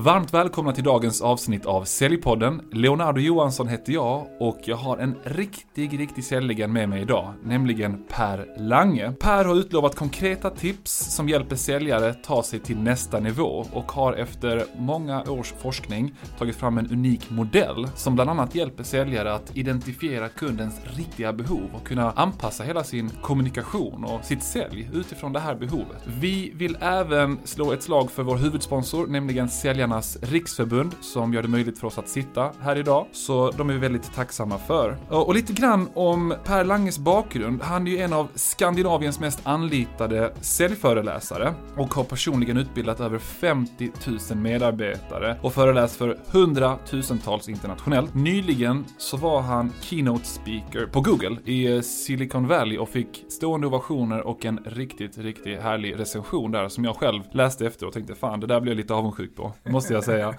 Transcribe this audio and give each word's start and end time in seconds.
Varmt 0.00 0.34
välkomna 0.34 0.72
till 0.72 0.84
dagens 0.84 1.20
avsnitt 1.20 1.66
av 1.66 1.84
Säljpodden. 1.84 2.62
Leonardo 2.72 3.20
Johansson 3.20 3.68
heter 3.68 3.92
jag 3.92 4.26
och 4.40 4.58
jag 4.64 4.76
har 4.76 4.98
en 4.98 5.16
riktig, 5.24 6.00
riktig 6.00 6.24
säljlegend 6.24 6.72
med 6.72 6.88
mig 6.88 7.02
idag, 7.02 7.32
nämligen 7.44 8.04
Per 8.08 8.46
Lange. 8.58 9.12
Per 9.12 9.44
har 9.44 9.58
utlovat 9.58 9.94
konkreta 9.94 10.50
tips 10.50 10.92
som 10.92 11.28
hjälper 11.28 11.56
säljare 11.56 12.14
ta 12.14 12.42
sig 12.42 12.58
till 12.58 12.78
nästa 12.78 13.20
nivå 13.20 13.66
och 13.72 13.92
har 13.92 14.12
efter 14.12 14.64
många 14.76 15.22
års 15.22 15.52
forskning 15.52 16.14
tagit 16.38 16.56
fram 16.56 16.78
en 16.78 16.90
unik 16.92 17.30
modell 17.30 17.88
som 17.94 18.14
bland 18.14 18.30
annat 18.30 18.54
hjälper 18.54 18.84
säljare 18.84 19.34
att 19.34 19.56
identifiera 19.56 20.28
kundens 20.28 20.80
riktiga 20.96 21.32
behov 21.32 21.70
och 21.74 21.86
kunna 21.86 22.12
anpassa 22.12 22.64
hela 22.64 22.84
sin 22.84 23.10
kommunikation 23.22 24.04
och 24.04 24.24
sitt 24.24 24.42
sälj 24.42 24.90
utifrån 24.94 25.32
det 25.32 25.40
här 25.40 25.54
behovet. 25.54 26.02
Vi 26.20 26.52
vill 26.54 26.78
även 26.80 27.38
slå 27.44 27.72
ett 27.72 27.82
slag 27.82 28.10
för 28.10 28.22
vår 28.22 28.36
huvudsponsor, 28.36 29.06
nämligen 29.06 29.48
Säljarnas 29.88 30.18
Riksförbund, 30.22 30.94
som 31.00 31.34
gör 31.34 31.42
det 31.42 31.48
möjligt 31.48 31.78
för 31.78 31.86
oss 31.86 31.98
att 31.98 32.08
sitta 32.08 32.52
här 32.60 32.76
idag. 32.76 33.06
Så 33.12 33.50
de 33.50 33.70
är 33.70 33.74
vi 33.74 33.78
väldigt 33.78 34.14
tacksamma 34.14 34.58
för. 34.58 34.96
Och 35.08 35.34
lite 35.34 35.52
grann 35.52 35.88
om 35.94 36.34
Per 36.44 36.64
Langes 36.64 36.98
bakgrund. 36.98 37.62
Han 37.62 37.86
är 37.86 37.90
ju 37.90 37.98
en 37.98 38.12
av 38.12 38.28
Skandinaviens 38.34 39.20
mest 39.20 39.40
anlitade 39.42 40.32
säljföreläsare 40.40 41.54
och 41.76 41.94
har 41.94 42.04
personligen 42.04 42.56
utbildat 42.56 43.00
över 43.00 43.18
50 43.18 43.90
000 44.30 44.38
medarbetare 44.38 45.38
och 45.42 45.52
föreläst 45.52 45.96
för 45.96 46.18
hundratusentals 46.30 47.48
internationellt. 47.48 48.14
Nyligen 48.14 48.84
så 48.98 49.16
var 49.16 49.40
han 49.40 49.72
keynote 49.80 50.24
speaker 50.24 50.86
på 50.86 51.00
Google 51.00 51.36
i 51.44 51.82
Silicon 51.82 52.46
Valley 52.46 52.78
och 52.78 52.88
fick 52.88 53.24
stående 53.28 53.66
ovationer 53.66 54.20
och 54.26 54.44
en 54.44 54.60
riktigt, 54.64 55.18
riktigt 55.18 55.60
härlig 55.60 55.98
recension 55.98 56.50
där 56.50 56.68
som 56.68 56.84
jag 56.84 56.96
själv 56.96 57.22
läste 57.32 57.66
efter 57.66 57.86
och 57.86 57.92
tänkte 57.92 58.14
fan, 58.14 58.40
det 58.40 58.46
där 58.46 58.60
blev 58.60 58.72
jag 58.72 58.76
lite 58.76 58.94
avundsjuk 58.94 59.36
på, 59.36 59.52
måste 59.72 59.94
jag 59.94 60.04
säga. 60.04 60.34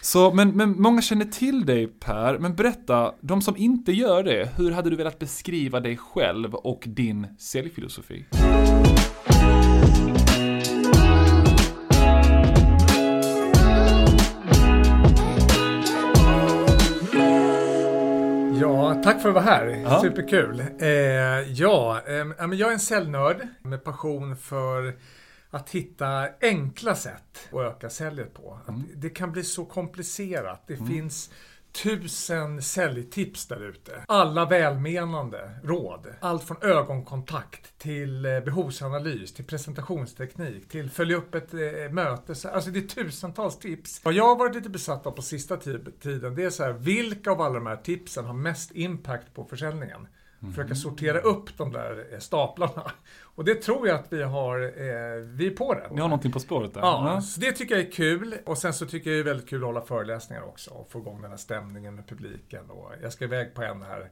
Så, 0.00 0.32
men, 0.34 0.50
men 0.50 0.80
många 0.82 1.02
känner 1.02 1.24
till 1.24 1.66
dig 1.66 1.86
Per, 1.86 2.38
men 2.38 2.54
berätta, 2.54 3.14
de 3.20 3.42
som 3.42 3.56
inte 3.56 3.92
gör 3.92 4.22
det, 4.22 4.48
hur 4.56 4.70
hade 4.70 4.90
du 4.90 4.96
velat 4.96 5.18
beskriva 5.18 5.80
dig 5.80 5.96
själv 5.96 6.54
och 6.54 6.84
din 6.86 7.26
säljfilosofi? 7.38 8.24
Ja, 18.60 19.00
tack 19.04 19.22
för 19.22 19.28
att 19.28 19.34
vara 19.34 19.44
här. 19.44 19.82
Ja. 19.84 20.00
Superkul. 20.02 20.64
Eh, 20.80 20.88
ja, 21.52 22.00
eh, 22.06 22.52
jag 22.52 22.68
är 22.68 22.72
en 22.72 22.80
säljnörd 22.80 23.48
med 23.62 23.84
passion 23.84 24.36
för 24.36 24.94
att 25.52 25.70
hitta 25.70 26.28
enkla 26.40 26.94
sätt 26.94 27.48
att 27.52 27.60
öka 27.60 27.90
säljet 27.90 28.34
på. 28.34 28.58
Mm. 28.68 28.82
det 28.94 29.10
kan 29.10 29.32
bli 29.32 29.44
så 29.44 29.64
komplicerat. 29.64 30.64
Det 30.66 30.74
mm. 30.74 30.86
finns 30.86 31.30
tusen 31.72 32.62
säljtips 32.62 33.46
där 33.46 33.68
ute. 33.68 34.04
Alla 34.08 34.46
välmenande 34.46 35.50
råd. 35.62 36.06
Allt 36.20 36.44
från 36.44 36.62
ögonkontakt 36.62 37.78
till 37.78 38.24
eh, 38.24 38.40
behovsanalys, 38.40 39.34
till 39.34 39.44
presentationsteknik, 39.44 40.68
till 40.68 40.90
följa 40.90 41.16
upp 41.16 41.34
ett 41.34 41.54
eh, 41.54 41.60
möte. 41.90 42.48
Alltså 42.48 42.70
det 42.70 42.78
är 42.78 43.04
tusentals 43.04 43.58
tips. 43.58 44.04
Vad 44.04 44.14
jag 44.14 44.28
har 44.28 44.36
varit 44.36 44.54
lite 44.54 44.70
besatt 44.70 45.06
av 45.06 45.10
på 45.10 45.22
sista 45.22 45.56
tiden, 45.56 46.34
det 46.34 46.44
är 46.44 46.50
så 46.50 46.62
här, 46.62 46.72
vilka 46.72 47.30
av 47.30 47.40
alla 47.40 47.54
de 47.54 47.66
här 47.66 47.76
tipsen 47.76 48.24
har 48.24 48.34
mest 48.34 48.70
impact 48.70 49.34
på 49.34 49.44
försäljningen? 49.44 50.06
Mm. 50.42 50.54
Försöka 50.54 50.74
sortera 50.74 51.20
upp 51.20 51.58
de 51.58 51.72
där 51.72 52.06
eh, 52.12 52.18
staplarna. 52.18 52.90
Och 53.34 53.44
det 53.44 53.54
tror 53.54 53.88
jag 53.88 54.00
att 54.00 54.12
vi 54.12 54.22
har, 54.22 54.60
eh, 54.62 55.22
vi 55.22 55.46
är 55.46 55.56
på 55.56 55.74
det. 55.74 55.88
Ni 55.90 56.00
har 56.00 56.08
någonting 56.08 56.32
på 56.32 56.40
spåret 56.40 56.74
där. 56.74 56.80
Ja, 56.80 57.10
mm. 57.10 57.22
så 57.22 57.40
det 57.40 57.52
tycker 57.52 57.74
jag 57.74 57.86
är 57.86 57.90
kul. 57.90 58.34
Och 58.46 58.58
sen 58.58 58.74
så 58.74 58.86
tycker 58.86 59.10
jag 59.10 59.16
det 59.16 59.22
är 59.22 59.24
väldigt 59.24 59.48
kul 59.48 59.62
att 59.62 59.66
hålla 59.66 59.80
föreläsningar 59.80 60.42
också 60.42 60.70
och 60.70 60.90
få 60.90 60.98
igång 60.98 61.22
den 61.22 61.30
här 61.30 61.38
stämningen 61.38 61.94
med 61.94 62.08
publiken. 62.08 62.70
Och 62.70 62.92
jag 63.02 63.12
ska 63.12 63.24
iväg 63.24 63.54
på 63.54 63.62
en 63.62 63.82
här 63.82 64.10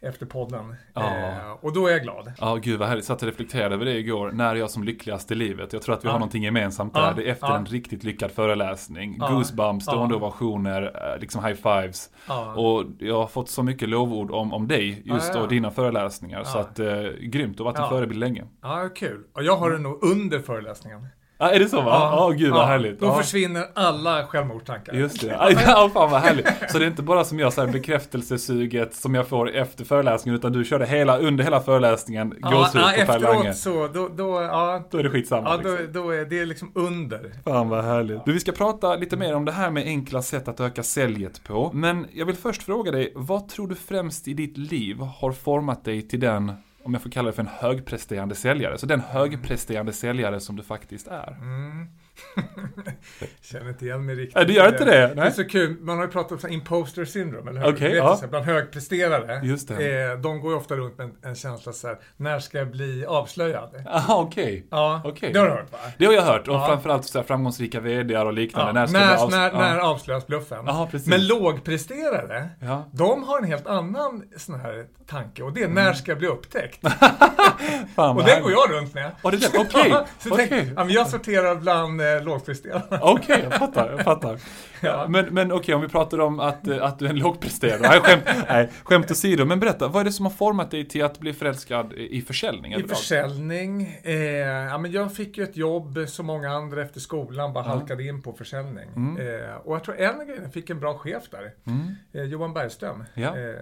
efter 0.00 0.26
podden. 0.26 0.74
Ja. 0.94 1.16
Eh, 1.16 1.50
och 1.60 1.72
då 1.72 1.86
är 1.86 1.92
jag 1.92 2.02
glad. 2.02 2.32
Ja, 2.38 2.54
gud 2.54 2.78
vad 2.78 2.88
härligt. 2.88 3.08
Jag 3.08 3.16
satt 3.16 3.22
och 3.22 3.28
reflekterade 3.28 3.74
över 3.74 3.84
det 3.84 3.98
igår. 3.98 4.30
När 4.30 4.50
är 4.50 4.54
jag 4.54 4.70
som 4.70 4.84
lyckligast 4.84 5.30
i 5.30 5.34
livet? 5.34 5.72
Jag 5.72 5.82
tror 5.82 5.94
att 5.94 6.04
vi 6.04 6.08
ja. 6.08 6.12
har 6.12 6.18
någonting 6.18 6.42
gemensamt 6.42 6.94
där. 6.94 7.00
Ja. 7.00 7.12
Det 7.16 7.22
är 7.22 7.32
efter 7.32 7.46
ja. 7.46 7.56
en 7.56 7.66
riktigt 7.66 8.04
lyckad 8.04 8.30
föreläsning. 8.30 9.16
Ja. 9.18 9.28
Goosebumps, 9.28 9.84
stående 9.84 10.14
ovationer, 10.14 11.12
eh, 11.12 11.20
liksom 11.20 11.44
high 11.44 11.56
fives. 11.56 12.10
Och 12.56 12.84
jag 12.98 13.14
har 13.14 13.26
fått 13.26 13.48
så 13.48 13.62
mycket 13.62 13.88
lovord 13.88 14.30
om, 14.30 14.52
om 14.52 14.68
dig, 14.68 15.02
just 15.04 15.34
ja, 15.34 15.40
och 15.40 15.48
dina 15.48 15.70
föreläsningar. 15.70 16.44
Så 16.44 16.58
att, 16.58 16.78
eh, 16.78 17.02
grymt. 17.20 17.56
Du 17.56 17.62
har 17.62 17.72
varit 17.72 17.78
en 17.78 17.88
förebild 17.88 18.20
länge. 18.20 18.44
Ja, 18.62 18.88
kul. 18.94 19.24
Och 19.32 19.42
jag 19.42 19.56
har 19.56 19.70
det 19.70 19.78
nog 19.78 20.04
under 20.04 20.38
föreläsningen. 20.38 21.08
Ja, 21.38 21.50
är 21.50 21.58
det 21.58 21.68
så 21.68 21.80
va? 21.80 21.90
Ja, 21.90 22.26
oh, 22.26 22.36
gud 22.36 22.50
vad 22.52 22.60
ja, 22.60 22.66
härligt. 22.66 23.00
Då 23.00 23.06
ja. 23.06 23.14
försvinner 23.14 23.64
alla 23.74 24.26
självmordstankar. 24.26 24.92
Just 24.92 25.20
det. 25.20 25.26
Ja, 25.66 25.90
fan 25.94 26.10
vad 26.10 26.20
härligt. 26.20 26.46
Så 26.68 26.78
det 26.78 26.84
är 26.84 26.86
inte 26.86 27.02
bara 27.02 27.24
som 27.24 27.38
jag, 27.38 27.50
här, 27.50 27.66
bekräftelsesuget 27.66 28.94
som 28.94 29.14
jag 29.14 29.28
får 29.28 29.50
efter 29.50 29.84
föreläsningen, 29.84 30.38
utan 30.38 30.52
du 30.52 30.64
körde 30.64 30.86
hela, 30.86 31.18
under 31.18 31.44
hela 31.44 31.60
föreläsningen, 31.60 32.34
ja, 32.42 32.50
gåshud 32.50 32.82
ja, 32.82 33.06
på 33.06 33.12
Per 33.12 33.18
Lange. 33.18 33.54
så, 33.54 33.88
då, 33.88 34.08
då, 34.08 34.42
ja. 34.42 34.84
Då 34.90 34.98
är 34.98 35.02
det 35.02 35.10
skitsamma. 35.10 35.50
Ja, 35.50 35.56
liksom. 35.56 35.92
då, 35.92 36.02
då 36.02 36.10
är 36.10 36.24
det 36.24 36.44
liksom 36.44 36.72
under. 36.74 37.32
Fan 37.44 37.68
vad 37.68 37.84
härligt. 37.84 38.24
Du, 38.24 38.32
vi 38.32 38.40
ska 38.40 38.52
prata 38.52 38.96
lite 38.96 39.16
mer 39.16 39.34
om 39.34 39.44
det 39.44 39.52
här 39.52 39.70
med 39.70 39.84
enkla 39.84 40.22
sätt 40.22 40.48
att 40.48 40.60
öka 40.60 40.82
säljet 40.82 41.44
på. 41.44 41.70
Men 41.74 42.06
jag 42.12 42.26
vill 42.26 42.36
först 42.36 42.62
fråga 42.62 42.90
dig, 42.90 43.12
vad 43.14 43.48
tror 43.48 43.68
du 43.68 43.74
främst 43.74 44.28
i 44.28 44.34
ditt 44.34 44.56
liv 44.56 44.98
har 44.98 45.32
format 45.32 45.84
dig 45.84 46.02
till 46.02 46.20
den 46.20 46.52
om 46.86 46.94
jag 46.94 47.02
får 47.02 47.10
kalla 47.10 47.26
det 47.26 47.32
för 47.32 47.42
en 47.42 47.48
högpresterande 47.48 48.34
säljare. 48.34 48.78
Så 48.78 48.86
den 48.86 49.00
högpresterande 49.00 49.92
säljare 49.92 50.40
som 50.40 50.56
du 50.56 50.62
faktiskt 50.62 51.06
är. 51.06 51.36
Mm. 51.40 51.88
Känner 53.40 53.68
inte 53.68 53.84
igen 53.84 54.06
mig 54.06 54.14
riktigt. 54.14 54.36
Nej, 54.36 54.44
du 54.44 54.52
gör 54.52 54.68
inte 54.68 54.84
det? 54.84 55.06
Nej. 55.06 55.14
Det 55.14 55.22
är 55.22 55.30
så 55.30 55.44
kul, 55.44 55.76
man 55.80 55.96
har 55.96 56.04
ju 56.04 56.10
pratat 56.10 56.44
om 56.44 56.50
imposter 56.50 57.04
syndrome, 57.04 57.50
eller 57.50 57.60
hur? 57.60 57.72
Okay, 57.72 57.94
ja. 57.94 58.20
bland 58.30 58.44
högpresterare. 58.44 59.40
Just 59.42 59.68
det. 59.68 60.10
Eh, 60.12 60.18
de 60.18 60.40
går 60.40 60.52
ju 60.52 60.58
ofta 60.58 60.76
runt 60.76 60.98
med 60.98 61.06
en, 61.06 61.30
en 61.30 61.34
känsla 61.34 61.72
så 61.72 61.86
här, 61.86 61.98
när 62.16 62.40
ska 62.40 62.58
jag 62.58 62.70
bli 62.70 63.06
avslöjad? 63.06 63.82
Aha, 63.86 64.22
okej. 64.22 64.44
Okay. 64.44 64.62
Ja, 64.70 65.02
okay. 65.04 65.32
det 65.32 65.38
har 65.38 65.46
du 65.46 65.52
hört 65.52 65.72
va? 65.72 65.78
Det 65.98 66.06
har 66.06 66.12
jag 66.12 66.22
hört, 66.22 66.48
och 66.48 66.54
ja. 66.54 66.66
framförallt 66.66 67.04
så 67.04 67.18
här, 67.18 67.26
framgångsrika 67.26 67.80
VDar 67.80 68.26
och 68.26 68.32
liknande. 68.32 68.80
Ja. 68.80 68.86
När, 68.86 69.16
ska 69.16 69.26
när, 69.26 69.52
när, 69.52 69.66
ja. 69.66 69.74
när 69.74 69.78
avslöjas 69.78 70.26
bluffen? 70.26 70.68
Aha, 70.68 70.88
precis. 70.90 71.08
Men 71.08 71.26
lågpresterare, 71.26 72.48
ja. 72.60 72.84
de 72.92 73.22
har 73.22 73.38
en 73.38 73.44
helt 73.44 73.66
annan 73.66 74.22
sån 74.36 74.60
här 74.60 74.86
tanke, 75.06 75.42
och 75.42 75.52
det 75.52 75.60
är 75.60 75.64
mm. 75.64 75.84
när 75.84 75.92
ska 75.92 76.10
jag 76.10 76.18
bli 76.18 76.28
upptäckt? 76.28 76.84
och 77.96 78.24
den 78.24 78.42
går 78.42 78.52
jag 78.52 78.70
runt 78.70 78.94
med. 78.94 79.10
Det 79.22 79.48
okej. 79.58 79.94
Okay. 80.26 80.46
okay. 80.46 80.72
ja, 80.76 80.86
jag 80.88 81.06
sorterar 81.06 81.54
bland 81.54 82.00
eh, 82.14 82.24
lågpresterande. 82.24 82.98
Okej, 83.02 83.34
okay, 83.34 83.42
jag 83.42 83.54
fattar. 83.58 83.90
Jag 83.90 84.00
fattar. 84.00 84.38
Ja. 84.80 85.06
Men, 85.08 85.26
men 85.34 85.52
okej, 85.52 85.60
okay, 85.60 85.74
om 85.74 85.80
vi 85.80 85.88
pratar 85.88 86.20
om 86.20 86.40
att, 86.40 86.68
eh, 86.68 86.84
att 86.84 86.98
du 86.98 87.04
är 87.06 87.10
en 87.10 87.18
lågpresterare. 87.18 87.80
Nej, 87.80 88.00
skämt, 88.00 88.24
nej, 88.48 88.70
skämt 88.84 89.10
åsido. 89.10 89.44
Men 89.44 89.60
berätta, 89.60 89.88
vad 89.88 90.00
är 90.00 90.04
det 90.04 90.12
som 90.12 90.26
har 90.26 90.32
format 90.32 90.70
dig 90.70 90.88
till 90.88 91.04
att 91.04 91.18
bli 91.18 91.32
förälskad 91.32 91.92
i 91.92 92.22
försäljning? 92.22 92.74
I 92.74 92.82
försäljning? 92.82 93.98
Eh, 94.02 94.14
ja, 94.14 94.78
men 94.78 94.92
jag 94.92 95.14
fick 95.14 95.38
ju 95.38 95.44
ett 95.44 95.56
jobb 95.56 95.98
som 96.06 96.26
många 96.26 96.50
andra 96.50 96.82
efter 96.82 97.00
skolan, 97.00 97.52
bara 97.52 97.64
mm. 97.64 97.78
halkade 97.78 98.04
in 98.04 98.22
på 98.22 98.32
försäljning. 98.32 98.88
Mm. 98.96 99.16
Eh, 99.16 99.54
och 99.54 99.74
jag 99.74 99.84
tror 99.84 99.96
en 99.96 100.26
grej, 100.26 100.38
jag 100.42 100.52
fick 100.52 100.70
en 100.70 100.80
bra 100.80 100.98
chef 100.98 101.22
där. 101.30 101.52
Mm. 101.66 101.94
Eh, 102.12 102.22
Johan 102.22 102.54
Bergström. 102.54 103.04
Ja. 103.14 103.38
Eh, 103.38 103.54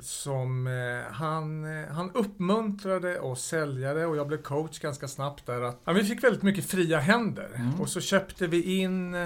som, 0.00 0.68
han, 1.10 1.64
han 1.90 2.10
uppmuntrade 2.14 3.20
oss 3.20 3.44
säljare 3.44 4.06
och 4.06 4.16
jag 4.16 4.28
blev 4.28 4.42
coach 4.42 4.78
ganska 4.78 5.08
snabbt 5.08 5.46
där. 5.46 5.62
Att, 5.62 5.80
ja, 5.84 5.92
vi 5.92 6.04
fick 6.04 6.24
väldigt 6.24 6.42
mycket 6.42 6.64
fria 6.64 6.98
händer. 6.98 7.48
Och 7.84 7.90
så 7.90 8.00
köpte 8.00 8.46
vi 8.46 8.80
in 8.80 9.16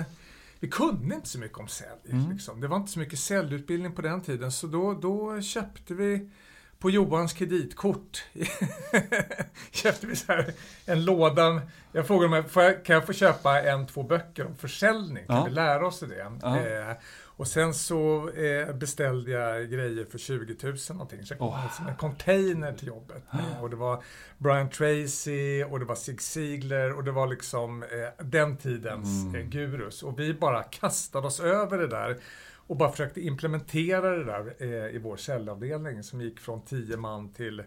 vi 0.60 0.68
kunde 0.68 1.14
inte 1.14 1.28
så 1.28 1.38
mycket 1.38 1.58
om 1.58 1.68
sälj. 1.68 2.10
Mm. 2.10 2.32
Liksom. 2.32 2.60
Det 2.60 2.68
var 2.68 2.76
inte 2.76 2.92
så 2.92 2.98
mycket 2.98 3.18
säljutbildning 3.18 3.92
på 3.92 4.02
den 4.02 4.20
tiden, 4.20 4.52
så 4.52 4.66
då, 4.66 4.94
då 4.94 5.40
köpte 5.40 5.94
vi 5.94 6.30
på 6.78 6.90
Johans 6.90 7.32
kreditkort 7.32 8.24
köpte 9.70 10.06
vi 10.06 10.16
så 10.16 10.32
här 10.32 10.52
en 10.86 11.04
låda. 11.04 11.62
Jag 11.92 12.06
frågade 12.06 12.30
mig, 12.30 12.44
kan 12.84 12.94
jag 12.94 13.06
få 13.06 13.12
köpa 13.12 13.62
en, 13.62 13.86
två 13.86 14.02
böcker 14.02 14.46
om 14.46 14.56
försäljning? 14.56 15.26
Kan 15.26 15.36
ja. 15.36 15.44
vi 15.44 15.50
lära 15.50 15.86
oss 15.86 16.00
det? 16.00 16.32
Ja. 16.42 16.58
Eh, 16.58 16.96
och 17.38 17.48
sen 17.48 17.74
så 17.74 18.30
eh, 18.30 18.74
beställde 18.74 19.30
jag 19.30 19.70
grejer 19.70 20.04
för 20.04 20.18
20 20.18 20.56
000 20.62 20.76
någonting. 20.90 21.26
Så 21.26 21.32
jag 21.32 21.38
kom 21.38 21.48
oh. 21.48 21.88
en 21.88 21.96
container 21.96 22.72
till 22.72 22.88
jobbet. 22.88 23.22
Oh. 23.32 23.62
Och 23.62 23.70
det 23.70 23.76
var 23.76 24.02
Brian 24.38 24.70
Tracy 24.70 25.64
och 25.64 25.78
det 25.78 25.84
var 25.84 25.94
Zig 25.94 26.22
Ziglar 26.22 26.90
och 26.90 27.04
det 27.04 27.12
var 27.12 27.26
liksom 27.26 27.82
eh, 27.82 28.24
den 28.24 28.56
tidens 28.56 29.24
mm. 29.24 29.34
eh, 29.34 29.46
gurus. 29.46 30.02
Och 30.02 30.18
vi 30.20 30.34
bara 30.34 30.62
kastade 30.62 31.26
oss 31.26 31.40
över 31.40 31.78
det 31.78 31.86
där 31.86 32.18
och 32.54 32.76
bara 32.76 32.90
försökte 32.90 33.20
implementera 33.20 34.10
det 34.10 34.24
där 34.24 34.54
eh, 34.58 34.94
i 34.94 34.98
vår 34.98 35.16
cellavdelning 35.16 36.02
som 36.02 36.20
gick 36.20 36.40
från 36.40 36.62
10 36.62 36.96
man 36.96 37.32
till 37.32 37.62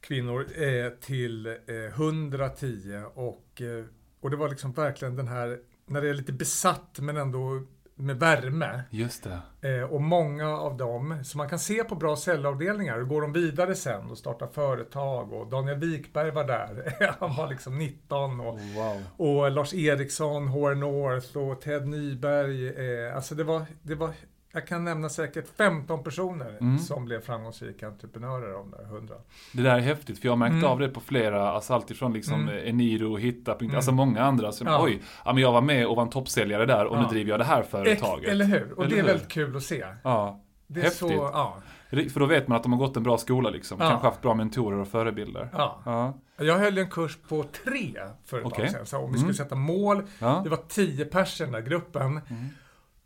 kvinnor 0.00 0.46
eh, 0.62 0.90
till 0.90 1.46
eh, 1.46 1.54
110 1.94 3.02
och, 3.14 3.62
eh, 3.62 3.84
och 4.20 4.30
det 4.30 4.36
var 4.36 4.48
liksom 4.48 4.72
verkligen 4.72 5.16
den 5.16 5.28
här, 5.28 5.58
när 5.86 6.02
det 6.02 6.08
är 6.08 6.14
lite 6.14 6.32
besatt 6.32 6.98
men 6.98 7.16
ändå 7.16 7.62
med 7.98 8.18
värme. 8.18 8.82
Just 8.90 9.26
det. 9.60 9.78
Eh, 9.78 9.82
och 9.82 10.00
många 10.02 10.48
av 10.56 10.76
dem, 10.76 11.18
som 11.24 11.38
man 11.38 11.48
kan 11.48 11.58
se 11.58 11.84
på 11.84 11.94
bra 11.94 12.16
cellavdelningar, 12.16 13.00
går 13.00 13.22
de 13.22 13.32
vidare 13.32 13.74
sen 13.74 14.10
och 14.10 14.18
startar 14.18 14.46
företag. 14.46 15.32
Och 15.32 15.46
Daniel 15.46 15.78
Wikberg 15.78 16.30
var 16.30 16.44
där, 16.44 16.96
han 17.20 17.36
var 17.36 17.48
liksom 17.48 17.78
19. 17.78 18.40
Och, 18.40 18.58
Wow. 18.58 19.02
och 19.16 19.50
Lars 19.50 19.74
Eriksson, 19.74 20.48
HR 20.48 20.74
North 20.74 21.36
och 21.36 21.60
Ted 21.60 21.88
Nyberg. 21.88 22.68
Eh, 22.68 23.16
alltså 23.16 23.34
det 23.34 23.44
var, 23.44 23.62
det 23.82 23.94
var, 23.94 24.10
jag 24.52 24.66
kan 24.66 24.84
nämna 24.84 25.08
säkert 25.08 25.48
15 25.56 26.04
personer 26.04 26.56
Mm. 26.60 26.78
som 26.78 27.04
blev 27.04 27.20
framgångsrika 27.20 27.86
entreprenörer 27.88 28.52
av 28.52 28.70
de 28.70 28.76
där 28.78 28.84
100. 28.84 29.14
Det 29.52 29.62
där 29.62 29.74
är 29.76 29.80
häftigt, 29.80 30.18
för 30.18 30.26
jag 30.26 30.32
har 30.32 30.36
märkt 30.36 30.52
Mm. 30.52 30.64
av 30.64 30.78
det 30.78 30.88
på 30.88 31.00
flera, 31.00 31.50
alltså 31.50 31.74
alltifrån 31.74 32.12
liksom 32.12 32.48
Mm. 32.48 32.68
Eniro, 32.68 33.16
Hitta, 33.16 33.54
Mm. 33.60 33.74
alltså 33.74 33.92
många 33.92 34.22
andra 34.22 34.52
som, 34.52 34.66
Ja. 34.66 34.82
oj, 34.82 35.02
ja 35.24 35.32
men 35.32 35.42
jag 35.42 35.52
var 35.52 35.60
med 35.60 35.86
och 35.86 35.96
var 35.96 36.02
en 36.02 36.10
toppsäljare 36.10 36.66
där 36.66 36.86
och 36.86 36.96
nu 36.96 37.02
Ja. 37.02 37.08
driver 37.10 37.30
jag 37.30 37.40
det 37.40 37.44
här 37.44 37.60
Ex- 37.60 37.70
företaget. 37.70 38.28
Eller 38.30 38.44
hur? 38.44 38.72
Och 38.72 38.84
Eller 38.84 38.90
det 38.94 39.00
är 39.00 39.02
hur? 39.02 39.08
väldigt 39.08 39.28
kul 39.28 39.56
att 39.56 39.62
se. 39.62 39.84
Ja. 40.04 40.40
Det 40.66 40.80
är 40.80 40.84
Häftigt. 40.84 40.98
så, 40.98 41.30
ja. 41.32 41.56
För 41.90 42.20
då 42.20 42.26
vet 42.26 42.48
man 42.48 42.56
att 42.56 42.62
de 42.62 42.72
har 42.72 42.78
gått 42.78 42.96
en 42.96 43.02
bra 43.02 43.18
skola 43.18 43.50
liksom. 43.50 43.78
Ja. 43.80 43.88
Kanske 43.90 44.06
haft 44.06 44.22
bra 44.22 44.34
mentorer 44.34 44.78
och 44.78 44.88
förebilder. 44.88 45.48
ja. 45.52 45.82
Ja. 45.84 46.14
Jag 46.44 46.58
höll 46.58 46.78
en 46.78 46.90
kurs 46.90 47.18
på 47.28 47.42
tre 47.64 47.94
för 48.24 48.38
ett 48.38 48.44
Okej. 48.46 48.64
tag 48.64 48.74
sedan. 48.74 48.86
Så 48.86 48.96
om 48.98 49.02
vi 49.02 49.08
Mm. 49.08 49.18
skulle 49.20 49.34
sätta 49.34 49.54
mål, 49.54 50.02
det 50.18 50.48
var 50.50 50.68
tio 50.68 51.04
pers 51.04 51.40
i 51.40 51.44
den 51.44 51.52
där 51.52 51.60
gruppen. 51.60 52.20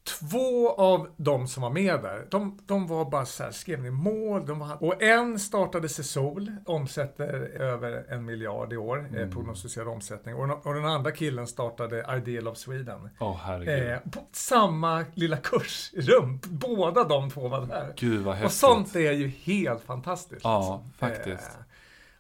Två 0.05 0.71
av 0.75 1.09
de 1.17 1.47
som 1.49 1.63
var 1.63 1.71
med 1.71 2.03
där, 2.03 2.27
de, 2.31 2.59
de 2.67 2.87
var 2.87 3.11
bara 3.11 3.25
så 3.27 3.43
här, 3.43 3.51
skrev 3.51 3.83
ner 3.83 3.91
mål. 3.91 4.47
De 4.47 4.59
var, 4.59 4.83
och 4.83 5.03
en 5.03 5.39
startade 5.39 5.89
Sesol, 5.89 6.53
omsätter 6.67 7.25
över 7.61 8.05
en 8.09 8.25
miljard 8.25 8.73
i 8.73 8.77
år, 8.77 8.99
Mm. 8.99 9.15
eh, 9.15 9.31
prognostiserad 9.35 9.89
omsättning. 9.89 10.35
Och, 10.35 10.49
den- 10.49 10.57
och 10.63 10.75
den 10.75 10.85
andra 10.85 11.11
killen 11.13 11.47
startade 11.47 12.07
Ideal 12.17 12.49
of 12.49 12.57
Sweden. 12.59 13.11
Åh 13.21 13.37
herregud. 13.43 13.91
Eh, 13.93 13.99
på 14.11 14.21
samma 14.33 15.05
lilla 15.15 15.37
kursrum. 15.37 16.41
Båda 16.49 17.05
de 17.05 17.31
två 17.31 17.49
var 17.49 17.67
där. 17.67 17.93
Gud 17.97 18.21
vad 18.25 18.35
häftigt. 18.35 18.47
Och 18.47 18.53
sånt 18.53 18.97
är 18.97 19.13
ju 19.13 19.29
helt 19.29 19.83
fantastiskt. 19.83 20.41
Ja, 20.45 20.59
liksom. 20.59 21.09
faktiskt. 21.09 21.51
Eh, 21.59 21.65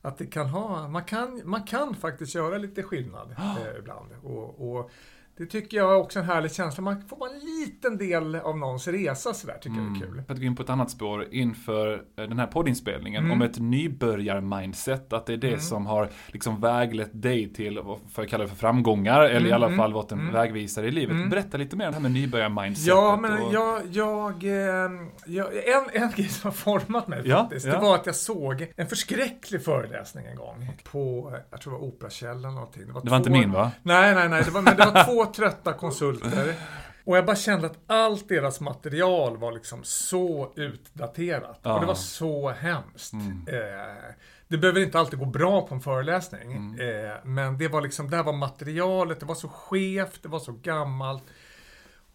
att 0.02 0.18
det 0.18 0.26
kan 0.26 0.46
ha, 0.48 0.88
man 0.88 1.04
kan, 1.04 1.40
man 1.44 1.62
kan 1.62 1.94
faktiskt 1.94 2.34
göra 2.34 2.58
lite 2.58 2.82
skillnad 2.82 3.30
eh, 3.38 3.78
ibland. 3.78 4.08
Och, 4.22 4.70
och 4.76 4.90
det 5.36 5.46
tycker 5.46 5.76
jag 5.76 5.90
är 5.92 5.96
också 5.96 6.18
en 6.18 6.24
härlig 6.24 6.52
känsla. 6.52 6.82
Man 6.82 7.02
får 7.08 7.16
vara 7.16 7.30
liten 7.64 7.98
del 7.98 8.34
av 8.36 8.58
någons 8.58 8.88
resa 8.88 9.34
sådär, 9.34 9.58
tycker 9.60 9.76
jag 9.80 9.96
är 9.96 10.00
kul. 10.00 10.22
För 10.26 10.34
att 10.34 10.40
gå 10.40 10.46
in 10.46 10.56
på 10.56 10.62
ett 10.62 10.70
annat 10.70 10.90
spår 10.90 11.26
inför 11.30 11.92
eh, 12.18 12.24
den 12.24 12.38
här 12.38 12.46
poddinspelningen 12.46 13.24
Mm. 13.24 13.32
om 13.32 13.42
ett 13.42 13.58
nybörjar-mindset. 13.58 15.12
Att 15.12 15.26
det 15.26 15.32
är 15.32 15.36
det 15.36 15.60
som 15.60 15.86
har 15.86 16.08
liksom 16.26 16.60
väglett 16.60 17.10
dig 17.22 17.52
till, 17.52 17.78
vad 17.78 17.98
får 18.12 18.24
jag 18.24 18.28
kalla 18.28 18.44
det 18.44 18.48
för 18.50 18.56
framgångar, 18.56 19.20
eller 19.20 19.48
i 19.48 19.52
alla 19.52 19.66
mm, 19.66 19.78
fall 19.78 19.92
varit 19.92 20.12
en 20.12 20.20
mm. 20.20 20.32
vägvisare 20.32 20.86
i 20.86 20.90
livet. 20.90 21.16
Mm. 21.16 21.28
Berätta 21.30 21.56
lite 21.56 21.76
mer 21.76 21.86
om 21.86 21.90
det 21.92 21.96
här 21.96 22.02
med 22.02 22.12
nybörjar-mindsetet. 22.12 22.88
Ja, 22.88 23.18
men 23.22 23.32
och- 23.42 23.54
jag, 23.54 23.80
jag, 23.90 24.44
eh, 24.44 24.90
jag, 25.26 25.46
en, 25.68 26.02
en 26.02 26.10
grej 26.10 26.28
som 26.28 26.48
har 26.48 26.52
format 26.56 27.08
mig 27.08 27.22
Ja, 27.24 27.40
faktiskt, 27.42 27.66
ja. 27.66 27.72
det 27.72 27.78
var 27.78 27.94
att 27.94 28.06
jag 28.06 28.14
såg 28.14 28.72
en 28.76 28.86
förskräcklig 28.86 29.64
föreläsning 29.64 30.26
en 30.26 30.36
gång 30.36 30.68
på, 30.84 31.30
eh, 31.34 31.40
jag 31.50 31.60
tror 31.60 31.72
det 31.72 31.78
var 31.78 31.86
Operakällaren 31.86 32.54
någonting. 32.54 32.82
Det 33.04 33.10
var 33.10 33.16
inte 33.16 33.30
min 33.30 33.52
va? 33.52 33.70
Nej, 33.82 34.14
nej, 34.14 34.28
nej. 34.28 34.42
Det 34.44 34.50
var, 34.50 34.62
men 34.62 34.76
det 34.76 34.86
var 34.86 35.04
två 35.04 35.24
trötta 35.32 35.72
konsulter. 35.72 36.54
Och 37.04 37.16
jag 37.16 37.26
bara 37.26 37.36
kände 37.36 37.66
att 37.66 37.78
allt 37.86 38.28
deras 38.28 38.60
material 38.60 39.36
var 39.36 39.52
liksom 39.52 39.84
så 39.84 40.52
utdaterat. 40.56 41.60
Ja. 41.62 41.74
Och 41.74 41.80
det 41.80 41.86
var 41.86 41.94
så 41.94 42.50
hemskt. 42.50 43.12
Mm. 43.12 43.46
Eh, 43.48 44.14
det 44.48 44.58
behöver 44.58 44.80
inte 44.80 44.98
alltid 44.98 45.18
gå 45.18 45.24
bra 45.24 45.66
på 45.66 45.74
en 45.74 45.80
föreläsning. 45.80 46.52
Mm. 46.52 46.80
Eh, 46.80 47.16
men 47.24 47.58
det 47.58 47.68
var 47.68 47.80
liksom, 47.80 48.10
där 48.10 48.22
var 48.22 48.32
materialet, 48.32 49.20
det 49.20 49.26
var 49.26 49.34
så 49.34 49.48
skevt, 49.48 50.22
det 50.22 50.28
var 50.28 50.38
så 50.38 50.52
gammalt. 50.52 51.24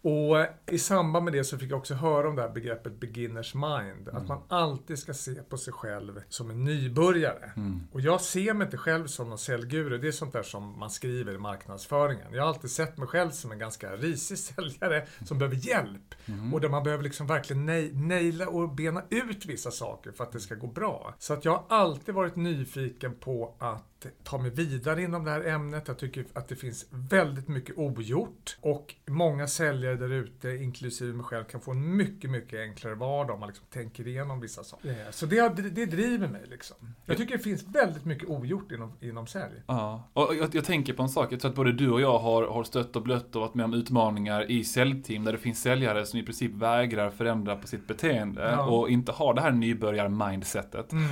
Och 0.02 0.46
i 0.66 0.78
samband 0.78 1.24
med 1.24 1.32
det 1.32 1.44
så 1.44 1.58
fick 1.58 1.70
jag 1.70 1.78
också 1.78 1.94
höra 1.94 2.28
om 2.28 2.36
det 2.36 2.42
här 2.42 2.48
begreppet 2.48 3.00
beginners 3.00 3.54
mind. 3.54 4.08
Mm. 4.08 4.16
Att 4.16 4.28
man 4.28 4.42
alltid 4.48 4.98
ska 4.98 5.14
se 5.14 5.34
på 5.34 5.56
sig 5.58 5.72
själv 5.72 6.22
som 6.28 6.50
en 6.50 6.64
nybörjare. 6.64 7.52
Mm. 7.56 7.80
Och 7.92 8.00
jag 8.00 8.20
ser 8.20 8.54
mig 8.54 8.64
inte 8.64 8.76
själv 8.76 9.06
som 9.06 9.28
någon 9.28 9.38
säljguru. 9.38 9.98
Det 9.98 10.08
är 10.08 10.12
sånt 10.12 10.32
där 10.32 10.42
som 10.42 10.78
man 10.78 10.90
skriver 10.90 11.32
i 11.32 11.38
marknadsföringen. 11.38 12.34
Jag 12.34 12.42
har 12.42 12.48
alltid 12.48 12.70
sett 12.70 12.96
mig 12.96 13.08
själv 13.08 13.30
som 13.30 13.52
en 13.52 13.58
ganska 13.58 13.96
risig 13.96 14.38
säljare 14.56 15.06
som 15.24 15.38
behöver 15.38 15.56
hjälp. 15.56 16.14
Mm. 16.26 16.54
Och 16.54 16.60
där 16.60 16.68
man 16.68 16.82
behöver 16.82 17.04
liksom 17.04 17.26
verkligen 17.26 17.66
nej- 17.66 17.92
naila 17.94 18.48
och 18.48 18.74
bena 18.74 19.02
ut 19.10 19.46
vissa 19.46 19.70
saker 19.70 20.12
för 20.12 20.24
att 20.24 20.32
det 20.32 20.40
ska 20.40 20.54
gå 20.54 20.66
bra. 20.66 21.14
Så 21.18 21.32
att 21.32 21.44
jag 21.44 21.52
har 21.52 21.64
alltid 21.68 22.14
varit 22.14 22.36
nyfiken 22.36 23.14
på 23.14 23.54
att 23.58 23.97
ta 24.24 24.38
mig 24.38 24.50
vidare 24.50 25.02
inom 25.02 25.24
det 25.24 25.30
här 25.30 25.44
ämnet. 25.44 25.88
Jag 25.88 25.98
tycker 25.98 26.24
att 26.32 26.48
det 26.48 26.56
finns 26.56 26.86
väldigt 26.90 27.48
mycket 27.48 27.78
ogjort. 27.78 28.56
Och 28.60 28.94
många 29.06 29.46
säljare 29.46 29.96
där 29.96 30.12
ute, 30.12 30.48
inklusive 30.48 31.12
mig 31.12 31.24
själv, 31.24 31.44
kan 31.44 31.60
få 31.60 31.70
en 31.70 31.96
mycket, 31.96 32.30
mycket 32.30 32.60
enklare 32.60 32.94
vardag 32.94 33.34
om 33.34 33.40
man 33.40 33.48
liksom 33.48 33.66
tänker 33.70 34.06
igenom 34.06 34.40
vissa 34.40 34.64
saker. 34.64 34.96
Så 35.10 35.26
det, 35.26 35.48
det 35.48 35.86
driver 35.86 36.28
mig 36.28 36.42
liksom. 36.50 36.76
Jag 37.06 37.16
tycker 37.16 37.36
det 37.36 37.42
finns 37.42 37.62
väldigt 37.62 38.04
mycket 38.04 38.28
ogjort 38.28 38.72
inom, 38.72 38.92
inom 39.00 39.26
sälj. 39.26 39.62
Ja, 39.66 40.08
och 40.12 40.34
jag, 40.34 40.54
jag 40.54 40.64
tänker 40.64 40.92
på 40.92 41.02
en 41.02 41.08
sak. 41.08 41.32
Jag 41.32 41.40
tror 41.40 41.50
att 41.50 41.56
både 41.56 41.72
du 41.72 41.90
och 41.90 42.00
jag 42.00 42.18
har, 42.18 42.46
har 42.46 42.64
stött 42.64 42.96
och 42.96 43.02
blött 43.02 43.34
och 43.36 43.40
varit 43.40 43.54
med 43.54 43.64
om 43.64 43.74
utmaningar 43.74 44.50
i 44.50 44.64
säljteam 44.64 45.24
där 45.24 45.32
det 45.32 45.38
finns 45.38 45.60
säljare 45.62 46.06
som 46.06 46.18
i 46.18 46.22
princip 46.22 46.52
vägrar 46.54 47.10
förändra 47.10 47.56
på 47.56 47.66
sitt 47.66 47.86
beteende 47.86 48.42
Ja. 48.42 48.66
och 48.66 48.90
inte 48.90 49.12
har 49.12 49.34
det 49.34 49.40
här 49.40 49.52
nybörjar-mindsetet. 49.52 50.92
Mm. 50.92 51.04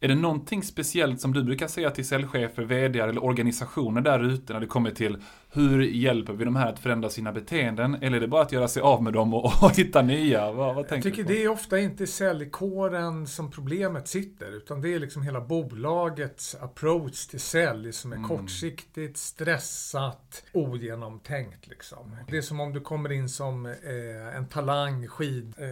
Är 0.00 0.08
det 0.08 0.14
någonting 0.14 0.62
speciellt 0.62 1.20
som 1.20 1.32
du 1.32 1.44
brukar 1.44 1.66
säga 1.66 1.90
till 1.90 2.08
säljchefer, 2.08 2.62
VD 2.64 3.00
eller 3.00 3.24
organisationer 3.24 4.00
där 4.00 4.24
ute 4.24 4.52
när 4.52 4.60
det 4.60 4.66
kommer 4.66 4.90
till 4.90 5.18
hur 5.54 5.82
hjälper 5.82 6.32
vi 6.32 6.44
de 6.44 6.56
här 6.56 6.72
att 6.72 6.78
förändra 6.78 7.10
sina 7.10 7.32
beteenden? 7.32 7.94
Eller 8.02 8.16
är 8.16 8.20
det 8.20 8.28
bara 8.28 8.42
att 8.42 8.52
göra 8.52 8.68
sig 8.68 8.82
av 8.82 9.02
med 9.02 9.12
dem 9.12 9.34
och, 9.34 9.44
och 9.62 9.76
hitta 9.76 10.02
nya? 10.02 10.52
Vad, 10.52 10.74
vad 10.74 10.86
Jag 10.90 11.02
tycker 11.02 11.24
det 11.24 11.44
är 11.44 11.48
ofta 11.48 11.78
inte 11.78 12.06
säljkåren 12.06 13.26
som 13.26 13.50
problemet 13.50 14.08
sitter, 14.08 14.56
utan 14.56 14.80
det 14.80 14.94
är 14.94 14.98
liksom 14.98 15.22
hela 15.22 15.40
bolagets 15.40 16.54
approach 16.60 17.26
till 17.26 17.40
sälj 17.40 17.92
som 17.92 18.12
är 18.12 18.16
Mm. 18.16 18.28
kortsiktigt, 18.28 19.16
stressat, 19.16 20.44
ogenomtänkt. 20.52 21.66
Liksom. 21.66 22.16
Det 22.28 22.36
är 22.36 22.42
som 22.42 22.60
om 22.60 22.72
du 22.72 22.80
kommer 22.80 23.12
in 23.12 23.28
som 23.28 23.66
eh, 23.66 24.36
en 24.36 24.46
talang, 24.46 25.08
skid, 25.08 25.54
eh, 25.58 25.66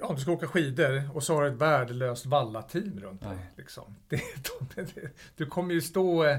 ja, 0.00 0.12
du 0.14 0.20
ska 0.20 0.32
åka 0.32 0.46
skidor 0.46 1.10
och 1.14 1.22
så 1.22 1.34
har 1.34 1.42
du 1.42 1.48
ett 1.48 1.54
värdelöst 1.54 2.26
vallateam 2.26 3.00
runt 3.00 3.20
dig. 3.20 3.30
Ja. 3.32 3.52
Liksom. 3.56 3.84
Det, 4.08 4.20
de, 4.74 4.82
det, 4.94 5.10
du 5.36 5.46
kommer 5.46 5.74
ju 5.74 5.80
stå 5.80 6.24
eh, 6.24 6.36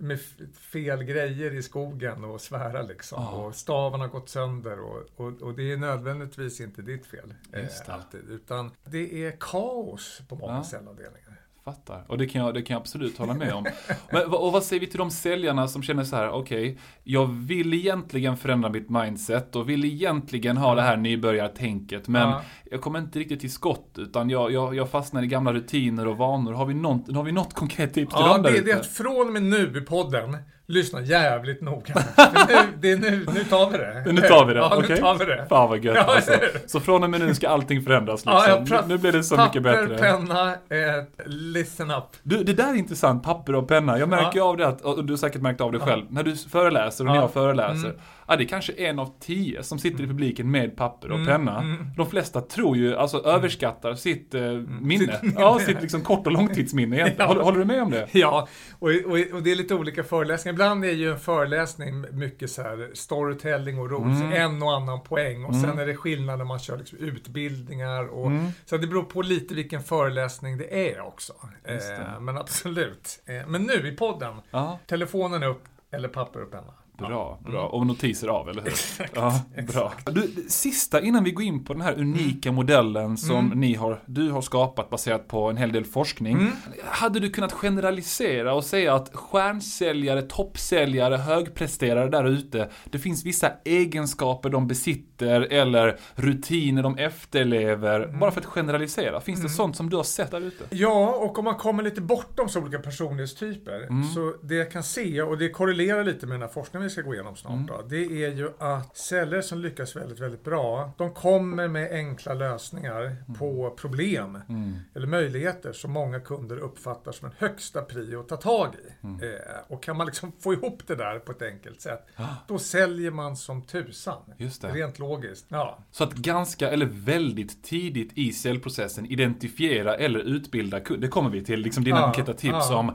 med 0.00 0.20
fel 0.54 1.02
grejer 1.04 1.54
i 1.54 1.62
skogen 1.62 2.24
och 2.24 2.40
svära 2.40 2.82
liksom. 2.82 3.22
Ja. 3.22 3.30
Och 3.30 3.54
staven 3.54 4.00
har 4.00 4.08
gått 4.08 4.28
sönder 4.28 4.80
och, 4.80 5.02
och, 5.16 5.42
och 5.42 5.54
det 5.54 5.72
är 5.72 5.76
nödvändigtvis 5.76 6.60
inte 6.60 6.82
ditt 6.82 7.06
fel. 7.06 7.34
Eh, 7.52 7.66
alltid, 7.86 8.20
utan 8.30 8.70
det 8.84 9.24
är 9.26 9.36
kaos 9.40 10.22
på 10.28 10.34
många 10.36 10.54
Ja. 10.56 10.64
cellavdelningar. 10.64 11.27
Fattar. 11.64 12.04
Och 12.08 12.18
det 12.18 12.26
kan, 12.26 12.42
jag, 12.44 12.54
det 12.54 12.62
kan 12.62 12.74
jag 12.74 12.80
absolut 12.80 13.18
hålla 13.18 13.34
med 13.34 13.52
om. 13.52 13.66
Men, 14.12 14.22
och 14.26 14.52
vad 14.52 14.64
säger 14.64 14.80
vi 14.80 14.86
till 14.86 14.98
de 14.98 15.10
säljarna 15.10 15.68
som 15.68 15.82
känner 15.82 16.04
så 16.04 16.16
här, 16.16 16.30
okej, 16.30 16.78
jag 17.04 17.26
vill 17.26 17.74
egentligen 17.74 18.36
förändra 18.36 18.68
mitt 18.70 18.90
mindset 18.90 19.56
och 19.56 19.68
vill 19.68 19.84
egentligen 19.84 20.56
ha 20.56 20.74
det 20.74 20.82
här 20.82 20.96
nybörjartänket, 20.96 22.08
men 22.08 22.28
Ja. 22.28 22.42
jag 22.70 22.80
kommer 22.80 22.98
inte 22.98 23.18
riktigt 23.18 23.40
till 23.40 23.52
skott, 23.52 23.94
utan 23.98 24.30
jag, 24.30 24.52
jag, 24.52 24.74
jag 24.74 24.90
fastnar 24.90 25.22
i 25.22 25.26
gamla 25.26 25.52
rutiner 25.52 26.06
och 26.08 26.16
vanor. 26.16 26.52
Har 26.52 26.66
vi 26.66 26.74
något, 26.74 27.14
har 27.14 27.22
vi 27.22 27.32
något 27.32 27.54
konkret 27.54 27.94
tips 27.94 28.14
till 28.14 28.22
Ja, 28.24 28.32
dem 28.32 28.42
där 28.42 28.50
det, 28.52 28.60
det 28.60 28.70
är 28.70 28.74
ute? 28.76 28.80
att 28.80 28.86
från 28.86 29.26
och 29.26 29.32
med 29.32 29.42
nu 29.42 29.78
i 29.78 29.80
podden, 29.80 30.36
lyssna 30.68 31.00
jävligt 31.00 31.60
noga. 31.62 31.94
För 31.94 32.48
nu, 32.48 32.54
det 32.80 32.90
är 32.92 32.96
nu, 32.96 33.26
nu 33.34 33.44
tar 33.44 33.70
vi 33.70 33.78
det. 33.78 34.12
Nu 34.12 34.20
tar 34.20 34.44
vi 34.44 34.54
det, 34.54 34.60
Ja, 34.60 34.74
okej? 34.76 34.88
nu 34.88 34.96
tar 34.96 35.14
vi 35.14 35.24
det. 35.24 35.46
Fan 35.48 35.68
vad 35.68 35.84
gött 35.84 35.96
Ja, 35.96 36.14
alltså. 36.14 36.32
Så 36.66 36.80
från 36.80 37.04
och 37.04 37.10
med 37.10 37.20
nu 37.20 37.34
ska 37.34 37.48
allting 37.48 37.82
förändras 37.82 38.24
liksom. 38.26 38.66
Ja, 38.70 38.82
nu, 38.88 38.98
blir 38.98 39.12
det 39.12 39.24
så 39.24 39.36
Papper, 39.36 39.60
mycket 39.60 39.62
bättre. 39.62 39.98
penna, 39.98 40.50
eh, 40.50 41.04
listen 41.26 41.90
up. 41.90 42.04
Du, 42.22 42.44
det 42.44 42.52
där 42.52 42.70
är 42.70 42.74
intressant, 42.74 43.22
papper 43.22 43.54
och 43.54 43.68
penna. 43.68 43.98
Jag 43.98 44.08
märker 44.08 44.40
av 44.40 44.56
det 44.56 44.66
att, 44.68 44.80
och 44.80 45.04
du 45.04 45.12
har 45.12 45.18
säkert 45.18 45.42
märkt 45.42 45.60
av 45.60 45.72
det 45.72 45.78
själv, 45.78 46.04
när 46.08 46.22
du 46.22 46.36
föreläser 46.36 47.04
och 47.04 47.08
när 47.10 47.14
Ja. 47.16 47.20
jag 47.20 47.32
föreläser. 47.32 47.88
Mm. 47.88 48.00
Ja, 48.28 48.36
det 48.36 48.44
är 48.44 48.48
kanske 48.48 48.72
en 48.72 48.98
av 48.98 49.14
tio 49.20 49.62
som 49.62 49.78
sitter 49.78 50.04
i 50.04 50.06
publiken 50.06 50.50
med 50.50 50.76
papper 50.76 51.08
och 51.10 51.14
Mm, 51.18 51.26
penna. 51.26 51.60
mm. 51.60 51.86
De 51.96 52.06
flesta 52.10 52.40
tror 52.40 52.76
ju, 52.76 52.96
alltså 52.96 53.18
överskattar 53.24 53.94
sitt 53.94 54.34
eh, 54.34 54.42
minne. 54.80 54.98
Sitt 55.12 55.22
minne. 55.22 55.34
Ja, 55.40 55.58
sitt 55.58 55.82
liksom 55.82 56.00
kort 56.00 56.26
och 56.26 56.32
långtidsminne 56.32 56.96
egentligen. 56.96 57.18
Ja. 57.20 57.26
Håller, 57.26 57.42
håller 57.42 57.58
du 57.58 57.64
med 57.64 57.82
om 57.82 57.90
det? 57.90 58.08
Ja, 58.12 58.48
och, 58.78 58.88
och, 58.88 59.18
och 59.34 59.42
det 59.42 59.50
är 59.52 59.56
lite 59.56 59.74
olika 59.74 60.04
föreläsningar. 60.04 60.52
Ibland 60.54 60.84
är 60.84 60.92
ju 60.92 61.10
en 61.12 61.18
föreläsning 61.20 62.04
mycket 62.12 62.50
så 62.50 62.62
här 62.62 62.90
storytelling 62.94 63.78
och 63.78 63.90
ros, 63.90 64.20
Mm. 64.20 64.32
en 64.32 64.62
och 64.62 64.72
annan 64.76 65.02
poäng. 65.02 65.44
Och 65.44 65.54
Mm. 65.54 65.70
sen 65.70 65.78
är 65.78 65.86
det 65.86 65.96
skillnad 65.96 66.38
när 66.38 66.44
man 66.44 66.58
kör 66.58 66.76
liksom 66.78 66.98
utbildningar. 66.98 68.04
Och, 68.06 68.26
Mm. 68.26 68.46
Så 68.66 68.76
det 68.76 68.86
beror 68.86 69.02
på 69.02 69.22
lite 69.22 69.54
vilken 69.54 69.82
föreläsning 69.82 70.58
det 70.58 70.90
är 70.94 71.00
också. 71.00 71.32
Det. 71.64 71.92
Eh, 71.92 72.20
men 72.20 72.38
absolut. 72.38 73.22
Eh, 73.26 73.46
men 73.48 73.62
nu 73.62 73.88
i 73.88 73.96
podden, 73.96 74.34
Ja, 74.50 74.78
telefonen 74.86 75.42
upp 75.42 75.64
eller 75.90 76.08
papper 76.08 76.42
och 76.42 76.50
penna. 76.50 76.72
Bra, 77.06 77.38
bra. 77.44 77.66
Och 77.66 77.86
notiser 77.86 78.28
av, 78.28 78.48
eller 78.48 78.62
hur? 78.62 78.68
Exakt. 78.68 79.12
Ja, 79.18 79.40
bra. 79.72 79.92
Du, 80.04 80.44
sista 80.48 81.00
innan 81.00 81.24
vi 81.24 81.30
går 81.30 81.44
in 81.44 81.64
på 81.64 81.72
den 81.72 81.82
här 81.82 81.98
unika 81.98 82.48
mm. 82.48 82.56
modellen 82.56 83.16
som 83.16 83.46
mm. 83.46 83.60
ni 83.60 83.74
har, 83.74 84.02
du 84.06 84.30
har 84.30 84.42
skapat 84.42 84.90
baserat 84.90 85.28
på 85.28 85.50
en 85.50 85.56
hel 85.56 85.72
del 85.72 85.84
forskning. 85.84 86.36
Mm. 86.36 86.52
Hade 86.84 87.20
du 87.20 87.30
kunnat 87.30 87.52
generalisera 87.52 88.54
och 88.54 88.64
säga 88.64 88.94
att 88.94 89.10
stjärnsäljare, 89.14 90.22
toppsäljare, 90.22 91.16
högpresterare 91.16 92.08
där 92.08 92.24
ute, 92.24 92.70
det 92.84 92.98
finns 92.98 93.24
vissa 93.24 93.52
egenskaper 93.64 94.50
de 94.50 94.66
besitter 94.66 95.40
eller 95.40 95.98
rutiner 96.14 96.82
de 96.82 96.98
efterlever, 96.98 98.00
mm. 98.00 98.18
bara 98.18 98.30
för 98.30 98.40
att 98.40 98.46
generalisera. 98.46 99.20
Finns 99.20 99.40
det 99.40 99.46
mm. 99.46 99.56
sånt 99.56 99.76
som 99.76 99.90
du 99.90 99.96
har 99.96 100.04
sett 100.04 100.30
där 100.30 100.40
ute? 100.40 100.64
Ja, 100.70 101.14
och 101.14 101.38
om 101.38 101.44
man 101.44 101.56
kommer 101.56 101.82
lite 101.82 102.00
bortom 102.00 102.48
så 102.48 102.60
olika 102.60 102.78
personlighetstyper, 102.78 103.82
mm. 103.82 104.04
så 104.04 104.34
det 104.42 104.54
jag 104.54 104.70
kan 104.70 104.82
se, 104.82 105.22
och 105.22 105.38
det 105.38 105.50
korrelerar 105.50 106.04
lite 106.04 106.26
med 106.26 106.34
den 106.34 106.42
här 106.42 106.48
forskningen 106.48 106.87
vi 106.88 106.92
ska 106.92 107.02
gå 107.02 107.14
igenom 107.14 107.36
snart, 107.36 107.52
mm. 107.52 107.66
då, 107.66 107.82
det 107.88 108.24
är 108.24 108.32
ju 108.34 108.50
att 108.58 108.96
celler 108.96 109.40
som 109.40 109.58
lyckas 109.58 109.96
väldigt, 109.96 110.20
väldigt 110.20 110.44
bra, 110.44 110.92
de 110.98 111.14
kommer 111.14 111.68
med 111.68 111.92
enkla 111.92 112.34
lösningar 112.34 113.02
mm. 113.02 113.38
på 113.38 113.70
problem 113.70 114.38
mm. 114.48 114.78
eller 114.94 115.06
möjligheter 115.06 115.72
som 115.72 115.92
många 115.92 116.20
kunder 116.20 116.58
uppfattar 116.58 117.12
som 117.12 117.28
en 117.28 117.34
högsta 117.38 117.82
prio 117.82 118.20
att 118.20 118.28
ta 118.28 118.36
tag 118.36 118.74
i. 118.74 119.06
Mm. 119.06 119.22
Eh, 119.22 119.28
och 119.68 119.82
kan 119.82 119.96
man 119.96 120.06
liksom 120.06 120.32
få 120.40 120.52
ihop 120.52 120.82
det 120.86 120.94
där 120.94 121.18
på 121.18 121.32
ett 121.32 121.42
enkelt 121.42 121.80
sätt, 121.80 122.06
ah. 122.16 122.24
då 122.46 122.58
säljer 122.58 123.10
man 123.10 123.36
som 123.36 123.62
tusan. 123.62 124.22
Just 124.36 124.62
det. 124.62 124.68
Rent 124.68 124.98
logiskt. 124.98 125.46
Ja. 125.48 125.78
Så 125.90 126.04
att 126.04 126.12
ganska, 126.14 126.70
eller 126.70 126.86
väldigt 126.86 127.64
tidigt 127.64 128.18
i 128.18 128.32
säljprocessen 128.32 129.06
identifiera 129.06 129.94
eller 129.96 130.18
utbilda 130.18 130.80
kunder. 130.80 131.06
Det 131.06 131.08
kommer 131.08 131.30
vi 131.30 131.44
till, 131.44 131.60
liksom 131.60 131.84
dina 131.84 132.00
ah, 132.00 132.04
konkreta 132.04 132.32
tips 132.32 132.70
ah, 132.70 132.76
om 132.76 132.94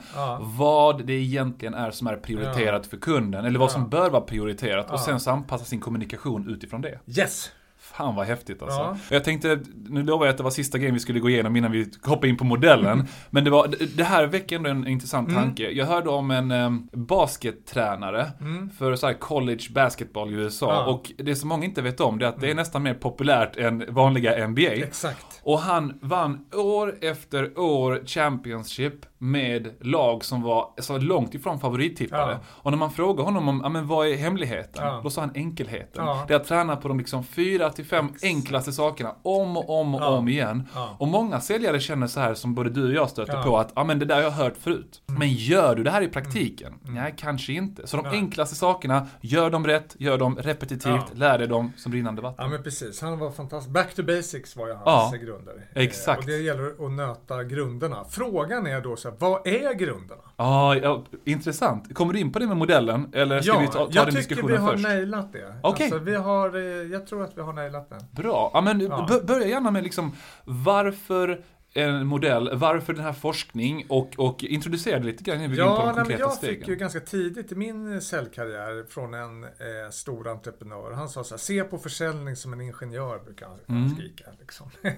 vad 0.58 1.06
det 1.06 1.14
egentligen 1.14 1.74
är 1.74 1.92
som 1.92 2.08
är 2.08 2.16
prioriterat 2.16 2.88
för 2.88 2.98
kunden, 2.98 3.46
eller 3.46 3.60
vad 3.60 3.72
som 3.72 3.83
bör 3.90 4.10
vara 4.10 4.22
prioriterat 4.22 4.92
och 4.92 5.00
sen 5.00 5.20
så 5.20 5.32
anpassa 5.32 5.66
sin 5.66 5.80
kommunikation 5.80 6.50
utifrån 6.50 6.82
det. 6.82 7.00
Yes! 7.20 7.52
Fan 7.84 8.16
vad 8.16 8.26
häftigt 8.26 8.62
alltså. 8.62 8.80
Ja. 8.80 8.98
Jag 9.10 9.24
tänkte, 9.24 9.60
nu 9.90 10.04
lovar 10.04 10.26
jag 10.26 10.32
att 10.32 10.38
det 10.38 10.44
var 10.44 10.52
sista 10.52 10.78
grejen 10.78 10.94
vi 10.94 11.00
skulle 11.00 11.20
gå 11.20 11.30
igenom 11.30 11.56
innan 11.56 11.72
vi 11.72 11.90
hoppar 12.04 12.28
in 12.28 12.38
på 12.38 12.44
modellen. 12.44 13.08
Men 13.30 13.44
det, 13.44 13.50
var, 13.50 13.76
det 13.96 14.04
här 14.04 14.28
väcker 14.28 14.56
ändå 14.56 14.70
en 14.70 14.88
intressant 14.88 15.30
mm. 15.30 15.44
tanke. 15.44 15.72
Jag 15.72 15.86
hörde 15.86 16.10
om 16.10 16.32
en 16.32 16.52
um, 16.52 16.90
baskettränare 16.94 18.32
mm. 18.40 18.70
för 18.70 18.96
så 18.96 19.14
college 19.14 19.64
basketball 19.70 20.34
i 20.34 20.34
USA. 20.34 20.74
Ja. 20.74 20.94
Och 20.94 21.12
det 21.18 21.36
som 21.36 21.50
många 21.50 21.66
inte 21.66 21.82
vet 21.82 22.00
om 22.00 22.20
det 22.20 22.26
är 22.26 22.30
att 22.30 22.40
det 22.40 22.48
är 22.48 22.52
mm. 22.52 22.62
nästan 22.62 22.84
mer 22.84 22.94
populärt 22.94 23.58
än 23.58 23.86
vanliga 23.90 24.48
NBA. 24.48 24.62
Exakt. 24.62 25.42
Och 25.44 25.60
han 25.60 26.00
vann 26.02 26.46
år 26.54 26.96
efter 27.02 27.60
år 27.60 28.02
Championship 28.06 29.06
med 29.24 29.74
lag 29.80 30.26
som 30.26 30.42
var 30.42 30.70
så 30.78 30.98
långt 30.98 31.36
ifrån 31.36 31.60
favorittippade. 31.60 32.32
Ja. 32.32 32.40
Och 32.48 32.72
när 32.72 32.78
man 32.78 32.92
frågar 32.92 33.24
honom 33.24 33.50
om, 33.50 33.62
ja 33.64 33.70
men 33.70 33.88
vad 33.88 34.08
är 34.08 34.16
hemligheten? 34.16 34.86
Ja. 34.86 35.00
Då 35.04 35.10
sa 35.10 35.22
han 35.22 35.32
enkelheten. 35.36 36.06
Ja. 36.06 36.26
Det 36.28 36.34
är 36.34 36.38
att 36.38 36.48
träna 36.48 36.76
på 36.76 36.88
de 36.88 36.98
liksom 36.98 37.24
fyra 37.24 37.70
till 37.70 37.86
fem 37.86 38.08
enklaste 38.24 38.72
sakerna 38.72 39.16
om 39.24 39.58
och 39.58 39.80
om 39.80 39.96
och 39.96 40.02
om 40.02 40.28
igen. 40.28 40.68
Och 40.98 41.08
många 41.08 41.40
säljare 41.40 41.80
känner 41.80 42.08
så 42.08 42.20
här 42.20 42.34
som 42.34 42.56
både 42.56 42.70
du 42.70 42.88
och 42.88 42.94
jag 42.94 43.10
stöter 43.10 43.44
på 43.44 43.58
att, 43.58 43.72
ja 43.76 43.84
men 43.84 44.00
det 44.00 44.06
där 44.06 44.16
har 44.16 44.22
jag 44.24 44.32
hört 44.32 44.58
förut. 44.58 45.02
Mm. 45.08 45.20
Men 45.20 45.30
gör 45.30 45.76
du 45.76 45.84
det 45.84 45.92
här 45.92 46.02
i 46.02 46.08
praktiken? 46.08 46.74
Mm. 46.84 46.96
Nej, 46.96 47.14
kanske 47.18 47.54
inte. 47.54 47.88
Så 47.88 47.98
de 47.98 48.06
enklaste 48.06 48.56
sakerna, 48.56 49.08
gör 49.22 49.50
dem 49.50 49.68
rätt, 49.68 49.96
gör 50.00 50.18
dem 50.18 50.38
repetitivt, 50.38 51.14
lär 51.14 51.38
dig 51.38 51.48
dem 51.48 51.74
som 51.78 51.94
rinnande 51.94 52.22
vatten. 52.22 52.46
Ja 52.46 52.52
men 52.52 52.64
precis, 52.64 53.02
han 53.02 53.20
var 53.20 53.32
fantastisk. 53.32 53.74
Back 53.74 53.96
to 53.96 54.04
basics 54.04 54.56
var 54.56 54.68
ju 54.68 54.74
hans 54.74 55.14
grunder. 55.14 55.70
Exakt. 55.74 56.20
Och 56.20 56.26
det 56.26 56.38
gäller 56.38 56.86
att 56.86 56.92
nöta 56.92 57.44
grunderna. 57.44 58.06
Frågan 58.10 58.68
är 58.68 58.82
då 58.82 58.96
så 58.96 59.13
vad 59.20 59.48
är 59.48 59.74
grunderna? 59.74 60.22
Ah, 60.36 60.76
ja, 60.76 61.04
intressant. 61.26 61.96
Kommer 61.96 62.14
du 62.14 62.20
in 62.20 62.32
på 62.32 62.40
det 62.40 62.48
med 62.48 62.58
modellen? 62.58 63.10
Eller 63.14 63.42
ska 63.42 63.54
ja, 63.54 63.60
vi 63.60 63.68
ta, 63.68 63.74
ta 63.74 64.06
den 64.06 64.16
jag 64.16 64.28
tycker 64.28 64.48
vi 64.48 64.56
har 64.56 64.78
nailat 64.78 65.34
det. 65.34 65.56
Okay. 65.64 65.86
Alltså, 65.86 66.00
vi 66.00 66.16
har, 66.16 66.56
eh, 66.56 66.62
jag 66.92 67.08
tror 67.08 67.24
att 67.24 67.38
vi 67.38 67.42
har 67.42 67.54
nailat 67.54 67.90
det. 67.90 68.22
Bra. 68.22 68.52
Ja, 68.54 68.62
men 68.62 68.80
ja. 68.80 69.08
börja 69.24 69.48
gärna 69.48 69.72
med 69.72 69.84
liksom, 69.84 70.12
varför 70.44 71.44
en 71.74 72.08
modell, 72.08 72.58
varför 72.58 72.94
den 72.94 73.04
här 73.04 73.14
forskning 73.14 73.86
och, 73.90 74.14
och 74.18 74.44
introducera 74.44 75.00
det 75.00 75.06
lite 75.06 75.24
grann 75.24 75.52
vi 75.52 75.58
ja, 75.58 75.82
på 75.82 75.86
de 75.88 75.96
konkreta 75.96 76.20
jag 76.20 76.34
stegen. 76.34 76.54
Jag 76.54 76.60
fick 76.60 76.68
ju 76.68 76.76
ganska 76.76 77.00
tidigt 77.00 77.52
i 77.52 77.56
min 77.56 78.02
säljkarriär 78.02 78.86
från 78.90 79.14
en 79.14 79.44
eh, 79.44 79.50
stor 79.92 80.28
entreprenör. 80.28 80.92
Han 80.92 81.10
sa 81.10 81.24
så 81.24 81.34
här, 81.34 81.40
se 81.40 81.64
på 81.64 81.78
försäljning 81.78 82.36
som 82.36 82.54
en 82.54 82.62
ingenjör, 82.62 83.20
brukar 83.26 83.48
han 83.48 83.60
mm. 83.78 83.96
skrika. 83.96 84.26
Liksom. 84.40 84.70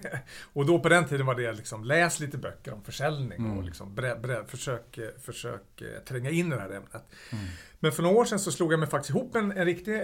och 0.53 0.65
då 0.65 0.79
på 0.79 0.89
den 0.89 1.05
tiden 1.05 1.25
var 1.25 1.35
det 1.35 1.53
liksom, 1.53 1.83
läs 1.83 2.19
lite 2.19 2.37
böcker 2.37 2.73
om 2.73 2.83
försäljning 2.83 3.39
mm. 3.39 3.57
och 3.57 3.63
liksom, 3.63 3.95
bre, 3.95 4.15
bre, 4.15 4.45
försök, 4.47 4.99
försök 5.21 5.81
eh, 5.81 6.03
tränga 6.07 6.29
in 6.29 6.47
i 6.47 6.55
det 6.55 6.61
här 6.61 6.69
ämnet. 6.69 7.05
Mm. 7.31 7.45
Men 7.85 7.91
för 7.91 8.03
några 8.03 8.15
år 8.15 8.25
sedan 8.25 8.39
så 8.39 8.51
slog 8.51 8.73
jag 8.73 8.79
mig 8.79 8.89
faktiskt 8.89 9.09
ihop 9.09 9.35
en, 9.35 9.51
en 9.51 9.65
riktig 9.65 9.93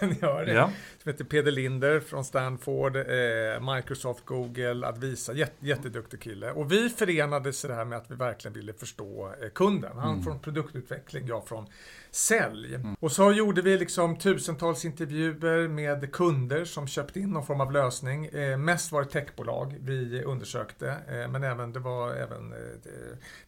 ingenjör 0.00 0.46
ja. 0.46 0.70
som 1.02 1.12
heter 1.12 1.24
Peder 1.24 1.52
Linder 1.52 2.00
från 2.00 2.24
Stanford, 2.24 2.96
eh, 2.96 3.74
Microsoft, 3.74 4.24
Google, 4.24 4.86
Advisa, 4.86 5.32
jätt, 5.32 5.52
jätteduktig 5.58 6.20
kille. 6.20 6.50
Och 6.50 6.72
vi 6.72 6.88
förenades 6.88 7.64
i 7.64 7.68
det 7.68 7.74
här 7.74 7.84
med 7.84 7.98
att 7.98 8.10
vi 8.10 8.14
verkligen 8.14 8.54
ville 8.54 8.72
förstå 8.72 9.32
eh, 9.42 9.48
kunden. 9.48 9.98
Han 9.98 10.10
mm. 10.10 10.24
från 10.24 10.38
produktutveckling, 10.38 11.26
jag 11.26 11.48
från 11.48 11.66
sälj. 12.16 12.74
Mm. 12.74 12.96
Och 13.00 13.12
så 13.12 13.32
gjorde 13.32 13.62
vi 13.62 13.78
liksom 13.78 14.16
tusentals 14.16 14.84
intervjuer 14.84 15.68
med 15.68 16.12
kunder 16.12 16.64
som 16.64 16.86
köpte 16.86 17.20
in 17.20 17.30
någon 17.30 17.46
form 17.46 17.60
av 17.60 17.72
lösning. 17.72 18.26
Eh, 18.26 18.58
mest 18.58 18.92
var 18.92 19.02
det 19.02 19.08
techbolag 19.08 19.76
vi 19.80 20.22
undersökte, 20.24 20.88
eh, 20.88 21.30
men 21.30 21.44
även, 21.44 21.72
det 21.72 21.80
var 21.80 22.14
även 22.14 22.52
eh, 22.52 22.58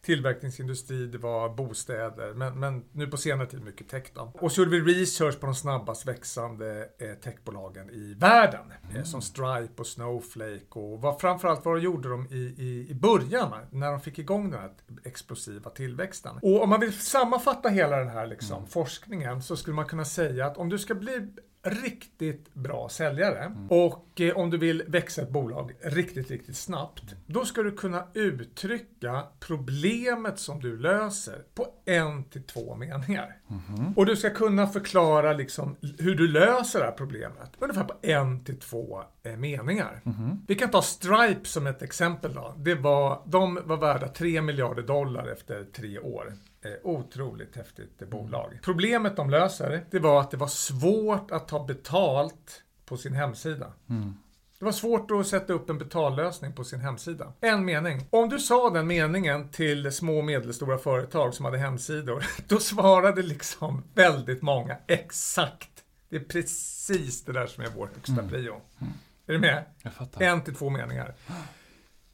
tillverkningsindustri, 0.01 1.07
det 1.07 1.17
var 1.17 1.49
bostäder, 1.49 2.33
men, 2.33 2.59
men 2.59 2.83
nu 2.91 3.07
på 3.07 3.17
senare 3.17 3.47
tid 3.47 3.63
mycket 3.63 3.89
tech 3.89 4.03
då. 4.13 4.31
Och 4.33 4.51
så 4.51 4.61
gjorde 4.61 4.79
vi 4.79 4.93
research 4.93 5.39
på 5.39 5.45
de 5.45 5.55
snabbast 5.55 6.07
växande 6.07 6.89
eh, 6.97 7.13
techbolagen 7.13 7.89
i 7.89 8.13
världen, 8.17 8.71
eh, 8.83 8.95
mm. 8.95 9.05
som 9.05 9.21
Stripe 9.21 9.73
och 9.77 9.87
Snowflake 9.87 10.79
och 10.79 11.01
vad, 11.01 11.21
framförallt 11.21 11.65
vad 11.65 11.79
gjorde 11.79 12.09
de 12.09 12.27
i, 12.31 12.53
i, 12.57 12.87
i 12.89 12.93
början 12.93 13.53
när 13.71 13.91
de 13.91 14.01
fick 14.01 14.19
igång 14.19 14.51
den 14.51 14.59
här 14.59 14.71
explosiva 15.03 15.69
tillväxten. 15.69 16.35
Och 16.41 16.63
om 16.63 16.69
man 16.69 16.79
vill 16.79 16.93
sammanfatta 16.93 17.69
hela 17.69 17.97
den 17.97 18.09
här 18.09 18.27
liksom, 18.27 18.58
mm. 18.59 18.69
forskningen 18.69 19.41
så 19.41 19.55
skulle 19.55 19.75
man 19.75 19.85
kunna 19.85 20.05
säga 20.05 20.45
att 20.45 20.57
om 20.57 20.69
du 20.69 20.79
ska 20.79 20.95
bli 20.95 21.27
riktigt 21.63 22.53
bra 22.53 22.89
säljare 22.89 23.43
mm. 23.43 23.67
och 23.67 24.21
eh, 24.21 24.37
om 24.37 24.49
du 24.49 24.57
vill 24.57 24.83
växa 24.87 25.21
ett 25.21 25.29
bolag 25.29 25.71
riktigt, 25.81 26.31
riktigt 26.31 26.57
snabbt. 26.57 27.03
Då 27.25 27.45
ska 27.45 27.63
du 27.63 27.71
kunna 27.71 28.07
uttrycka 28.13 29.23
problemet 29.39 30.39
som 30.39 30.59
du 30.59 30.77
löser 30.77 31.43
på 31.55 31.67
en 31.85 32.23
till 32.23 32.43
två 32.43 32.75
meningar. 32.75 33.37
Mm. 33.49 33.93
Och 33.93 34.05
du 34.05 34.15
ska 34.15 34.29
kunna 34.29 34.67
förklara 34.67 35.33
liksom 35.33 35.75
hur 35.99 36.15
du 36.15 36.27
löser 36.27 36.79
det 36.79 36.85
här 36.85 36.91
problemet 36.91 37.51
ungefär 37.59 37.83
på 37.83 37.93
en 38.01 38.43
till 38.43 38.59
två 38.59 39.03
eh, 39.23 39.37
meningar. 39.37 40.01
Mm. 40.05 40.37
Vi 40.47 40.55
kan 40.55 40.71
ta 40.71 40.81
Stripe 40.81 41.45
som 41.45 41.67
ett 41.67 41.81
exempel 41.81 42.33
då. 42.33 42.53
Det 42.57 42.75
var, 42.75 43.21
de 43.25 43.59
var 43.65 43.77
värda 43.77 44.07
3 44.07 44.41
miljarder 44.41 44.83
dollar 44.83 45.27
efter 45.27 45.63
tre 45.63 45.99
år. 45.99 46.33
Eh, 46.61 46.71
otroligt 46.83 47.55
häftigt 47.55 48.09
bolag. 48.09 48.59
Problemet 48.61 49.15
de 49.15 49.29
löser, 49.29 49.85
det 49.91 49.99
var 49.99 50.21
att 50.21 50.31
det 50.31 50.37
var 50.37 50.47
svårt 50.47 51.31
att 51.31 51.47
ta 51.47 51.65
betalt 51.65 52.63
på 52.85 52.97
sin 52.97 53.13
hemsida. 53.13 53.73
Mm. 53.89 54.13
Det 54.59 54.65
var 54.65 54.71
svårt 54.71 55.11
att 55.11 55.27
sätta 55.27 55.53
upp 55.53 55.69
en 55.69 55.77
betallösning 55.77 56.53
på 56.53 56.63
sin 56.63 56.79
hemsida. 56.79 57.33
En 57.41 57.65
mening. 57.65 58.07
Om 58.09 58.29
du 58.29 58.39
sa 58.39 58.69
den 58.69 58.87
meningen 58.87 59.49
till 59.49 59.91
små 59.91 60.17
och 60.17 60.25
medelstora 60.25 60.77
företag 60.77 61.33
som 61.33 61.45
hade 61.45 61.57
hemsidor, 61.57 62.25
då 62.47 62.59
svarade 62.59 63.21
liksom 63.21 63.83
väldigt 63.93 64.41
många 64.41 64.77
exakt. 64.87 65.69
Det 66.09 66.15
är 66.15 66.23
precis 66.23 67.23
det 67.23 67.31
där 67.31 67.47
som 67.47 67.63
är 67.63 67.69
vår 67.75 67.89
högsta 67.95 68.13
mm. 68.13 68.29
prio. 68.29 68.61
Mm. 68.79 68.93
Är 69.27 69.33
du 69.33 69.39
med? 69.39 69.63
Jag 69.83 69.93
fattar. 69.93 70.21
En 70.21 70.41
till 70.41 70.55
två 70.55 70.69
meningar. 70.69 71.15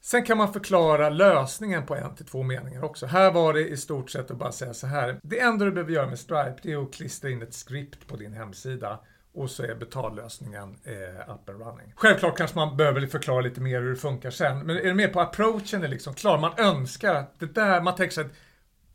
Sen 0.05 0.23
kan 0.23 0.37
man 0.37 0.53
förklara 0.53 1.09
lösningen 1.09 1.85
på 1.85 1.95
en 1.95 2.15
till 2.15 2.25
två 2.25 2.43
meningar 2.43 2.83
också. 2.83 3.05
Här 3.05 3.31
var 3.31 3.53
det 3.53 3.67
i 3.67 3.77
stort 3.77 4.09
sett 4.09 4.31
att 4.31 4.37
bara 4.37 4.51
säga 4.51 4.73
så 4.73 4.87
här. 4.87 5.19
Det 5.23 5.39
enda 5.39 5.65
du 5.65 5.71
behöver 5.71 5.91
göra 5.93 6.07
med 6.07 6.19
Stripe 6.19 6.55
det 6.61 6.71
är 6.71 6.83
att 6.83 6.93
klistra 6.93 7.29
in 7.29 7.41
ett 7.41 7.53
script 7.53 8.07
på 8.07 8.15
din 8.15 8.33
hemsida 8.33 8.99
och 9.33 9.49
så 9.49 9.63
är 9.63 9.75
betallösningen 9.75 10.77
eh, 10.83 11.33
up 11.33 11.49
and 11.49 11.61
running. 11.61 11.93
Självklart 11.95 12.37
kanske 12.37 12.57
man 12.57 12.77
behöver 12.77 13.07
förklara 13.07 13.41
lite 13.41 13.61
mer 13.61 13.81
hur 13.81 13.89
det 13.89 13.95
funkar 13.95 14.31
sen, 14.31 14.59
men 14.59 14.77
är 14.77 14.83
du 14.83 14.93
med 14.93 15.13
på 15.13 15.21
approachen 15.21 15.83
är 15.83 15.87
liksom 15.87 16.13
klar. 16.13 16.37
Man 16.37 16.53
önskar 16.57 17.15
att 17.15 17.39
det 17.39 17.55
där, 17.55 17.81
man 17.81 17.95
tänker 17.95 18.13
sig 18.13 18.25
att 18.25 18.31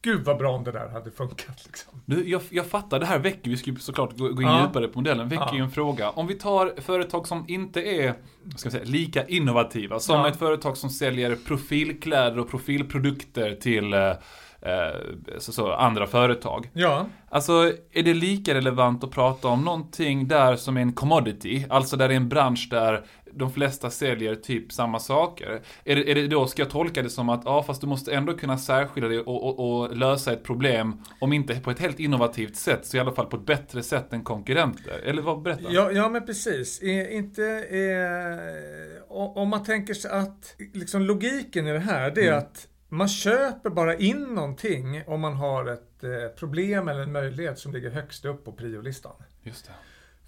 Gud 0.03 0.25
vad 0.25 0.39
bra 0.39 0.53
om 0.53 0.65
det 0.65 0.73
där 0.73 0.89
hade 0.89 1.11
funkat. 1.11 1.67
Liksom. 1.67 2.03
Du, 2.07 2.29
jag, 2.29 2.43
jag 2.51 2.67
fattar, 2.67 3.01
det 3.01 3.07
här 3.07 3.19
väcker, 3.19 3.51
vi 3.51 3.57
skulle 3.57 3.79
såklart 3.79 4.19
gå, 4.19 4.29
gå 4.29 4.43
in 4.43 4.49
ja. 4.49 4.67
djupare 4.67 4.89
på 4.89 4.99
modellen, 4.99 5.29
väcker 5.29 5.47
ja. 5.49 5.55
ju 5.55 5.63
en 5.63 5.71
fråga. 5.71 6.11
Om 6.11 6.27
vi 6.27 6.35
tar 6.35 6.81
företag 6.81 7.29
som 7.29 7.45
inte 7.49 7.81
är 7.81 8.15
ska 8.57 8.71
säga, 8.71 8.85
lika 8.85 9.27
innovativa, 9.27 10.01
som 10.01 10.17
ja. 10.21 10.29
ett 10.29 10.39
företag 10.39 10.77
som 10.77 10.91
säljer 10.91 11.37
profilkläder 11.47 12.39
och 12.39 12.51
profilprodukter 12.51 13.55
till 13.55 13.93
eh, 13.93 14.09
eh, 14.63 14.95
så, 15.39 15.53
så, 15.53 15.73
andra 15.73 16.07
företag. 16.07 16.71
Ja. 16.73 17.07
Alltså, 17.29 17.73
är 17.93 18.03
det 18.03 18.15
lika 18.15 18.55
relevant 18.55 19.05
att 19.05 19.11
prata 19.11 19.49
om 19.49 19.65
någonting 19.65 20.29
där 20.29 20.57
som 20.57 20.77
är 20.77 20.81
en 20.81 20.93
commodity? 20.93 21.67
Alltså 21.71 21.97
där 21.97 22.09
det 22.09 22.15
är 22.15 22.17
en 22.17 22.29
bransch 22.29 22.69
där 22.71 23.05
de 23.33 23.53
flesta 23.53 23.91
säljer 23.91 24.35
typ 24.35 24.73
samma 24.73 24.99
saker. 24.99 25.63
Är 25.85 25.97
det, 25.97 26.11
är 26.11 26.15
det 26.15 26.27
då, 26.27 26.47
ska 26.47 26.63
jag 26.63 26.71
tolka 26.71 27.03
det 27.03 27.11
som 27.11 27.29
att, 27.29 27.43
ja 27.45 27.63
fast 27.63 27.81
du 27.81 27.87
måste 27.87 28.15
ändå 28.15 28.37
kunna 28.37 28.59
särskilja 28.59 29.09
det 29.09 29.21
och, 29.21 29.45
och, 29.45 29.81
och, 29.81 29.97
lösa 29.97 30.33
ett 30.33 30.45
problem, 30.45 31.03
om 31.21 31.33
inte 31.33 31.61
på 31.61 31.71
ett 31.71 31.79
helt 31.79 32.01
innovativt 32.01 32.57
sätt, 32.57 32.87
så 32.87 32.97
i 32.97 33.01
alla 33.01 33.13
fall 33.13 33.27
på 33.27 33.37
ett 33.37 33.47
bättre 33.47 33.83
sätt 33.83 34.13
än 34.13 34.25
konkurrenter? 34.25 35.01
Eller 35.05 35.23
vad, 35.23 35.43
berätta. 35.43 35.73
Ja, 35.73 35.93
ja 35.93 36.09
men 36.09 36.27
precis. 36.27 36.83
E, 36.83 37.13
inte, 37.13 37.45
eh, 37.71 39.03
om 39.09 39.49
man 39.49 39.65
tänker 39.65 39.95
sig 39.95 40.11
att, 40.11 40.55
liksom 40.73 41.03
logiken 41.03 41.67
i 41.67 41.73
det 41.73 41.79
här, 41.79 42.11
det 42.11 42.21
är 42.21 42.29
mm. 42.29 42.39
att 42.39 42.69
man 42.89 43.09
köper 43.09 43.71
bara 43.71 43.97
in 43.97 44.23
någonting 44.23 45.03
om 45.07 45.21
man 45.21 45.35
har 45.35 45.67
ett 45.67 46.05
eh, 46.05 46.11
problem 46.39 46.89
eller 46.89 47.01
en 47.01 47.13
möjlighet 47.13 47.59
som 47.59 47.73
ligger 47.73 47.91
högst 47.91 48.25
upp 48.25 48.45
på 48.45 48.53
priolistan. 48.53 49.13
Just 49.43 49.67
det. 49.67 49.73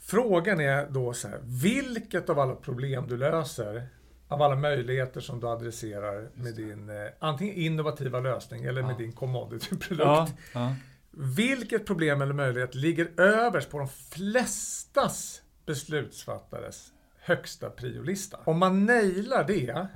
Frågan 0.05 0.61
är 0.61 0.87
då 0.91 1.13
så 1.13 1.29
här, 1.29 1.41
vilket 1.43 2.31
av 2.31 2.39
alla 2.39 2.55
problem 2.55 3.07
du 3.09 3.17
löser, 3.17 3.87
av 4.29 4.43
alla 4.43 4.57
möjligheter 4.57 5.21
som 5.21 5.41
du 5.41 5.49
adresserar 5.49 6.31
med 6.35 6.55
din 6.55 6.89
eh, 6.89 6.97
antingen 7.19 7.55
innovativa 7.55 8.21
lösning 8.21 8.65
eller 8.65 8.81
ja. 8.81 8.87
med 8.87 8.97
din 8.97 9.13
commodity-produkt. 9.13 10.05
Ja, 10.05 10.27
ja. 10.53 10.75
Vilket 11.11 11.87
problem 11.87 12.23
eller 12.23 12.35
möjlighet 12.35 12.75
ligger 12.75 13.21
överst 13.21 13.71
på 13.71 13.79
de 13.79 13.89
flestas 13.89 15.43
beslutsfattares 15.67 16.93
högsta 17.21 17.71
priolista? 17.71 18.39
Om 18.45 18.59
man 18.59 18.87
nailar 18.87 19.45
det, 19.45 19.87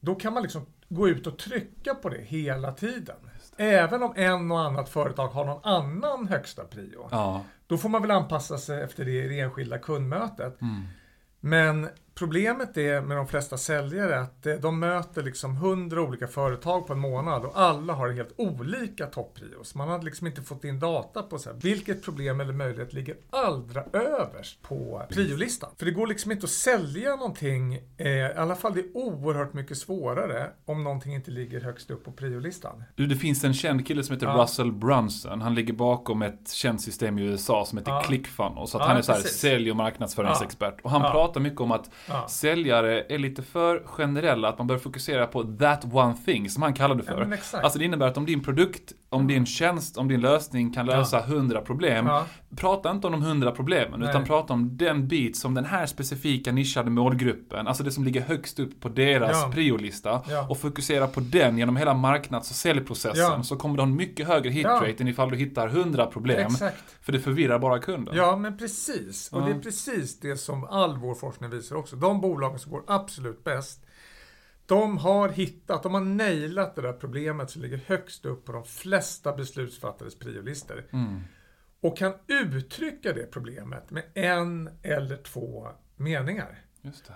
då 0.00 0.14
kan 0.14 0.32
man 0.32 0.42
liksom 0.42 0.66
gå 0.88 1.08
ut 1.08 1.26
och 1.26 1.38
trycka 1.38 1.94
på 1.94 2.08
det 2.08 2.20
hela 2.20 2.72
tiden. 2.72 3.16
Även 3.56 4.02
om 4.02 4.12
en 4.16 4.50
och 4.50 4.60
annat 4.60 4.88
företag 4.88 5.28
har 5.28 5.44
någon 5.44 5.64
annan 5.64 6.28
högsta 6.28 6.64
prio. 6.64 7.08
Då 7.72 7.78
får 7.78 7.88
man 7.88 8.02
väl 8.02 8.10
anpassa 8.10 8.58
sig 8.58 8.82
efter 8.82 9.04
det 9.04 9.24
i 9.24 9.28
det 9.28 9.40
enskilda 9.40 9.78
kundmötet. 9.78 10.60
Mm. 10.60 10.82
Men 11.40 11.88
Problemet 12.14 12.76
är 12.76 13.00
med 13.00 13.16
de 13.16 13.26
flesta 13.26 13.56
säljare 13.56 14.20
att 14.20 14.46
de 14.62 14.80
möter 14.80 15.22
liksom 15.22 15.56
hundra 15.56 16.02
olika 16.02 16.28
företag 16.28 16.86
på 16.86 16.92
en 16.92 16.98
månad 16.98 17.44
och 17.44 17.60
alla 17.60 17.92
har 17.92 18.10
helt 18.10 18.34
olika 18.36 19.06
topprios. 19.06 19.74
Man 19.74 19.88
har 19.88 20.02
liksom 20.02 20.26
inte 20.26 20.42
fått 20.42 20.64
in 20.64 20.80
data 20.80 21.22
på 21.22 21.38
så 21.38 21.50
här, 21.50 21.56
vilket 21.62 22.04
problem 22.04 22.40
eller 22.40 22.52
möjlighet 22.52 22.92
ligger 22.92 23.16
allra 23.30 23.84
överst 23.92 24.62
på 24.62 25.02
priolistan. 25.08 25.70
För 25.78 25.86
det 25.86 25.90
går 25.90 26.06
liksom 26.06 26.32
inte 26.32 26.44
att 26.44 26.50
sälja 26.50 27.16
någonting, 27.16 27.78
eh, 27.96 28.08
i 28.08 28.32
alla 28.36 28.54
fall 28.54 28.74
det 28.74 28.80
är 28.80 28.96
oerhört 28.96 29.52
mycket 29.52 29.78
svårare 29.78 30.50
om 30.64 30.84
någonting 30.84 31.14
inte 31.14 31.30
ligger 31.30 31.60
högst 31.60 31.90
upp 31.90 32.04
på 32.04 32.12
priolistan. 32.12 32.84
Du, 32.94 33.06
det 33.06 33.16
finns 33.16 33.44
en 33.44 33.54
känd 33.54 33.86
kille 33.86 34.02
som 34.02 34.14
heter 34.14 34.26
ja. 34.26 34.42
Russell 34.42 34.72
Brunson. 34.72 35.40
Han 35.40 35.54
ligger 35.54 35.72
bakom 35.72 36.22
ett 36.22 36.52
känt 36.52 36.82
system 36.82 37.18
i 37.18 37.22
USA 37.22 37.64
som 37.64 37.78
heter 37.78 37.92
ja. 37.92 38.02
ClickFunnels. 38.02 38.70
Så 38.70 38.78
att 38.78 38.82
ja, 38.82 38.88
han 38.88 38.96
är 38.96 39.02
så 39.02 39.12
här 39.12 39.20
sälj 39.20 39.70
och 39.70 39.76
marknadsföringsexpert. 39.76 40.80
Och 40.82 40.90
han 40.90 41.12
pratar 41.12 41.40
mycket 41.40 41.60
om 41.60 41.72
att 41.72 41.90
ja. 42.08 42.28
säljare 42.28 43.02
är 43.08 43.18
lite 43.18 43.42
för 43.42 43.82
generella, 43.86 44.48
att 44.48 44.58
man 44.58 44.66
bör 44.66 44.78
fokusera 44.78 45.26
på 45.26 45.42
that 45.42 45.84
one 45.92 46.16
thing, 46.24 46.50
som 46.50 46.62
han 46.62 46.74
kallar 46.74 46.94
det 46.94 47.02
för. 47.02 47.38
Ja, 47.52 47.60
alltså 47.60 47.78
det 47.78 47.84
innebär 47.84 48.06
att 48.06 48.16
om 48.16 48.26
din 48.26 48.42
produkt, 48.42 48.92
om 49.12 49.26
din 49.26 49.46
tjänst, 49.46 49.96
om 49.96 50.08
din 50.08 50.20
lösning 50.20 50.72
kan 50.72 50.86
lösa 50.86 51.20
hundra 51.20 51.58
ja. 51.58 51.64
problem, 51.64 52.06
ja. 52.06 52.26
prata 52.56 52.90
inte 52.90 53.06
om 53.06 53.12
de 53.12 53.22
hundra 53.22 53.50
problemen, 53.50 54.00
Nej. 54.00 54.08
utan 54.08 54.24
prata 54.24 54.52
om 54.52 54.76
den 54.76 55.08
bit 55.08 55.36
som 55.36 55.54
den 55.54 55.64
här 55.64 55.86
specifika 55.86 56.52
nischade 56.52 56.90
målgruppen, 56.90 57.66
alltså 57.66 57.82
det 57.82 57.90
som 57.90 58.04
ligger 58.04 58.20
högst 58.20 58.58
upp 58.58 58.80
på 58.80 58.88
deras 58.88 59.42
ja. 59.42 59.50
priolista, 59.52 60.22
och 60.48 60.58
fokusera 60.58 61.06
på 61.06 61.20
den 61.20 61.58
genom 61.58 61.76
hela 61.76 61.94
marknads 61.94 62.50
och 62.50 62.56
säljprocessen, 62.56 63.44
så 63.44 63.56
kommer 63.56 63.76
du 63.76 63.82
ha 63.82 63.88
en 63.88 63.96
mycket 63.96 64.26
högre 64.26 64.50
hitrate 64.50 64.96
än 64.98 65.08
ifall 65.08 65.30
du 65.30 65.36
hittar 65.36 65.68
hundra 65.68 66.06
problem. 66.06 66.46
Exakt. 66.52 66.84
För 67.02 67.12
det 67.12 67.20
förvirrar 67.20 67.58
bara 67.58 67.78
kunden. 67.78 68.16
Ja, 68.16 68.36
men 68.36 68.58
precis. 68.58 69.32
Och 69.32 69.42
det 69.42 69.50
är 69.50 69.58
precis 69.58 70.20
det 70.20 70.36
som 70.36 70.64
all 70.64 70.96
vår 70.96 71.14
forskning 71.14 71.50
visar 71.50 71.76
också. 71.76 71.96
De 71.96 72.20
bolagen 72.20 72.58
som 72.58 72.72
går 72.72 72.82
absolut 72.86 73.44
bäst, 73.44 73.81
de 74.66 74.98
har 74.98 75.28
hittat, 75.28 75.82
de 75.82 75.94
har 75.94 76.00
nailat 76.00 76.74
det 76.74 76.82
där 76.82 76.92
problemet 76.92 77.50
som 77.50 77.62
ligger 77.62 77.80
högst 77.86 78.24
upp 78.24 78.44
på 78.44 78.52
de 78.52 78.64
flesta 78.64 79.36
beslutsfattares 79.36 80.18
priolistor. 80.18 80.84
Mm. 80.92 81.20
Och 81.80 81.96
kan 81.96 82.14
uttrycka 82.26 83.12
det 83.12 83.26
problemet 83.26 83.90
med 83.90 84.04
en 84.14 84.70
eller 84.82 85.16
två 85.16 85.68
meningar. 85.96 86.58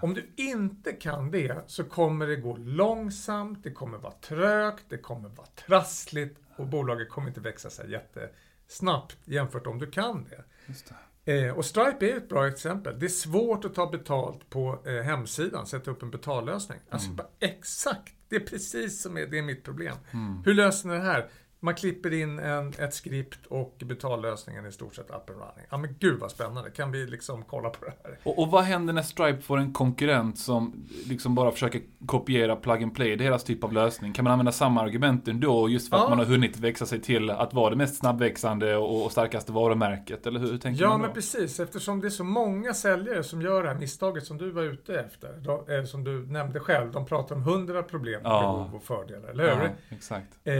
Om 0.02 0.14
du 0.14 0.32
inte 0.36 0.92
kan 0.92 1.30
det 1.30 1.64
så 1.66 1.84
kommer 1.84 2.26
det 2.26 2.36
gå 2.36 2.56
långsamt, 2.56 3.62
det 3.62 3.70
kommer 3.70 3.98
vara 3.98 4.12
trögt, 4.12 4.84
det 4.88 4.98
kommer 4.98 5.28
vara 5.28 5.46
trassligt 5.46 6.40
och 6.56 6.66
bolaget 6.66 7.10
kommer 7.10 7.28
inte 7.28 7.40
växa 7.40 7.70
sig 7.70 7.90
jättesnabbt 7.90 9.16
jämfört 9.24 9.66
om 9.66 9.78
du 9.78 9.90
kan 9.90 10.24
det. 10.24 10.44
det. 10.66 10.94
Eh, 11.28 11.50
och 11.50 11.64
Stripe 11.64 12.10
är 12.10 12.16
ett 12.16 12.28
bra 12.28 12.48
exempel. 12.48 12.98
Det 12.98 13.06
är 13.06 13.10
svårt 13.10 13.64
att 13.64 13.74
ta 13.74 13.90
betalt 13.90 14.50
på 14.50 14.82
eh, 14.86 15.02
hemsidan, 15.02 15.66
sätta 15.66 15.90
upp 15.90 16.02
en 16.02 16.10
betallösning. 16.10 16.78
Alltså 16.90 17.10
mm. 17.10 17.26
exakt, 17.40 18.14
det 18.28 18.36
är 18.36 18.40
precis 18.40 19.02
som 19.02 19.16
är, 19.16 19.26
det 19.26 19.38
är 19.38 19.42
mitt 19.42 19.64
problem. 19.64 19.96
Mm. 20.12 20.42
Hur 20.44 20.54
löser 20.54 20.88
ni 20.88 20.94
det 20.94 21.00
här? 21.00 21.30
Man 21.66 21.74
klipper 21.74 22.12
in 22.12 22.38
en, 22.38 22.72
ett 22.78 22.94
skript 22.94 23.46
och 23.46 23.82
betallösningen 23.84 24.64
är 24.64 24.68
i 24.68 24.72
stort 24.72 24.94
sett 24.94 25.10
up 25.10 25.30
and 25.30 25.38
running. 25.38 25.66
Ja 25.70 25.76
men 25.76 25.96
gud 25.98 26.20
vad 26.20 26.30
spännande, 26.30 26.70
kan 26.70 26.92
vi 26.92 27.06
liksom 27.06 27.42
kolla 27.42 27.70
på 27.70 27.84
det 27.84 27.92
här? 28.04 28.18
Och, 28.22 28.38
och 28.38 28.50
vad 28.50 28.64
händer 28.64 28.92
när 28.92 29.02
Stripe 29.02 29.40
får 29.40 29.58
en 29.58 29.72
konkurrent 29.72 30.38
som 30.38 30.86
liksom 31.06 31.34
bara 31.34 31.50
försöker 31.50 31.80
kopiera 32.06 32.56
plug 32.56 32.82
and 32.82 32.94
play, 32.94 33.16
deras 33.16 33.44
typ 33.44 33.64
av 33.64 33.72
lösning? 33.72 34.12
Kan 34.12 34.24
man 34.24 34.32
använda 34.32 34.52
samma 34.52 34.82
argument 34.82 35.28
ändå 35.28 35.68
just 35.68 35.88
för 35.90 35.96
att 35.96 36.02
ja. 36.02 36.08
man 36.08 36.18
har 36.18 36.24
hunnit 36.24 36.58
växa 36.58 36.86
sig 36.86 37.00
till 37.00 37.30
att 37.30 37.54
vara 37.54 37.70
det 37.70 37.76
mest 37.76 37.96
snabbväxande 37.96 38.76
och, 38.76 39.04
och 39.04 39.12
starkaste 39.12 39.52
varumärket? 39.52 40.26
Eller 40.26 40.40
hur, 40.40 40.50
hur 40.50 40.58
tänker 40.58 40.82
ja, 40.82 40.88
man? 40.88 41.00
Ja 41.00 41.06
men 41.06 41.14
precis, 41.14 41.60
eftersom 41.60 42.00
det 42.00 42.08
är 42.08 42.10
så 42.10 42.24
många 42.24 42.74
säljare 42.74 43.22
som 43.22 43.42
gör 43.42 43.62
det 43.62 43.68
här 43.68 43.78
misstaget 43.78 44.24
som 44.24 44.38
du 44.38 44.50
var 44.50 44.62
ute 44.62 45.00
efter. 45.00 45.32
Då, 45.40 45.64
eh, 45.68 45.84
som 45.84 46.04
du 46.04 46.26
nämnde 46.26 46.60
själv, 46.60 46.92
de 46.92 47.06
pratar 47.06 47.34
om 47.34 47.42
hundra 47.42 47.82
problem, 47.82 48.20
ja. 48.24 48.40
behov 48.40 48.74
och 48.74 48.82
fördelar, 48.82 49.28
eller 49.28 49.56
hur? 49.56 49.64
Ja, 49.64 49.70
exakt. 49.88 50.28
Eh, 50.44 50.54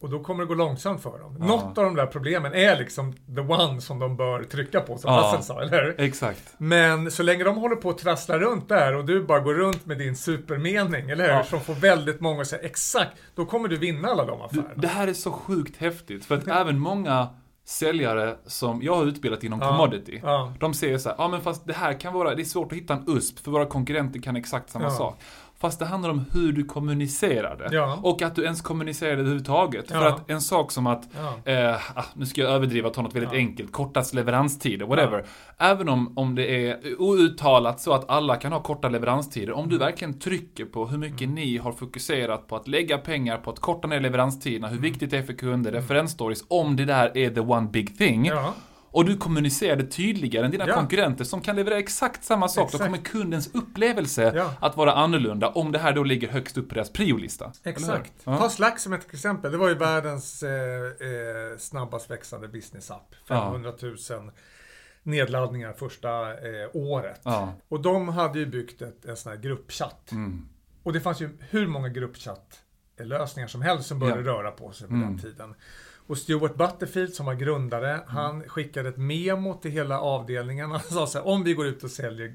och 0.00 0.10
då 0.10 0.22
kommer 0.22 0.42
det 0.44 0.49
gå 0.50 0.54
långsamt 0.54 1.02
för 1.02 1.18
dem. 1.18 1.36
Ja. 1.40 1.46
Något 1.46 1.78
av 1.78 1.84
de 1.84 1.94
där 1.94 2.06
problemen 2.06 2.54
är 2.54 2.78
liksom 2.78 3.12
the 3.12 3.40
one 3.40 3.80
som 3.80 3.98
de 3.98 4.16
bör 4.16 4.42
trycka 4.42 4.80
på, 4.80 4.98
som 4.98 5.12
ja. 5.12 5.42
sa, 5.42 5.62
eller 5.62 5.82
hur? 5.82 6.00
Exakt. 6.00 6.54
Men 6.58 7.10
så 7.10 7.22
länge 7.22 7.44
de 7.44 7.56
håller 7.56 7.76
på 7.76 7.90
att 7.90 7.98
trassla 7.98 8.38
runt 8.38 8.68
där 8.68 8.96
och 8.96 9.04
du 9.04 9.24
bara 9.24 9.40
går 9.40 9.54
runt 9.54 9.86
med 9.86 9.98
din 9.98 10.16
supermening, 10.16 11.10
eller 11.10 11.24
hur? 11.24 11.30
Ja. 11.30 11.44
Som 11.44 11.60
får 11.60 11.74
väldigt 11.74 12.20
många 12.20 12.40
att 12.40 12.46
säga 12.46 12.62
exakt, 12.62 13.12
då 13.34 13.46
kommer 13.46 13.68
du 13.68 13.76
vinna 13.76 14.08
alla 14.08 14.24
de 14.24 14.42
affärerna. 14.42 14.68
Du, 14.74 14.80
det 14.80 14.88
här 14.88 15.08
är 15.08 15.12
så 15.12 15.32
sjukt 15.32 15.76
häftigt, 15.76 16.24
för 16.24 16.34
att 16.34 16.48
även 16.48 16.78
många 16.78 17.28
säljare 17.64 18.36
som 18.46 18.82
jag 18.82 18.96
har 18.96 19.04
utbildat 19.04 19.44
inom 19.44 19.60
ja, 19.60 19.68
commodity. 19.68 20.20
Ja. 20.22 20.52
De 20.60 20.74
säger 20.74 20.98
så 20.98 21.08
här, 21.08 21.16
ja 21.18 21.28
men 21.28 21.40
fast 21.40 21.66
det 21.66 21.72
här 21.72 22.00
kan 22.00 22.12
vara, 22.14 22.34
det 22.34 22.42
är 22.42 22.44
svårt 22.44 22.72
att 22.72 22.78
hitta 22.78 22.94
en 22.94 23.04
USP 23.06 23.38
för 23.38 23.50
våra 23.50 23.66
konkurrenter 23.66 24.20
kan 24.20 24.36
exakt 24.36 24.70
samma 24.70 24.84
ja. 24.84 24.90
sak. 24.90 25.20
Fast 25.60 25.78
det 25.78 25.84
handlar 25.84 26.10
om 26.10 26.24
hur 26.32 26.52
du 26.52 26.64
kommunicerar 26.64 27.56
det. 27.56 27.76
Ja. 27.76 27.98
Och 28.02 28.22
att 28.22 28.34
du 28.34 28.44
ens 28.44 28.60
kommunicerar 28.60 29.10
det 29.10 29.20
överhuvudtaget. 29.20 29.84
Ja. 29.88 29.98
För 29.98 30.06
att 30.06 30.30
en 30.30 30.40
sak 30.40 30.72
som 30.72 30.86
att, 30.86 31.08
ja. 31.44 31.52
eh, 31.52 31.74
ah, 31.98 32.04
nu 32.14 32.26
ska 32.26 32.40
jag 32.40 32.50
överdriva 32.50 32.88
och 32.88 32.94
ta 32.94 33.02
något 33.02 33.14
väldigt 33.14 33.32
enkelt, 33.32 33.72
kortast 33.72 34.14
leveranstider, 34.14 34.86
whatever. 34.86 35.24
Även 35.58 35.88
om, 35.88 36.12
om 36.18 36.34
det 36.34 36.68
är 36.68 37.00
outtalat 37.00 37.80
så 37.80 37.92
att 37.92 38.10
alla 38.10 38.36
kan 38.36 38.52
ha 38.52 38.62
korta 38.62 38.88
leveranstider. 38.88 39.52
Om 39.52 39.68
du 39.68 39.76
mm. 39.76 39.86
verkligen 39.86 40.18
trycker 40.18 40.64
på 40.64 40.86
hur 40.86 40.98
mycket 40.98 41.20
mm. 41.20 41.34
ni 41.34 41.56
har 41.56 41.72
fokuserat 41.72 42.48
på 42.48 42.56
att 42.56 42.68
lägga 42.68 42.98
pengar 42.98 43.36
på 43.36 43.50
att 43.50 43.58
korta 43.58 43.88
ner 43.88 44.00
leveranstiderna, 44.00 44.68
hur 44.68 44.78
mm. 44.78 44.90
viktigt 44.90 45.10
det 45.10 45.18
är 45.18 45.22
för 45.22 45.32
kunder, 45.32 45.70
mm. 45.70 45.82
referensstories, 45.82 46.44
om 46.48 46.76
det 46.76 46.84
där 46.84 47.18
är 47.18 47.30
the 47.30 47.40
one 47.40 47.68
big 47.68 47.98
thing. 47.98 48.30
Och 48.92 49.04
du 49.04 49.16
kommunicerar 49.16 49.76
det 49.76 49.86
tydligare 49.86 50.44
än 50.44 50.50
dina 50.50 50.68
ja. 50.68 50.74
konkurrenter 50.74 51.24
som 51.24 51.40
kan 51.40 51.56
leverera 51.56 51.78
exakt 51.78 52.24
samma 52.24 52.48
sak. 52.48 52.64
Exakt. 52.64 52.82
Då 52.82 52.86
kommer 52.86 52.98
kundens 52.98 53.54
upplevelse 53.54 54.32
ja. 54.36 54.54
att 54.60 54.76
vara 54.76 54.92
annorlunda 54.92 55.48
om 55.48 55.72
det 55.72 55.78
här 55.78 55.92
då 55.92 56.02
ligger 56.02 56.28
högst 56.28 56.58
upp 56.58 56.68
på 56.68 56.74
deras 56.74 56.92
priolista. 56.92 57.52
Exakt. 57.64 58.12
Ja. 58.24 58.38
Ta 58.38 58.50
Slack 58.50 58.78
som 58.78 58.92
ett 58.92 59.14
exempel. 59.14 59.52
Det 59.52 59.58
var 59.58 59.68
ju 59.68 59.74
världens 59.74 60.42
eh, 60.42 60.50
eh, 60.50 61.58
snabbast 61.58 62.10
växande 62.10 62.48
business-app. 62.48 63.14
500 63.28 63.72
000 63.82 63.96
nedladdningar 65.02 65.72
första 65.72 66.30
eh, 66.32 66.68
året. 66.72 67.20
Och 67.68 67.80
de 67.80 68.08
hade 68.08 68.38
ju 68.38 68.46
byggt 68.46 68.82
ett, 68.82 69.04
en 69.04 69.16
sån 69.16 69.32
här 69.32 69.38
gruppchatt. 69.38 70.12
Mm. 70.12 70.48
Och 70.82 70.92
det 70.92 71.00
fanns 71.00 71.20
ju 71.20 71.38
hur 71.50 71.66
många 71.66 71.88
gruppchattlösningar 71.88 73.48
som 73.48 73.62
helst 73.62 73.88
som 73.88 73.98
började 73.98 74.22
röra 74.22 74.50
på 74.50 74.72
sig 74.72 74.88
på 74.88 74.94
mm. 74.94 75.08
den 75.08 75.18
tiden. 75.18 75.54
Och 76.10 76.18
Stuart 76.18 76.56
Butterfield 76.56 77.14
som 77.14 77.26
var 77.26 77.34
grundare, 77.34 77.92
mm. 77.92 78.06
han 78.06 78.42
skickade 78.42 78.88
ett 78.88 78.96
memo 78.96 79.54
till 79.54 79.70
hela 79.70 80.00
avdelningen. 80.00 80.70
Han 80.70 80.80
sa 80.80 81.06
så 81.06 81.18
här, 81.18 81.26
om 81.26 81.44
vi 81.44 81.54
går 81.54 81.66
ut 81.66 81.84
och 81.84 81.90
säljer 81.90 82.34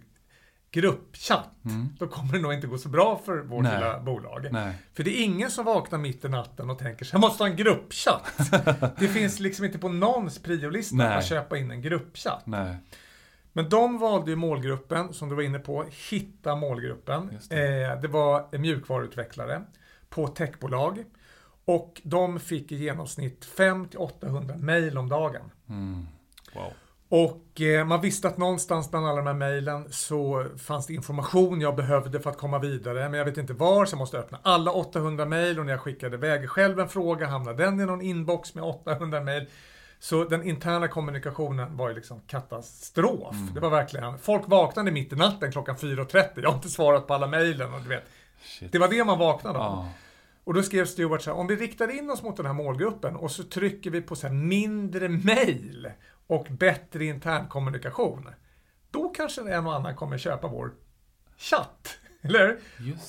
gruppchatt, 0.72 1.50
mm. 1.66 1.90
då 2.00 2.08
kommer 2.08 2.34
det 2.34 2.40
nog 2.40 2.54
inte 2.54 2.68
gå 2.68 2.78
så 2.78 2.90
bra 2.90 3.22
för 3.26 3.38
vårt 3.38 3.64
Nej. 3.64 3.76
lilla 3.76 4.00
bolag. 4.00 4.48
Nej. 4.52 4.74
För 4.94 5.04
det 5.04 5.20
är 5.20 5.24
ingen 5.24 5.52
som 5.52 5.66
vaknar 5.66 6.00
mitt 6.00 6.26
i 6.26 6.30
natten 6.30 6.70
och 6.70 6.80
tänker 6.80 7.06
så 7.06 7.16
jag 7.16 7.22
måste 7.22 7.44
ha 7.44 7.50
en 7.50 7.56
gruppchatt. 7.56 8.52
det 9.00 9.08
finns 9.08 9.40
liksom 9.40 9.66
inte 9.66 9.78
på 9.78 9.90
någons 9.90 10.40
priolista 10.40 11.16
att 11.16 11.26
köpa 11.26 11.58
in 11.58 11.72
en 11.72 11.82
gruppchatt. 11.82 12.46
Nej. 12.46 12.78
Men 13.54 13.70
de 13.70 13.98
valde 13.98 14.32
ju 14.32 14.36
målgruppen, 14.36 15.14
som 15.14 15.30
du 15.30 15.36
var 15.36 15.44
inne 15.44 15.60
på, 15.60 15.86
hitta 16.10 16.56
målgruppen. 16.56 17.40
Det. 17.50 17.92
Eh, 17.92 18.02
det 18.02 18.08
var 18.08 18.58
mjukvaruutvecklare 18.58 19.62
på 20.10 20.28
techbolag. 20.28 21.04
Och 21.66 22.02
de 22.04 22.40
fick 22.40 22.72
i 22.72 22.76
genomsnitt 22.76 23.48
500-800 23.58 24.58
mejl 24.58 24.98
om 24.98 25.10
dagen. 25.10 25.52
Mm. 25.70 26.08
Wow. 26.54 26.74
Och 27.10 27.62
eh, 27.62 27.86
man 27.86 28.02
visste 28.02 28.28
att 28.28 28.38
någonstans 28.38 28.92
bland 28.92 29.08
alla 29.08 29.18
de 29.18 29.28
här 29.28 29.34
mejlen 29.34 29.88
så 29.92 30.46
fanns 30.58 30.88
det 30.88 30.94
information 30.94 31.62
jag 31.62 31.76
behövde 31.76 32.20
för 32.20 32.30
att 32.30 32.38
komma 32.38 32.60
vidare. 32.60 33.10
Men 33.10 33.18
jag 33.18 33.26
vet 33.26 33.38
inte 33.38 33.54
var, 33.54 33.86
så 33.86 33.94
jag 33.94 33.98
måste 33.98 34.18
öppna 34.18 34.40
alla 34.44 34.72
800 34.72 35.26
mejl 35.26 35.60
och 35.60 35.66
när 35.66 35.74
jag 35.74 35.82
skickade 35.82 36.16
iväg 36.16 36.50
själv 36.50 36.80
en 36.80 36.90
fråga 36.90 37.28
hamnade 37.28 37.64
den 37.64 37.80
i 37.80 37.86
någon 37.86 38.02
inbox 38.02 38.56
med 38.56 38.64
800 38.64 39.22
mejl. 39.22 39.48
Så 40.00 40.24
den 40.24 40.44
interna 40.44 40.88
kommunikationen 40.88 41.78
var 41.78 41.90
ju 41.90 41.96
liksom 41.96 42.22
katastrof. 42.28 43.36
Mm. 43.36 43.54
Det 43.54 43.60
var 43.60 43.70
verkligen, 43.70 44.20
folk 44.20 44.44
vaknade 44.48 44.92
mitt 44.92 45.14
i 45.14 45.16
natten 45.16 45.52
klockan 45.52 45.76
4.30. 45.76 46.30
Jag 46.36 46.50
har 46.50 46.56
inte 46.56 46.70
svarat 46.70 47.08
på 47.08 47.14
alla 47.14 47.28
mejlen 47.28 47.74
och 47.74 47.82
du 47.82 47.90
vet. 47.90 48.04
Shit. 48.44 48.72
Det 48.72 48.80
var 48.80 48.88
det 48.88 49.04
man 49.04 49.20
vaknade 49.20 49.60
av. 49.60 49.80
Ah. 49.80 49.88
Och 50.46 50.54
då 50.54 50.64
skrev 50.64 50.86
Stewart 50.86 51.22
så 51.22 51.32
här, 51.32 51.40
om 51.40 51.48
vi 51.48 51.56
riktar 51.56 52.00
in 52.00 52.10
oss 52.10 52.24
mot 52.24 52.38
den 52.38 52.46
här 52.46 52.54
målgruppen 52.54 53.16
och 53.16 53.32
så 53.32 53.44
trycker 53.44 53.92
vi 53.92 54.02
på 54.02 54.16
så 54.16 54.30
mindre 54.30 55.10
mejl 55.10 55.92
och 56.28 56.48
bättre 56.50 57.06
internkommunikation. 57.06 58.30
Då 58.92 59.10
kanske 59.10 59.42
en 59.42 59.68
och 59.68 59.76
annan 59.76 59.96
kommer 59.96 60.18
köpa 60.18 60.48
vår 60.48 60.74
chatt. 61.38 61.98
Eller 62.22 62.58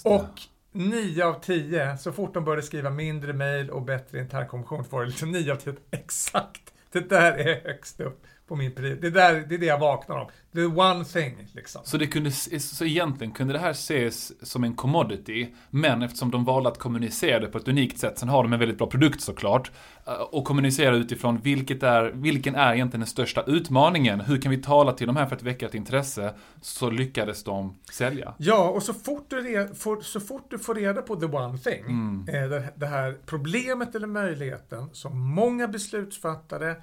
Och 0.05 0.41
9 0.73 1.25
av 1.25 1.41
10, 1.41 1.99
så 1.99 2.13
fort 2.13 2.35
de 2.35 2.45
började 2.45 2.63
skriva 2.63 2.91
mindre 2.91 3.33
mejl 3.33 3.71
och 3.71 3.83
bättre 3.83 4.19
internkommunikation, 4.19 4.85
får 4.85 5.01
det 5.01 5.07
liksom 5.07 5.33
9 5.33 5.53
av 5.53 5.57
10 5.57 5.75
exakt. 5.91 6.73
Det 6.93 7.09
där 7.09 7.33
är 7.33 7.65
högst 7.65 8.01
upp 8.01 8.27
på 8.49 8.57
min. 8.57 8.75
Det, 8.75 9.11
där, 9.11 9.45
det 9.49 9.55
är 9.55 9.59
det 9.59 9.67
jag 9.67 9.79
vaknar 9.79 10.17
om. 10.17 10.27
The 10.55 10.65
one 10.65 11.05
thing, 11.05 11.49
liksom. 11.53 11.81
Så, 11.85 11.97
det 11.97 12.07
kunde, 12.07 12.31
så 12.31 12.85
egentligen 12.85 13.33
kunde 13.33 13.53
det 13.53 13.59
här 13.59 13.71
ses 13.71 14.49
som 14.51 14.65
en 14.65 14.75
commodity, 14.75 15.47
men 15.71 16.03
eftersom 16.03 16.31
de 16.31 16.45
valde 16.45 16.69
att 16.69 16.79
kommunicera 16.79 17.41
det 17.41 17.47
på 17.47 17.59
ett 17.59 17.69
unikt 17.69 17.99
sätt, 17.99 18.19
sen 18.19 18.29
har 18.29 18.43
de 18.43 18.53
en 18.53 18.59
väldigt 18.59 18.79
bra 18.79 18.87
produkt 18.87 19.21
såklart, 19.21 19.71
eh, 20.07 20.13
och 20.13 20.45
kommunicera 20.45 20.97
utifrån 20.97 21.41
vilket 21.43 21.83
är, 21.83 22.13
vilken 22.15 22.55
är 22.55 22.75
egentligen 22.75 23.01
den 23.01 23.07
största 23.07 23.43
utmaningen, 23.43 24.21
hur 24.21 24.41
kan 24.41 24.51
vi 24.51 24.63
tala 24.63 24.93
till 24.93 25.07
de 25.07 25.17
här 25.17 25.27
för 25.27 25.37
att 25.37 25.43
väcka 25.43 25.67
ett 25.67 25.75
intresse, 25.75 26.35
så 26.61 26.91
lyckades 26.91 27.45
de 27.45 27.79
sälja. 27.93 28.35
Ja, 28.39 28.69
och 28.69 28.83
så 28.83 28.95
fort 28.95 29.31
du, 29.31 29.69
får, 29.75 30.01
så 30.01 30.21
fort 30.21 30.51
du 30.51 30.59
får 30.59 30.75
reda 30.75 31.03
på 31.03 31.17
the 31.17 31.27
one 31.27 31.59
thing, 31.59 31.85
mm. 31.85 32.25
det, 32.27 32.73
det 32.77 32.87
här 32.87 33.19
problemet 33.27 33.95
eller 33.95 34.07
möjligheten 34.07 34.89
som 34.93 35.21
många 35.21 35.69
beslutsfattare 35.69 36.77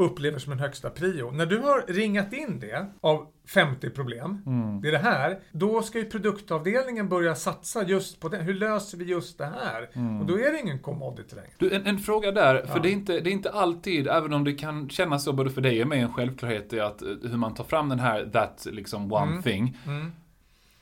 upplever 0.00 0.38
som 0.38 0.52
en 0.52 0.58
högsta 0.58 0.90
prio. 0.90 1.30
När 1.30 1.46
du 1.46 1.58
har 1.58 1.92
ringat 1.92 2.32
in 2.32 2.60
det 2.60 2.86
av 3.00 3.26
50 3.48 3.90
problem, 3.90 4.42
mm. 4.46 4.80
det 4.80 4.88
är 4.88 4.92
det 4.92 4.98
här, 4.98 5.38
då 5.52 5.82
ska 5.82 5.98
ju 5.98 6.04
produktavdelningen 6.04 7.08
börja 7.08 7.34
satsa 7.34 7.84
just 7.84 8.20
på 8.20 8.28
det. 8.28 8.38
Hur 8.38 8.54
löser 8.54 8.98
vi 8.98 9.04
just 9.04 9.38
det 9.38 9.44
här? 9.44 9.90
Mm. 9.92 10.20
Och 10.20 10.26
då 10.26 10.34
är 10.34 10.52
det 10.52 10.60
ingen 10.60 10.78
commodity 10.78 11.36
längre. 11.36 11.50
Du, 11.58 11.74
en, 11.74 11.86
en 11.86 11.98
fråga 11.98 12.32
där, 12.32 12.66
för 12.66 12.80
det, 12.80 12.88
är 12.88 12.92
inte, 12.92 13.20
det 13.20 13.30
är 13.30 13.32
inte 13.32 13.50
alltid, 13.50 14.08
även 14.08 14.32
om 14.32 14.44
det 14.44 14.52
kan 14.52 14.88
kännas 14.88 15.24
så 15.24 15.32
både 15.32 15.50
för 15.50 15.60
dig 15.60 15.82
och 15.82 15.88
mig, 15.88 16.00
en 16.00 16.12
självklarhet 16.12 16.72
i 16.72 16.80
att 16.80 17.02
eh, 17.02 17.08
hur 17.08 17.36
man 17.36 17.54
tar 17.54 17.64
fram 17.64 17.88
den 17.88 18.00
här 18.00 18.30
that 18.32 18.66
liksom 18.70 19.12
one 19.12 19.30
mm. 19.30 19.42
thing. 19.42 19.78
Mm. 19.86 20.12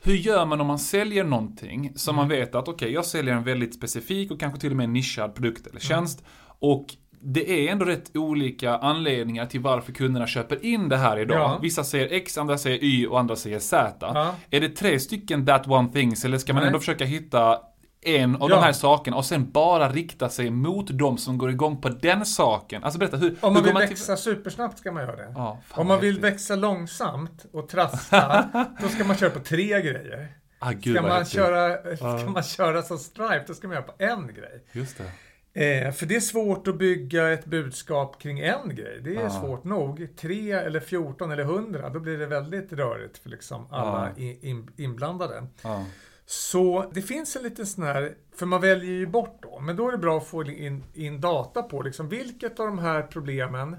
Hur 0.03 0.15
gör 0.15 0.45
man 0.45 0.61
om 0.61 0.67
man 0.67 0.79
säljer 0.79 1.23
någonting 1.23 1.91
som 1.95 2.15
man 2.15 2.25
mm. 2.25 2.39
vet 2.39 2.55
att 2.55 2.67
okej, 2.67 2.73
okay, 2.73 2.93
jag 2.93 3.05
säljer 3.05 3.33
en 3.33 3.43
väldigt 3.43 3.75
specifik 3.75 4.31
och 4.31 4.39
kanske 4.39 4.59
till 4.59 4.71
och 4.71 4.77
med 4.77 4.89
nischad 4.89 5.35
produkt 5.35 5.67
eller 5.67 5.79
tjänst. 5.79 6.23
Och 6.59 6.85
det 7.21 7.67
är 7.67 7.71
ändå 7.71 7.85
rätt 7.85 8.15
olika 8.15 8.77
anledningar 8.77 9.45
till 9.45 9.59
varför 9.59 9.91
kunderna 9.91 10.27
köper 10.27 10.65
in 10.65 10.89
det 10.89 10.97
här 10.97 11.19
idag. 11.19 11.37
Ja. 11.37 11.59
Vissa 11.61 11.83
säger 11.83 12.07
X, 12.11 12.37
andra 12.37 12.57
säger 12.57 12.83
Y 12.83 13.07
och 13.07 13.19
andra 13.19 13.35
säger 13.35 13.59
Z. 13.59 13.95
Ja. 13.99 14.35
Är 14.49 14.61
det 14.61 14.69
tre 14.69 14.99
stycken 14.99 15.45
that 15.45 15.67
one 15.67 15.89
things 15.89 16.25
eller 16.25 16.37
ska 16.37 16.53
man 16.53 16.61
Nej. 16.61 16.67
ändå 16.67 16.79
försöka 16.79 17.05
hitta 17.05 17.59
en 18.01 18.35
av 18.35 18.49
ja. 18.49 18.55
de 18.55 18.63
här 18.63 18.71
sakerna 18.71 19.17
och 19.17 19.25
sen 19.25 19.51
bara 19.51 19.89
rikta 19.89 20.29
sig 20.29 20.49
mot 20.49 20.87
de 20.97 21.17
som 21.17 21.37
går 21.37 21.49
igång 21.49 21.81
på 21.81 21.89
den 21.89 22.25
saken. 22.25 22.83
Alltså 22.83 22.99
berätta, 22.99 23.17
hur... 23.17 23.35
Om 23.41 23.53
man 23.53 23.63
vill 23.63 23.73
man 23.73 23.81
växa 23.81 24.15
till... 24.15 24.23
supersnabbt 24.23 24.79
ska 24.79 24.91
man 24.91 25.03
göra 25.03 25.15
det. 25.15 25.33
Ja, 25.35 25.59
Om 25.71 25.87
man 25.87 25.99
vill 25.99 26.19
växa 26.19 26.55
långsamt 26.55 27.45
och 27.53 27.69
trassla, 27.69 28.49
då 28.81 28.87
ska 28.87 29.03
man 29.03 29.17
köra 29.17 29.29
på 29.29 29.39
tre 29.39 29.81
grejer. 29.81 30.27
Ah, 30.59 30.71
gud, 30.71 30.95
ska, 30.95 31.07
man 31.07 31.25
köra, 31.25 31.95
ska 31.97 32.29
man 32.29 32.43
köra 32.43 32.81
som 32.81 32.97
Stripe, 32.97 33.43
då 33.47 33.53
ska 33.53 33.67
man 33.67 33.75
göra 33.75 33.85
på 33.85 34.03
en 34.03 34.27
grej. 34.27 34.63
Just 34.71 34.97
det. 34.97 35.11
Eh, 35.53 35.91
för 35.91 36.05
det 36.05 36.15
är 36.15 36.19
svårt 36.19 36.67
att 36.67 36.77
bygga 36.77 37.29
ett 37.29 37.45
budskap 37.45 38.21
kring 38.21 38.39
en 38.39 38.75
grej. 38.75 39.01
Det 39.03 39.15
är 39.15 39.21
ja. 39.21 39.29
svårt 39.29 39.63
nog. 39.63 40.07
Tre 40.17 40.51
eller 40.51 40.79
14 40.79 41.31
eller 41.31 41.43
100, 41.43 41.89
då 41.89 41.99
blir 41.99 42.17
det 42.17 42.25
väldigt 42.25 42.73
rörigt 42.73 43.17
för 43.17 43.29
liksom 43.29 43.67
alla 43.69 44.11
ja. 44.17 44.23
in, 44.41 44.69
inblandade. 44.77 45.47
Ja. 45.61 45.85
Så 46.25 46.91
det 46.93 47.01
finns 47.01 47.35
en 47.35 47.43
liten 47.43 47.65
sån 47.65 47.83
här, 47.83 48.15
för 48.35 48.45
man 48.45 48.61
väljer 48.61 48.91
ju 48.91 49.07
bort 49.07 49.39
då, 49.41 49.59
men 49.59 49.75
då 49.75 49.87
är 49.87 49.91
det 49.91 49.97
bra 49.97 50.17
att 50.17 50.27
få 50.27 50.43
in, 50.43 50.83
in 50.93 51.21
data 51.21 51.63
på 51.63 51.81
liksom 51.81 52.09
vilket 52.09 52.59
av 52.59 52.65
de 52.65 52.79
här 52.79 53.01
problemen 53.01 53.77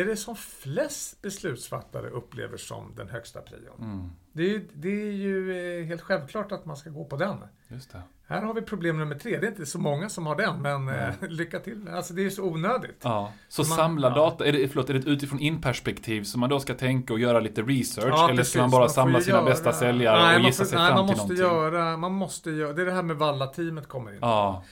är 0.00 0.04
det 0.04 0.16
som 0.16 0.36
flest 0.36 1.22
beslutsfattare 1.22 2.10
upplever 2.10 2.56
som 2.56 2.94
den 2.96 3.08
högsta 3.08 3.40
prion. 3.40 3.80
Mm. 3.80 4.10
Det, 4.32 4.54
är, 4.54 4.62
det 4.72 5.08
är 5.08 5.12
ju 5.12 5.52
eh, 5.80 5.86
helt 5.86 6.02
självklart 6.02 6.52
att 6.52 6.64
man 6.64 6.76
ska 6.76 6.90
gå 6.90 7.04
på 7.04 7.16
den. 7.16 7.36
Just 7.68 7.92
det. 7.92 8.02
Här 8.28 8.42
har 8.42 8.54
vi 8.54 8.62
problem 8.62 8.98
nummer 8.98 9.14
tre. 9.14 9.38
Det 9.38 9.46
är 9.46 9.50
inte 9.50 9.66
så 9.66 9.78
många 9.78 10.08
som 10.08 10.26
har 10.26 10.36
den, 10.36 10.62
men 10.62 10.88
mm. 10.88 11.14
lycka 11.28 11.58
till. 11.58 11.88
Alltså 11.88 12.14
det 12.14 12.26
är 12.26 12.30
så 12.30 12.42
onödigt. 12.42 13.00
Ja. 13.02 13.32
Så, 13.48 13.64
så 13.64 13.68
man, 13.70 13.76
samla 13.76 14.10
data, 14.10 14.46
är 14.46 14.52
det, 14.52 14.68
förlåt, 14.68 14.90
är 14.90 14.94
det 14.94 15.10
utifrån 15.10 15.40
in-perspektiv 15.40 16.22
som 16.22 16.40
man 16.40 16.50
då 16.50 16.60
ska 16.60 16.74
tänka 16.74 17.12
och 17.12 17.20
göra 17.20 17.40
lite 17.40 17.62
research? 17.62 18.08
Ja, 18.08 18.30
eller 18.30 18.42
ska 18.42 18.60
man 18.60 18.70
bara 18.70 18.80
man 18.80 18.90
samla 18.90 19.20
sina 19.20 19.36
göra, 19.36 19.44
bästa 19.44 19.72
säljare 19.72 20.22
nej, 20.22 20.36
och 20.36 20.42
gissa 20.42 20.64
får, 20.64 20.68
sig 20.68 20.78
nej, 20.78 20.88
fram 20.88 20.96
man 20.96 21.14
till 21.14 21.16
måste 21.16 21.42
någonting? 21.42 21.76
Göra, 21.76 21.96
man 21.96 22.12
måste 22.12 22.50
göra, 22.50 22.72
det 22.72 22.82
är 22.82 22.86
det 22.86 22.92
här 22.92 23.02
med 23.02 23.16
Valla-teamet 23.16 23.88
kommer 23.88 24.12
in. 24.12 24.18
Ja. 24.20 24.64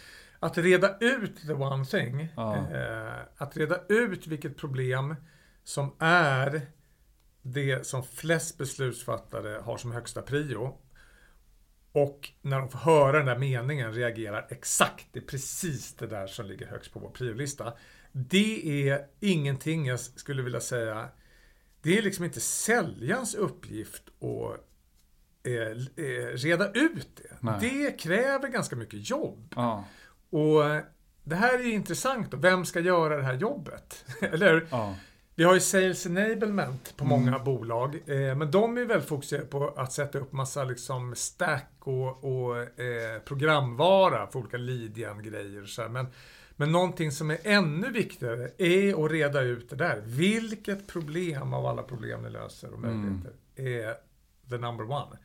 Att 0.44 0.58
reda 0.58 0.98
ut 1.00 1.46
the 1.46 1.52
one 1.52 1.84
thing. 1.84 2.28
Ja. 2.36 2.56
Eh, 2.56 3.22
att 3.36 3.56
reda 3.56 3.80
ut 3.88 4.26
vilket 4.26 4.56
problem 4.56 5.14
som 5.64 5.94
är 5.98 6.66
det 7.42 7.86
som 7.86 8.02
flest 8.02 8.58
beslutsfattare 8.58 9.60
har 9.62 9.76
som 9.76 9.92
högsta 9.92 10.22
prio 10.22 10.78
och 11.92 12.30
när 12.42 12.58
de 12.58 12.68
får 12.68 12.78
höra 12.78 13.16
den 13.16 13.26
där 13.26 13.38
meningen 13.38 13.92
reagerar 13.92 14.46
exakt, 14.50 15.06
det 15.12 15.18
är 15.18 15.24
precis 15.24 15.94
det 15.94 16.06
där 16.06 16.26
som 16.26 16.46
ligger 16.46 16.66
högst 16.66 16.92
på 16.92 16.98
vår 16.98 17.10
priolista. 17.10 17.72
Det 18.12 18.88
är 18.88 19.06
ingenting 19.20 19.86
jag 19.86 20.00
skulle 20.00 20.42
vilja 20.42 20.60
säga, 20.60 21.08
det 21.82 21.98
är 21.98 22.02
liksom 22.02 22.24
inte 22.24 22.40
säljarens 22.40 23.34
uppgift 23.34 24.02
att 24.08 24.60
eh, 25.46 26.04
eh, 26.06 26.26
reda 26.34 26.72
ut 26.72 27.16
det. 27.16 27.36
Nej. 27.40 27.58
Det 27.60 28.00
kräver 28.00 28.48
ganska 28.48 28.76
mycket 28.76 29.10
jobb. 29.10 29.52
Ja. 29.56 29.84
Och 30.34 30.82
det 31.24 31.34
här 31.36 31.58
är 31.58 31.72
intressant, 31.72 32.34
vem 32.34 32.64
ska 32.64 32.80
göra 32.80 33.16
det 33.16 33.22
här 33.22 33.34
jobbet? 33.34 34.04
Eller 34.20 34.66
ja. 34.70 34.94
Vi 35.34 35.44
har 35.44 35.54
ju 35.54 35.60
Sales 35.60 36.06
Enablement 36.06 36.96
på 36.96 37.04
många 37.04 37.28
mm. 37.28 37.44
bolag, 37.44 37.94
eh, 37.94 38.36
men 38.36 38.50
de 38.50 38.78
är 38.78 38.84
väldigt 38.84 39.08
fokuserade 39.08 39.46
på 39.46 39.68
att 39.76 39.92
sätta 39.92 40.18
upp 40.18 40.32
massa 40.32 40.64
liksom 40.64 41.14
stack 41.14 41.72
och, 41.78 42.24
och 42.24 42.80
eh, 42.80 43.18
programvara 43.24 44.26
för 44.26 44.38
olika 44.38 44.56
lead-grejer. 44.56 45.88
Men, 45.88 46.06
men 46.56 46.72
någonting 46.72 47.12
som 47.12 47.30
är 47.30 47.38
ännu 47.44 47.90
viktigare 47.90 48.50
är 48.58 49.04
att 49.04 49.10
reda 49.10 49.40
ut 49.40 49.70
det 49.70 49.76
där. 49.76 50.02
Vilket 50.04 50.86
problem 50.86 51.54
av 51.54 51.66
alla 51.66 51.82
problem 51.82 52.22
ni 52.22 52.30
löser 52.30 52.72
och 52.72 52.80
möjligheter 52.80 53.32
mm. 53.56 53.82
är 53.82 53.94
the 54.50 54.58
number 54.58 54.90
one? 54.90 55.18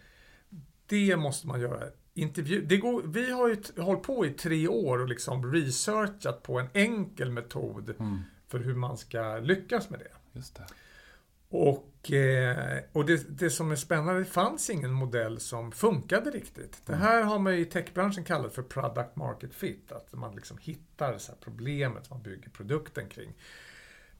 Det 0.85 1.17
måste 1.17 1.47
man 1.47 1.61
göra. 1.61 1.83
Intervju 2.21 2.65
det 2.65 2.77
går, 2.77 3.01
vi 3.01 3.31
har 3.31 3.47
ju 3.47 3.83
hållit 3.83 4.03
på 4.03 4.25
i 4.25 4.29
tre 4.29 4.67
år 4.67 5.01
och 5.01 5.07
liksom 5.07 5.53
researchat 5.53 6.43
på 6.43 6.59
en 6.59 6.67
enkel 6.73 7.31
metod 7.31 7.93
mm 7.99 8.19
för 8.49 8.59
hur 8.59 8.75
man 8.75 8.97
ska 8.97 9.37
lyckas 9.37 9.89
med 9.89 9.99
det. 9.99 10.39
Just 10.39 10.55
det. 10.55 10.65
Och, 11.49 12.11
eh, 12.11 12.79
och 12.91 13.05
det, 13.05 13.39
det, 13.39 13.49
som 13.49 13.71
är 13.71 13.75
spännande, 13.75 14.19
det 14.19 14.25
fanns 14.25 14.69
ingen 14.69 14.91
modell 14.91 15.39
som 15.39 15.71
funkade 15.71 16.29
riktigt. 16.29 16.81
Det 16.85 16.93
mm. 16.93 17.05
här 17.05 17.23
har 17.23 17.39
man 17.39 17.53
i 17.53 17.65
techbranschen 17.65 18.23
kallat 18.23 18.53
för 18.53 18.61
product 18.61 19.15
market 19.15 19.53
fit. 19.53 19.91
Att 19.91 20.13
man 20.13 20.35
liksom 20.35 20.57
hittar 20.57 21.17
så 21.17 21.33
problemet 21.41 22.09
man 22.09 22.21
bygger 22.21 22.49
produkten 22.49 23.09
kring. 23.09 23.33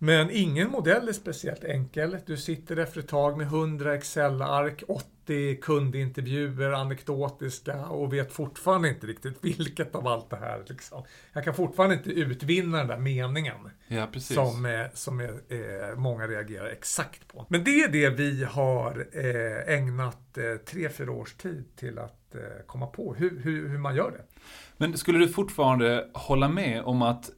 Men 0.01 0.29
ingen 0.31 0.69
modell 0.69 1.07
är 1.07 1.13
speciellt 1.13 1.63
enkel. 1.63 2.17
Du 2.25 2.37
sitter 2.37 2.77
efter 2.77 2.99
ett 2.99 3.07
tag 3.07 3.37
med 3.37 3.47
100 3.47 3.95
Excel-ark, 3.95 4.83
80 4.87 5.55
kundintervjuer, 5.61 6.71
anekdotiska 6.71 7.85
och 7.85 8.13
vet 8.13 8.33
fortfarande 8.33 8.89
inte 8.89 9.07
riktigt 9.07 9.37
vilket 9.41 9.95
av 9.95 10.07
allt 10.07 10.29
det 10.29 10.35
här. 10.35 10.63
Liksom. 10.67 11.03
Jag 11.33 11.43
kan 11.43 11.53
fortfarande 11.53 11.95
inte 11.95 12.09
utvinna 12.09 12.77
den 12.77 12.87
där 12.87 12.97
meningen. 12.97 13.55
Ja, 13.87 14.07
som, 14.19 14.65
eh, 14.65 14.85
som 14.93 15.19
är, 15.19 15.29
eh, 15.29 15.95
många 15.97 16.27
reagerar 16.27 16.67
exakt 16.67 17.27
på. 17.27 17.45
Men 17.49 17.63
det 17.63 17.81
är 17.81 17.89
det 17.89 18.09
vi 18.09 18.43
har 18.43 19.07
eh, 19.13 19.75
ägnat 19.75 20.37
eh, 20.37 20.43
tre, 20.65 20.89
fyra 20.89 21.11
års 21.11 21.33
tid 21.33 21.65
till 21.75 21.99
att 21.99 22.35
eh, 22.35 22.41
komma 22.67 22.87
på, 22.87 23.13
hur, 23.13 23.39
hur, 23.39 23.69
hur 23.69 23.77
man 23.77 23.95
gör 23.95 24.11
det. 24.11 24.41
Men 24.77 24.97
skulle 24.97 25.19
du 25.19 25.27
fortfarande 25.27 26.09
hålla 26.13 26.49
med 26.49 26.83
om 26.83 27.01
att 27.01 27.31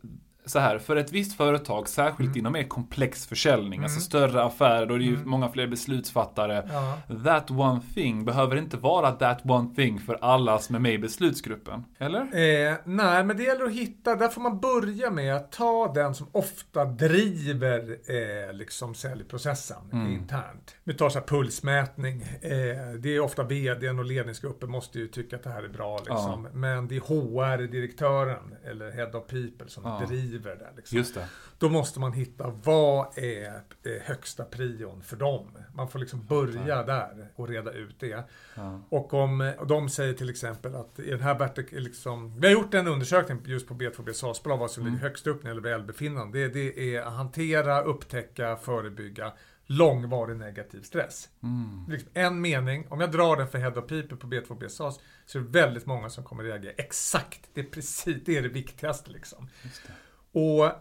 så 0.45 0.60
här, 0.60 0.80
för 0.80 0.95
ett 0.95 1.12
visst 1.12 1.38
företag, 1.38 1.88
särskilt 1.88 2.27
mm. 2.27 2.39
inom 2.39 2.54
mer 2.54 2.63
komplex 2.63 3.25
försäljning, 3.25 3.63
alltså 3.63 3.75
mm. 3.75 3.84
alltså 3.84 3.99
större 3.99 4.43
affärer, 4.43 4.86
då 4.86 4.93
är 4.93 4.99
det 4.99 5.06
ju 5.06 5.15
mm. 5.15 5.30
många 5.30 5.49
fler 5.49 5.67
beslutsfattare. 5.67 6.69
Ja. 6.71 6.97
That 7.23 7.51
one 7.51 7.82
thing 7.95 8.25
behöver 8.25 8.56
inte 8.56 8.77
vara 8.77 9.12
that 9.12 9.45
one 9.45 9.75
thing 9.75 9.99
för 9.99 10.17
alla 10.21 10.60
som 10.60 10.75
är 10.75 10.80
med 10.80 10.93
i 10.93 10.97
beslutsgruppen. 10.97 11.86
Eller? 11.97 12.19
Eh, 12.21 12.75
nej, 12.84 13.23
men 13.23 13.38
det 13.38 13.43
gäller 13.43 13.65
att 13.65 13.71
hitta, 13.71 14.15
där 14.15 14.27
får 14.27 14.41
man 14.41 14.60
börja 14.60 15.12
med 15.12 15.36
att 15.36 15.51
ta 15.51 15.93
den 15.93 16.15
som 16.15 16.27
ofta 16.32 16.86
driver 16.86 17.97
eh, 18.06 18.54
liksom 18.54 18.95
säljprocessen 18.95 19.89
mm. 19.93 20.13
internt. 20.13 20.75
Vi 20.84 20.93
tar 20.93 21.10
så 21.10 21.19
här 21.19 21.25
pulsmätning. 21.25 22.21
Eh, 22.21 22.49
det 22.99 23.15
är 23.15 23.19
ofta 23.19 23.43
vdn 23.43 23.99
och 23.99 24.06
ledningsgruppen 24.06 24.71
måste 24.71 24.99
ju 24.99 25.08
tycka 25.08 25.36
att 25.36 25.43
det 25.43 25.49
här 25.49 25.63
är 25.63 25.69
bra 25.69 25.97
liksom. 25.97 26.43
Ja. 26.45 26.49
Men 26.54 26.88
det 26.88 26.95
är 26.95 26.99
HR-direktören 26.99 28.56
eller 28.65 28.91
Head 28.91 29.12
of 29.13 29.27
People 29.27 29.69
som 29.69 29.84
ja. 29.86 30.06
driver 30.08 30.30
det. 30.39 30.69
Liksom. 30.75 30.97
Just 30.97 31.15
det. 31.15 31.27
Då 31.57 31.69
måste 31.69 31.99
man 31.99 32.13
hitta 32.13 32.53
vad 32.63 33.17
är 33.17 33.61
högsta 34.03 34.43
prion 34.43 35.03
för 35.03 35.15
dem. 35.15 35.57
Man 35.75 35.87
får 35.87 35.99
liksom 35.99 36.25
börja 36.25 36.67
ja. 36.67 36.83
där 36.83 37.27
och 37.35 37.47
reda 37.47 37.71
ut 37.71 37.99
det. 37.99 38.23
Och 38.89 39.13
om 39.13 39.53
de 39.67 39.89
säger 39.89 40.13
till 40.13 40.29
exempel 40.29 40.75
att 40.75 40.99
i 40.99 41.09
den 41.09 41.21
här 41.21 41.79
liksom, 41.79 42.39
vi 42.39 42.47
har 42.47 42.53
gjort 42.53 42.73
en 42.73 42.87
undersökning 42.87 43.41
just 43.45 43.67
på 43.67 43.73
B2B 43.73 44.13
SAS-bolag 44.13 44.57
vad 44.57 44.71
som 44.71 44.81
mm. 44.83 44.93
ligger 44.93 45.07
högst 45.07 45.27
upp 45.27 45.43
när 45.43 45.49
det 45.49 45.55
gäller 45.55 45.77
välbefinnande. 45.77 46.39
Det, 46.39 46.47
det 46.47 46.95
är 46.95 47.01
att 47.01 47.13
hantera, 47.13 47.81
upptäcka, 47.81 48.55
förebygga 48.55 49.33
långvarig 49.71 50.37
negativ 50.37 50.81
stress. 50.81 51.29
Mm. 51.43 51.85
Liksom 51.89 52.09
en 52.13 52.41
mening, 52.41 52.87
om 52.89 52.99
jag 53.01 53.11
drar 53.11 53.35
den 53.35 53.47
för 53.47 53.57
Head 53.57 53.71
of 53.71 53.87
People 53.87 54.17
på 54.17 54.27
B2B 54.27 54.67
SAS 54.67 54.99
så 55.25 55.39
är 55.39 55.41
det 55.41 55.49
väldigt 55.49 55.85
många 55.85 56.09
som 56.09 56.23
kommer 56.23 56.43
reagera. 56.43 56.71
Exakt, 56.71 57.49
det 57.53 57.61
är 57.61 57.65
precis, 57.65 58.17
det 58.25 58.37
är 58.37 58.41
det 58.41 58.49
viktigaste 58.49 59.11
liksom. 59.11 59.49
Det. 59.63 59.93
Och 60.31 60.71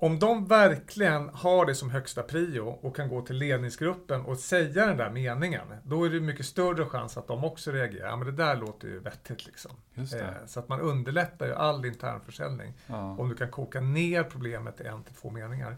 om 0.00 0.18
de 0.18 0.46
verkligen 0.46 1.28
har 1.28 1.66
det 1.66 1.74
som 1.74 1.90
högsta 1.90 2.22
prio 2.22 2.60
och 2.60 2.96
kan 2.96 3.08
gå 3.08 3.22
till 3.22 3.36
ledningsgruppen 3.36 4.20
och 4.20 4.38
säga 4.38 4.86
den 4.86 4.96
där 4.96 5.10
meningen, 5.10 5.66
då 5.84 6.04
är 6.04 6.10
det 6.10 6.20
mycket 6.20 6.46
större 6.46 6.86
chans 6.86 7.16
att 7.16 7.26
de 7.26 7.44
också 7.44 7.70
reagerar. 7.72 8.08
Ja, 8.08 8.16
men 8.16 8.26
det 8.26 8.32
där 8.32 8.56
låter 8.56 8.88
ju 8.88 8.98
vettigt 8.98 9.46
liksom. 9.46 9.70
Eh, 9.96 10.04
så 10.46 10.60
att 10.60 10.68
man 10.68 10.80
underlättar 10.80 11.46
ju 11.46 11.54
all 11.54 11.84
internförsäljning. 11.84 12.72
Ja. 12.86 13.16
Om 13.18 13.28
du 13.28 13.34
kan 13.34 13.50
koka 13.50 13.80
ner 13.80 14.22
problemet 14.22 14.76
till 14.76 14.86
en 14.86 15.02
till 15.02 15.14
två 15.14 15.30
meningar. 15.30 15.76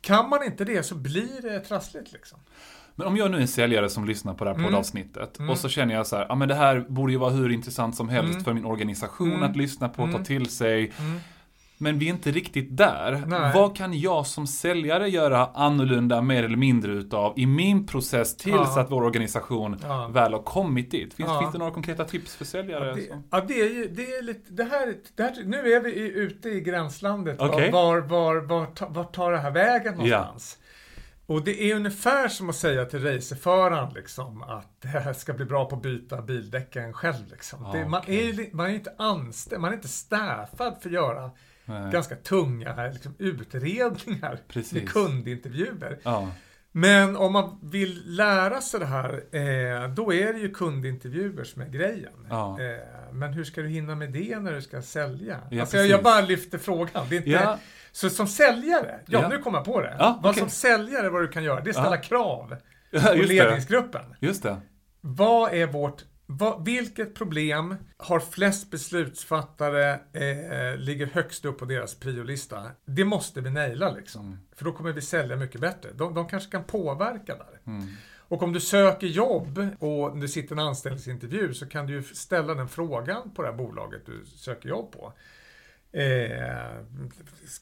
Kan 0.00 0.28
man 0.28 0.44
inte 0.44 0.64
det 0.64 0.82
så 0.82 0.94
blir 0.94 1.42
det 1.42 1.60
trassligt 1.60 2.12
liksom. 2.12 2.38
Men 2.94 3.06
om 3.06 3.16
jag 3.16 3.30
nu 3.30 3.36
är 3.36 3.40
en 3.40 3.48
säljare 3.48 3.88
som 3.88 4.04
lyssnar 4.04 4.34
på 4.34 4.44
det 4.44 4.50
här 4.50 4.56
mm. 4.56 4.66
poddavsnittet 4.66 5.38
mm. 5.38 5.50
och 5.50 5.58
så 5.58 5.68
känner 5.68 5.94
jag 5.94 6.06
så 6.06 6.16
här, 6.16 6.26
ja 6.28 6.34
men 6.34 6.48
det 6.48 6.54
här 6.54 6.86
borde 6.88 7.12
ju 7.12 7.18
vara 7.18 7.30
hur 7.30 7.50
intressant 7.50 7.96
som 7.96 8.08
helst 8.08 8.32
mm. 8.32 8.44
för 8.44 8.54
min 8.54 8.64
organisation 8.64 9.32
mm. 9.32 9.50
att 9.50 9.56
lyssna 9.56 9.88
på 9.88 10.02
och 10.02 10.08
ta 10.08 10.16
mm. 10.16 10.24
till 10.24 10.50
sig. 10.50 10.92
Men 11.78 11.98
vi 11.98 12.06
är 12.06 12.10
inte 12.10 12.30
riktigt 12.30 12.76
där. 12.76 13.24
Nej. 13.26 13.52
Vad 13.54 13.76
kan 13.76 14.00
jag 14.00 14.26
som 14.26 14.46
säljare 14.46 15.08
göra 15.08 15.46
annorlunda, 15.46 16.22
mer 16.22 16.44
eller 16.44 16.56
mindre 16.56 16.92
utav 16.92 17.32
i 17.36 17.46
min 17.46 17.86
process 17.86 18.36
tills 18.36 18.54
ja. 18.54 18.80
att 18.80 18.90
vår 18.90 19.02
organisation 19.02 19.76
ja. 19.82 20.08
väl 20.08 20.32
har 20.32 20.42
kommit 20.42 20.90
dit? 20.90 21.14
Finns, 21.14 21.28
ja. 21.28 21.40
finns 21.40 21.52
det 21.52 21.58
några 21.58 21.72
konkreta 21.72 22.04
tips 22.04 22.36
för 22.36 22.44
säljare? 22.44 22.86
Ja, 22.86 22.94
det, 22.94 23.22
ja, 23.30 23.40
det 23.48 23.60
är 23.60 23.74
ju, 23.74 23.88
det 23.88 24.02
är 24.02 24.22
lite, 24.22 24.52
det 24.52 24.64
här, 24.64 24.94
det 25.16 25.22
här 25.22 25.42
nu 25.44 25.72
är 25.72 25.80
vi 25.80 25.92
ute 26.08 26.48
i 26.48 26.60
gränslandet. 26.60 27.40
Okay. 27.40 27.70
Var, 27.70 27.98
var, 27.98 28.36
var, 28.36 28.66
var, 28.88 29.04
tar 29.04 29.32
det 29.32 29.38
här 29.38 29.50
vägen 29.50 29.94
någonstans? 29.94 30.58
Och 31.26 31.44
det 31.44 31.70
är 31.70 31.76
ungefär 31.76 32.28
som 32.28 32.48
att 32.48 32.56
säga 32.56 32.84
till 32.84 33.02
racerföraren 33.02 33.94
liksom, 33.94 34.42
att 34.42 34.80
det 34.80 34.88
här 34.88 35.12
ska 35.12 35.32
bli 35.32 35.44
bra 35.44 35.64
på 35.64 35.76
att 35.76 35.82
byta 35.82 36.22
bildäcken 36.22 36.92
själv. 36.92 37.30
Liksom. 37.30 37.66
Ah, 37.66 37.72
det, 37.72 37.88
man, 37.88 38.02
är, 38.06 38.54
man 38.56 38.66
är 38.66 38.74
inte 38.74 38.94
anställd, 38.98 39.60
man 39.60 39.70
är 39.70 39.74
inte 39.74 39.88
staffad 39.88 40.76
för 40.80 40.88
att 40.88 40.92
göra 40.92 41.30
Nej. 41.68 41.92
ganska 41.92 42.16
tunga 42.16 42.86
liksom, 42.86 43.14
utredningar 43.18 44.38
Precis. 44.48 44.72
med 44.72 44.88
kundintervjuer. 44.88 45.98
Ja. 46.02 46.28
Men 46.72 47.16
om 47.16 47.32
man 47.32 47.58
vill 47.62 48.02
lära 48.06 48.60
sig 48.60 48.80
det 48.80 48.86
här, 48.86 49.10
eh, 49.12 49.88
då 49.88 50.12
är 50.12 50.32
det 50.32 50.38
ju 50.38 50.50
kundintervjuer 50.50 51.44
som 51.44 51.62
är 51.62 51.68
grejen. 51.68 52.26
Ja. 52.30 52.58
Eh, 52.60 53.12
men 53.12 53.32
hur 53.32 53.44
ska 53.44 53.60
du 53.60 53.68
hinna 53.68 53.94
med 53.94 54.12
det 54.12 54.38
när 54.38 54.52
du 54.52 54.62
ska 54.62 54.82
sälja? 54.82 55.36
Ja, 55.50 55.60
alltså, 55.60 55.76
jag, 55.76 55.86
jag, 55.86 56.02
bara 56.02 56.20
lyfter 56.20 56.58
frågan. 56.58 57.06
Det 57.08 57.16
är 57.16 57.18
inte, 57.18 57.30
ja. 57.30 57.58
Så 57.92 58.10
som 58.10 58.26
säljare, 58.26 59.00
ja, 59.06 59.28
nu 59.28 59.38
kommer 59.38 59.58
jag 59.58 59.64
på 59.64 59.80
det. 59.80 59.96
Ja, 59.98 60.20
vad 60.22 60.36
som 60.36 60.50
säljare, 60.50 61.10
vad 61.10 61.22
du 61.22 61.28
kan 61.28 61.44
göra, 61.44 61.60
det 61.60 61.66
är 61.66 61.70
att 61.70 61.76
ställa 61.76 61.96
krav 61.96 62.56
på 62.92 63.14
ledningsgruppen. 63.14 64.14
Just 64.20 64.42
det. 64.42 64.56
Vad 65.00 65.52
är 65.52 65.66
vårt 65.66 66.04
vad, 66.30 66.64
vilket 66.64 67.14
problem 67.14 67.74
har 67.96 68.20
flest 68.20 68.70
beslutsfattare, 68.70 69.92
eh, 70.12 70.76
ligger 70.76 71.06
högst 71.06 71.44
upp 71.44 71.58
på 71.58 71.64
deras 71.64 71.94
priolista? 71.94 72.62
Det 72.84 73.04
måste 73.04 73.40
vi 73.40 73.50
naila 73.50 73.90
liksom. 73.90 74.26
Mm. 74.26 74.38
För 74.56 74.64
då 74.64 74.72
kommer 74.72 74.92
vi 74.92 75.00
sälja 75.00 75.36
mycket 75.36 75.60
bättre. 75.60 75.90
De, 75.94 76.14
de 76.14 76.28
kanske 76.28 76.50
kan 76.50 76.64
påverka 76.64 77.36
där. 77.36 77.60
Mm. 77.72 77.88
Och 78.16 78.42
om 78.42 78.52
du 78.52 78.60
söker 78.60 79.06
jobb 79.06 79.66
och 79.78 80.18
du 80.18 80.28
sitter 80.28 80.54
en 80.54 80.58
anställningsintervju 80.58 81.54
så 81.54 81.66
kan 81.66 81.86
du 81.86 81.92
ju 81.92 82.02
ställa 82.02 82.54
den 82.54 82.68
frågan 82.68 83.30
på 83.30 83.42
det 83.42 83.48
här 83.48 83.56
bolaget 83.56 84.06
du 84.06 84.24
söker 84.24 84.68
jobb 84.68 84.92
på. 84.92 85.12
Eh, 85.92 86.84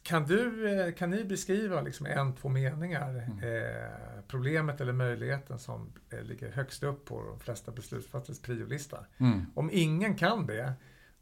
kan, 0.03 0.25
du, 0.25 0.71
eh, 0.71 0.95
kan 0.95 1.11
ni 1.11 1.25
beskriva 1.25 1.81
liksom 1.81 2.07
en, 2.07 2.35
två 2.35 2.49
meningar 2.49 3.09
mm. 3.09 3.39
eh, 3.39 3.91
problemet 4.29 4.81
eller 4.81 4.93
möjligheten 4.93 5.59
som 5.59 5.93
eh, 6.11 6.23
ligger 6.23 6.53
högst 6.53 6.83
upp 6.83 7.05
på 7.05 7.23
de 7.23 7.41
flesta 7.41 7.73
beslutsfattares 7.73 8.43
priolista? 8.43 8.99
Mm. 9.19 9.47
Om 9.55 9.71
ingen 9.73 10.15
kan 10.15 10.47
det, 10.47 10.73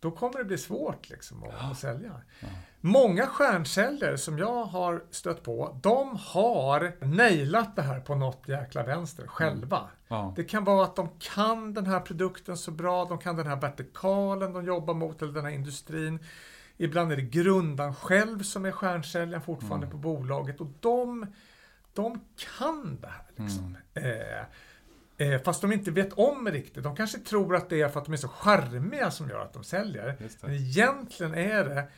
då 0.01 0.11
kommer 0.11 0.39
det 0.39 0.45
bli 0.45 0.59
svårt 0.59 1.11
liksom 1.11 1.45
att, 1.45 1.55
ja. 1.61 1.71
att 1.71 1.79
sälja. 1.79 2.21
Ja. 2.41 2.49
Många 2.81 3.27
stjärnsäljare 3.27 4.19
som 4.19 4.39
jag 4.39 4.65
har 4.65 5.05
stött 5.11 5.43
på, 5.43 5.79
de 5.83 6.19
har 6.21 6.93
nailat 7.05 7.77
det 7.77 7.83
här 7.83 8.01
på 8.01 8.15
något 8.15 8.49
jäkla 8.49 8.83
vänster 8.83 9.27
själva. 9.27 9.79
Mm. 9.79 9.91
Ja. 10.09 10.33
Det 10.37 10.45
kan 10.45 10.65
vara 10.65 10.85
att 10.85 10.97
de 10.97 11.09
kan 11.19 11.75
den 11.75 11.87
här 11.87 12.01
produkten 12.01 12.57
så 12.57 12.71
bra, 12.71 13.05
de 13.05 13.19
kan 13.19 13.37
den 13.37 13.47
här 13.47 13.61
vertikalen 13.61 14.53
de 14.53 14.65
jobbar 14.65 14.95
mot, 14.95 15.23
eller 15.23 15.33
den 15.33 15.45
här 15.45 15.53
industrin. 15.53 16.19
Ibland 16.77 17.13
är 17.13 17.17
det 17.17 17.23
grundaren 17.23 17.95
själv 17.95 18.43
som 18.43 18.65
är 18.65 18.73
stjärnsäljaren 18.73 19.43
fortfarande 19.43 19.87
mm. 19.87 19.91
på 19.91 19.97
bolaget 19.97 20.61
och 20.61 20.69
de, 20.81 21.27
de 21.93 22.21
kan 22.59 22.99
det 23.01 23.09
här. 23.09 23.45
Liksom. 23.45 23.77
Mm. 23.95 24.21
Eh, 25.19 25.33
eh, 25.33 25.43
fast 25.43 25.61
de 25.61 25.73
inte 25.73 25.91
vet 25.91 26.13
om 26.13 26.49
riktigt. 26.49 26.85
De 26.85 26.97
kanske 26.97 27.19
tror 27.19 27.57
att 27.57 27.69
det 27.69 27.81
är 27.81 27.89
för 27.89 28.01
att 28.01 28.07
de 28.07 28.13
är 28.13 28.17
så 28.17 28.29
charmiga 28.29 29.11
som 29.11 29.29
gör 29.29 29.41
att 29.41 29.53
de 29.53 29.65
säljer. 29.65 30.17
Men 30.41 30.55
egentligen 30.55 31.35
är 31.35 31.65
det 31.65 31.89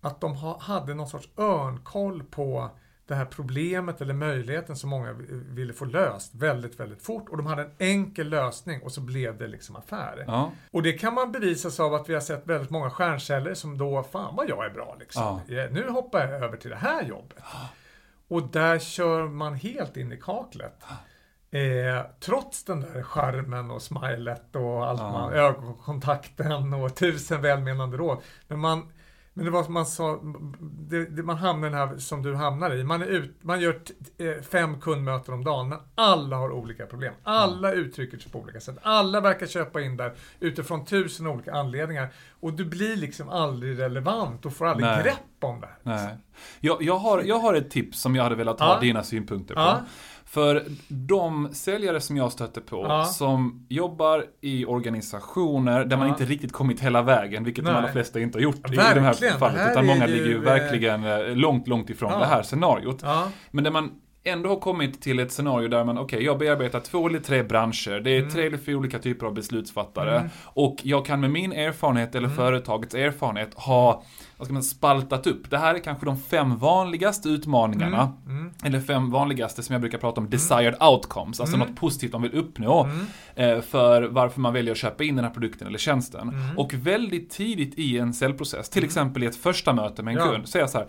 att 0.00 0.20
de 0.20 0.36
ha, 0.36 0.58
hade 0.58 0.94
någon 0.94 1.08
sorts 1.08 1.28
örnkoll 1.36 2.22
på 2.22 2.70
det 3.06 3.14
här 3.14 3.24
problemet 3.24 4.00
eller 4.00 4.14
möjligheten 4.14 4.76
som 4.76 4.90
många 4.90 5.12
ville 5.48 5.72
få 5.72 5.84
löst 5.84 6.34
väldigt, 6.34 6.80
väldigt 6.80 7.02
fort. 7.02 7.28
Och 7.28 7.36
de 7.36 7.46
hade 7.46 7.62
en 7.62 7.70
enkel 7.78 8.28
lösning 8.28 8.82
och 8.82 8.92
så 8.92 9.00
blev 9.00 9.38
det 9.38 9.46
liksom 9.46 9.76
affär. 9.76 10.24
Ja. 10.26 10.52
Och 10.70 10.82
det 10.82 10.92
kan 10.92 11.14
man 11.14 11.32
bevisa 11.32 11.84
av 11.84 11.94
att 11.94 12.08
vi 12.08 12.14
har 12.14 12.20
sett 12.20 12.46
väldigt 12.46 12.70
många 12.70 12.90
stjärnceller 12.90 13.54
som 13.54 13.78
då, 13.78 14.02
fan 14.02 14.36
vad 14.36 14.48
jag 14.48 14.66
är 14.66 14.70
bra 14.70 14.96
liksom. 15.00 15.40
Ja. 15.46 15.68
Nu 15.70 15.88
hoppar 15.88 16.20
jag 16.20 16.42
över 16.44 16.56
till 16.56 16.70
det 16.70 16.76
här 16.76 17.02
jobbet. 17.02 17.38
Ja. 17.52 17.68
Och 18.28 18.42
där 18.42 18.78
kör 18.78 19.28
man 19.28 19.54
helt 19.54 19.96
in 19.96 20.12
i 20.12 20.16
kaklet. 20.16 20.82
Eh, 21.50 22.06
trots 22.20 22.64
den 22.64 22.80
där 22.80 23.02
charmen 23.02 23.70
och 23.70 23.82
smilet 23.82 24.56
och 24.56 24.86
allt 24.86 25.00
man, 25.00 25.32
ögonkontakten 25.32 26.74
och 26.74 26.94
tusen 26.94 27.42
välmenande 27.42 27.96
råd. 27.96 28.18
Men 28.48 28.58
man 28.58 28.92
men 29.34 29.44
det 29.44 29.50
var 29.50 29.64
som 29.64 29.74
man 29.74 29.86
sa, 29.86 30.20
det, 30.60 31.04
det, 31.04 31.22
man 31.22 31.36
hamnar 31.36 31.68
i 31.68 31.70
den 31.70 31.78
här 31.78 31.96
som 31.96 32.22
du 32.22 32.34
hamnar 32.34 32.74
i. 32.74 32.84
Man, 32.84 33.02
är 33.02 33.06
ut, 33.06 33.36
man 33.40 33.60
gör 33.60 33.80
eh, 34.18 34.42
fem 34.42 34.80
kundmöten 34.80 35.34
om 35.34 35.44
dagen, 35.44 35.68
men 35.68 35.78
alla 35.94 36.36
har 36.36 36.52
olika 36.52 36.86
problem. 36.86 37.14
Alla 37.22 37.72
mm. 37.72 37.84
uttrycker 37.84 38.18
sig 38.18 38.32
på 38.32 38.38
olika 38.38 38.60
sätt. 38.60 38.76
Alla 38.82 39.20
verkar 39.20 39.46
köpa 39.46 39.80
in 39.80 39.96
där 39.96 40.12
utifrån 40.40 40.84
tusen 40.84 41.26
olika 41.26 41.52
anledningar. 41.52 42.08
Och 42.40 42.52
du 42.52 42.64
blir 42.64 42.96
liksom 42.96 43.28
aldrig 43.28 43.78
relevant 43.78 44.46
och 44.46 44.52
får 44.52 44.66
aldrig 44.66 44.86
Nej. 44.86 45.02
grepp 45.02 45.16
om 45.40 45.60
det 45.60 45.66
här. 45.66 45.92
Liksom. 45.92 46.08
Nej. 46.08 46.18
Jag, 46.60 46.82
jag, 46.82 46.98
har, 46.98 47.22
jag 47.22 47.38
har 47.38 47.54
ett 47.54 47.70
tips 47.70 48.00
som 48.00 48.16
jag 48.16 48.22
hade 48.22 48.34
velat 48.34 48.60
ha 48.60 48.74
ja. 48.74 48.80
dina 48.80 49.02
synpunkter 49.02 49.54
på. 49.54 49.60
Ja. 49.60 49.80
För 50.32 50.64
de 50.88 51.48
säljare 51.52 52.00
som 52.00 52.16
jag 52.16 52.32
stöter 52.32 52.60
på, 52.60 52.86
ja. 52.88 53.04
som 53.04 53.66
jobbar 53.68 54.24
i 54.40 54.64
organisationer 54.64 55.84
där 55.84 55.90
ja. 55.90 55.96
man 55.96 56.08
inte 56.08 56.24
riktigt 56.24 56.52
kommit 56.52 56.80
hela 56.80 57.02
vägen, 57.02 57.44
vilket 57.44 57.64
Nej. 57.64 57.72
de 57.72 57.78
allra 57.78 57.92
flesta 57.92 58.20
inte 58.20 58.38
har 58.38 58.42
gjort 58.42 58.56
verkligen. 58.56 58.90
i 58.90 58.94
det 58.94 59.00
här 59.00 59.38
fallet. 59.38 59.56
Det 59.56 59.62
här 59.62 59.72
utan 59.72 59.86
många 59.86 60.06
ju, 60.08 60.14
ligger 60.14 60.26
ju 60.26 60.38
verkligen 60.38 61.04
eh, 61.04 61.36
långt, 61.36 61.68
långt 61.68 61.90
ifrån 61.90 62.12
ja. 62.12 62.18
det 62.18 62.26
här 62.26 62.42
scenariot. 62.42 63.04
Men 63.50 63.64
där 63.64 63.70
man 63.70 63.90
ändå 64.24 64.48
har 64.48 64.56
kommit 64.56 65.02
till 65.02 65.18
ett 65.18 65.32
scenario 65.32 65.68
där 65.68 65.84
man, 65.84 65.98
okej, 65.98 66.16
okay, 66.16 66.26
jag 66.26 66.38
bearbetar 66.38 66.80
två 66.80 67.08
eller 67.08 67.18
tre 67.18 67.42
branscher, 67.42 68.00
det 68.00 68.10
är 68.10 68.18
mm. 68.18 68.30
tre 68.30 68.46
eller 68.46 68.58
fyra 68.58 68.76
olika 68.76 68.98
typer 68.98 69.26
av 69.26 69.34
beslutsfattare. 69.34 70.16
Mm. 70.18 70.30
Och 70.44 70.76
jag 70.82 71.06
kan 71.06 71.20
med 71.20 71.30
min 71.30 71.52
erfarenhet 71.52 72.14
eller 72.14 72.26
mm. 72.26 72.36
företagets 72.36 72.94
erfarenhet 72.94 73.54
ha 73.54 74.02
vad 74.36 74.46
ska 74.46 74.52
man, 74.52 74.62
spaltat 74.62 75.26
upp. 75.26 75.50
Det 75.50 75.58
här 75.58 75.74
är 75.74 75.78
kanske 75.78 76.06
de 76.06 76.18
fem 76.18 76.58
vanligaste 76.58 77.28
utmaningarna. 77.28 78.12
Mm. 78.26 78.38
Mm. 78.38 78.52
Eller 78.64 78.80
fem 78.80 79.10
vanligaste 79.10 79.62
som 79.62 79.72
jag 79.72 79.80
brukar 79.80 79.98
prata 79.98 80.20
om, 80.20 80.24
mm. 80.24 80.30
desired 80.30 80.82
outcomes. 80.82 81.40
Alltså 81.40 81.56
något 81.56 81.76
positivt 81.76 82.12
man 82.12 82.22
vill 82.22 82.34
uppnå. 82.34 82.88
Eh, 83.34 83.60
för 83.60 84.02
varför 84.02 84.40
man 84.40 84.52
väljer 84.52 84.72
att 84.72 84.78
köpa 84.78 85.04
in 85.04 85.16
den 85.16 85.24
här 85.24 85.32
produkten 85.32 85.68
eller 85.68 85.78
tjänsten. 85.78 86.32
Och 86.56 86.74
väldigt 86.74 87.30
tidigt 87.30 87.78
i 87.78 87.98
en 87.98 88.14
säljprocess, 88.14 88.68
till 88.68 88.84
exempel 88.84 89.22
i 89.22 89.26
ett 89.26 89.36
första 89.36 89.72
möte 89.72 90.02
med 90.02 90.16
en 90.16 90.20
ja. 90.20 90.32
kund, 90.32 90.48
säga 90.48 90.68
så 90.68 90.78
här 90.78 90.86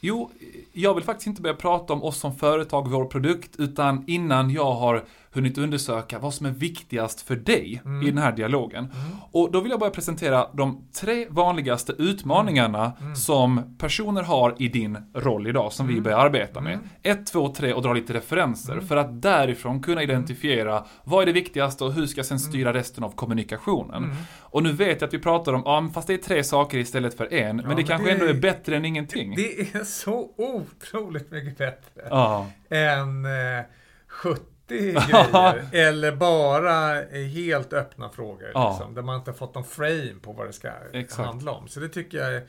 Jo, 0.00 0.30
jag 0.72 0.94
vill 0.94 1.04
faktiskt 1.04 1.26
inte 1.26 1.42
börja 1.42 1.56
prata 1.56 1.92
om 1.92 2.02
oss 2.02 2.18
som 2.18 2.36
företag, 2.36 2.90
vår 2.90 3.04
produkt, 3.04 3.56
utan 3.58 4.04
innan 4.06 4.50
jag 4.50 4.72
har 4.72 5.04
hunnit 5.36 5.58
undersöka 5.58 6.18
vad 6.18 6.34
som 6.34 6.46
är 6.46 6.50
viktigast 6.50 7.20
för 7.20 7.36
dig 7.36 7.82
mm. 7.84 8.02
i 8.02 8.10
den 8.10 8.18
här 8.18 8.32
dialogen. 8.32 8.84
Mm. 8.84 9.16
Och 9.32 9.52
då 9.52 9.60
vill 9.60 9.70
jag 9.70 9.80
bara 9.80 9.90
presentera 9.90 10.48
de 10.52 10.88
tre 11.00 11.26
vanligaste 11.30 11.92
utmaningarna 11.92 12.92
mm. 13.00 13.16
som 13.16 13.76
personer 13.78 14.22
har 14.22 14.54
i 14.58 14.68
din 14.68 14.98
roll 15.14 15.46
idag, 15.46 15.72
som 15.72 15.86
vi 15.86 15.92
mm. 15.92 16.04
börjar 16.04 16.18
arbeta 16.18 16.60
med. 16.60 16.72
Mm. 16.72 16.86
Ett, 17.02 17.26
två, 17.26 17.48
tre 17.48 17.72
och 17.72 17.82
dra 17.82 17.92
lite 17.92 18.14
referenser 18.14 18.72
mm. 18.72 18.86
för 18.86 18.96
att 18.96 19.22
därifrån 19.22 19.82
kunna 19.82 20.02
identifiera 20.02 20.84
vad 21.04 21.22
är 21.22 21.26
det 21.26 21.32
viktigaste 21.32 21.84
och 21.84 21.92
hur 21.92 22.06
ska 22.06 22.18
jag 22.18 22.26
sen 22.26 22.40
styra 22.40 22.72
resten 22.74 23.04
av 23.04 23.10
kommunikationen. 23.10 24.14
Och 24.56 24.62
nu 24.62 24.72
vet 24.72 25.00
jag 25.00 25.08
att 25.08 25.14
vi 25.14 25.18
pratar 25.18 25.52
om, 25.52 25.62
ja 25.64 25.90
fast 25.94 26.06
det 26.06 26.14
är 26.14 26.18
tre 26.18 26.44
saker 26.44 26.78
istället 26.78 27.16
för 27.16 27.32
en, 27.32 27.58
ja, 27.58 27.66
men 27.66 27.76
det 27.76 27.82
kanske 27.82 28.06
det, 28.06 28.12
ändå 28.12 28.26
är 28.26 28.34
bättre 28.34 28.76
än 28.76 28.84
ingenting. 28.84 29.34
Det 29.36 29.60
är 29.60 29.84
så 29.84 30.30
otroligt 30.36 31.30
mycket 31.30 31.58
bättre 31.58 32.02
ja. 32.10 32.46
än 32.70 33.24
eh, 33.24 33.64
70 34.08 34.55
grejer. 34.74 35.68
eller 35.72 36.12
bara 36.12 37.02
helt 37.12 37.72
öppna 37.72 38.08
frågor. 38.08 38.50
Ja. 38.54 38.70
Liksom, 38.70 38.94
där 38.94 39.02
man 39.02 39.18
inte 39.18 39.30
har 39.30 39.36
fått 39.36 39.54
någon 39.54 39.64
frame 39.64 40.14
på 40.22 40.32
vad 40.32 40.46
det 40.46 40.52
ska 40.52 40.68
Exakt. 40.92 41.26
handla 41.28 41.52
om. 41.52 41.68
Så 41.68 41.80
det 41.80 41.88
tycker 41.88 42.18
jag 42.18 42.34
är, 42.34 42.46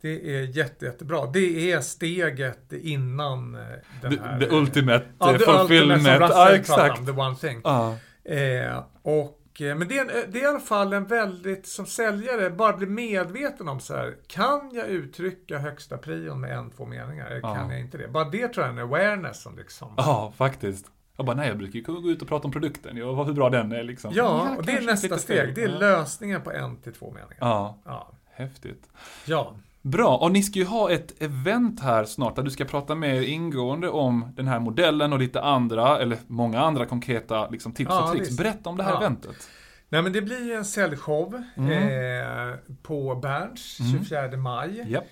det 0.00 0.36
är 0.36 0.42
jätte, 0.42 0.84
jättebra. 0.84 1.26
Det 1.26 1.72
är 1.72 1.80
steget 1.80 2.72
innan 2.72 3.54
eh, 3.54 3.60
den 4.02 4.18
här... 4.18 4.40
The 4.40 4.46
ultimate 4.56 5.04
ja, 5.18 5.32
the 5.32 5.38
fulfillment. 5.38 5.98
Ultimate 5.98 6.28
som 6.28 6.40
ja, 6.40 6.54
exakt. 6.54 6.98
Om, 6.98 7.06
the 7.06 7.12
one 7.12 7.36
thing. 7.36 7.60
Ja. 7.64 7.96
Eh, 8.24 8.84
och, 9.02 9.60
eh, 9.60 9.76
men 9.76 9.88
det 9.88 9.98
är, 9.98 10.00
en, 10.00 10.32
det 10.32 10.38
är 10.38 10.42
i 10.42 10.46
alla 10.46 10.60
fall 10.60 10.92
en 10.92 11.06
väldigt, 11.06 11.66
som 11.66 11.86
säljare, 11.86 12.50
bara 12.50 12.76
bli 12.76 12.86
medveten 12.86 13.68
om 13.68 13.80
så 13.80 13.94
här, 13.94 14.14
kan 14.26 14.70
jag 14.72 14.86
uttrycka 14.86 15.58
högsta 15.58 15.98
prion 15.98 16.40
med 16.40 16.58
en, 16.58 16.70
två 16.70 16.86
meningar? 16.86 17.26
Eller 17.26 17.40
ja. 17.42 17.54
kan 17.54 17.70
jag 17.70 17.80
inte 17.80 17.98
det? 17.98 18.08
Bara 18.08 18.24
det 18.24 18.48
tror 18.48 18.66
jag 18.66 18.74
är 18.74 18.78
en 18.78 18.84
awareness 18.88 19.42
som 19.42 19.56
liksom... 19.56 19.94
Ja, 19.96 20.32
faktiskt. 20.36 20.86
Jag 21.18 21.26
bara, 21.26 21.36
nej 21.36 21.48
jag 21.48 21.58
brukar 21.58 21.74
ju 21.74 22.00
gå 22.00 22.10
ut 22.10 22.22
och 22.22 22.28
prata 22.28 22.44
om 22.44 22.52
produkten 22.52 23.02
och 23.02 23.26
hur 23.26 23.32
bra 23.32 23.50
den 23.50 23.72
är 23.72 23.82
liksom. 23.82 24.12
Ja, 24.14 24.54
och 24.58 24.66
det 24.66 24.72
är 24.72 24.82
nästa 24.82 25.18
steg. 25.18 25.54
Det 25.54 25.62
är 25.62 25.68
lösningen 25.68 26.42
på 26.42 26.52
en 26.52 26.76
till 26.76 26.92
två 26.92 27.06
meningar. 27.06 27.36
Ja, 27.40 27.78
ja. 27.84 28.12
häftigt. 28.30 28.88
Ja. 29.24 29.54
Bra, 29.82 30.16
och 30.16 30.32
ni 30.32 30.42
ska 30.42 30.58
ju 30.58 30.64
ha 30.64 30.90
ett 30.90 31.22
event 31.22 31.80
här 31.80 32.04
snart 32.04 32.36
där 32.36 32.42
du 32.42 32.50
ska 32.50 32.64
prata 32.64 32.94
mer 32.94 33.22
ingående 33.22 33.88
om 33.88 34.32
den 34.36 34.48
här 34.48 34.60
modellen 34.60 35.12
och 35.12 35.18
lite 35.18 35.42
andra, 35.42 35.98
eller 35.98 36.18
många 36.26 36.60
andra 36.60 36.86
konkreta 36.86 37.48
liksom, 37.48 37.72
tips 37.72 37.90
ja, 37.90 38.04
och 38.04 38.16
tricks. 38.16 38.36
Berätta 38.36 38.70
om 38.70 38.76
det 38.76 38.82
här 38.82 38.92
ja. 38.92 38.98
eventet. 38.98 39.48
Nej 39.88 40.02
men 40.02 40.12
det 40.12 40.22
blir 40.22 40.46
ju 40.46 40.52
en 40.52 40.64
säljshow 40.64 41.42
mm. 41.56 41.72
eh, 41.72 42.54
på 42.82 43.14
Berns 43.14 43.78
24 43.92 44.24
mm. 44.24 44.42
maj. 44.42 44.84
Yep. 44.88 45.04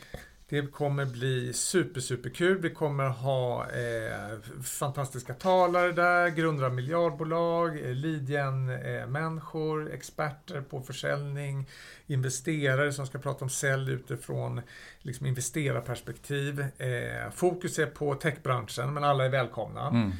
Det 0.48 0.72
kommer 0.72 1.04
bli 1.04 1.52
super, 1.52 2.00
super 2.00 2.30
kul. 2.30 2.58
Vi 2.58 2.70
kommer 2.70 3.08
ha 3.08 3.66
eh, 3.70 4.38
fantastiska 4.62 5.34
talare 5.34 5.92
där, 5.92 6.28
grundare 6.28 6.66
av 6.66 6.74
miljardbolag, 6.74 7.80
eh, 7.80 7.94
Lidien-människor, 7.94 9.88
eh, 9.88 9.94
experter 9.94 10.60
på 10.60 10.80
försäljning, 10.80 11.68
investerare 12.06 12.92
som 12.92 13.06
ska 13.06 13.18
prata 13.18 13.44
om 13.44 13.50
sälj 13.50 13.92
utifrån 13.92 14.60
liksom, 15.02 15.26
investerarperspektiv. 15.26 16.60
Eh, 16.60 17.30
fokus 17.34 17.78
är 17.78 17.86
på 17.86 18.14
techbranschen, 18.14 18.94
men 18.94 19.04
alla 19.04 19.24
är 19.24 19.30
välkomna. 19.30 19.88
Mm. 19.88 20.12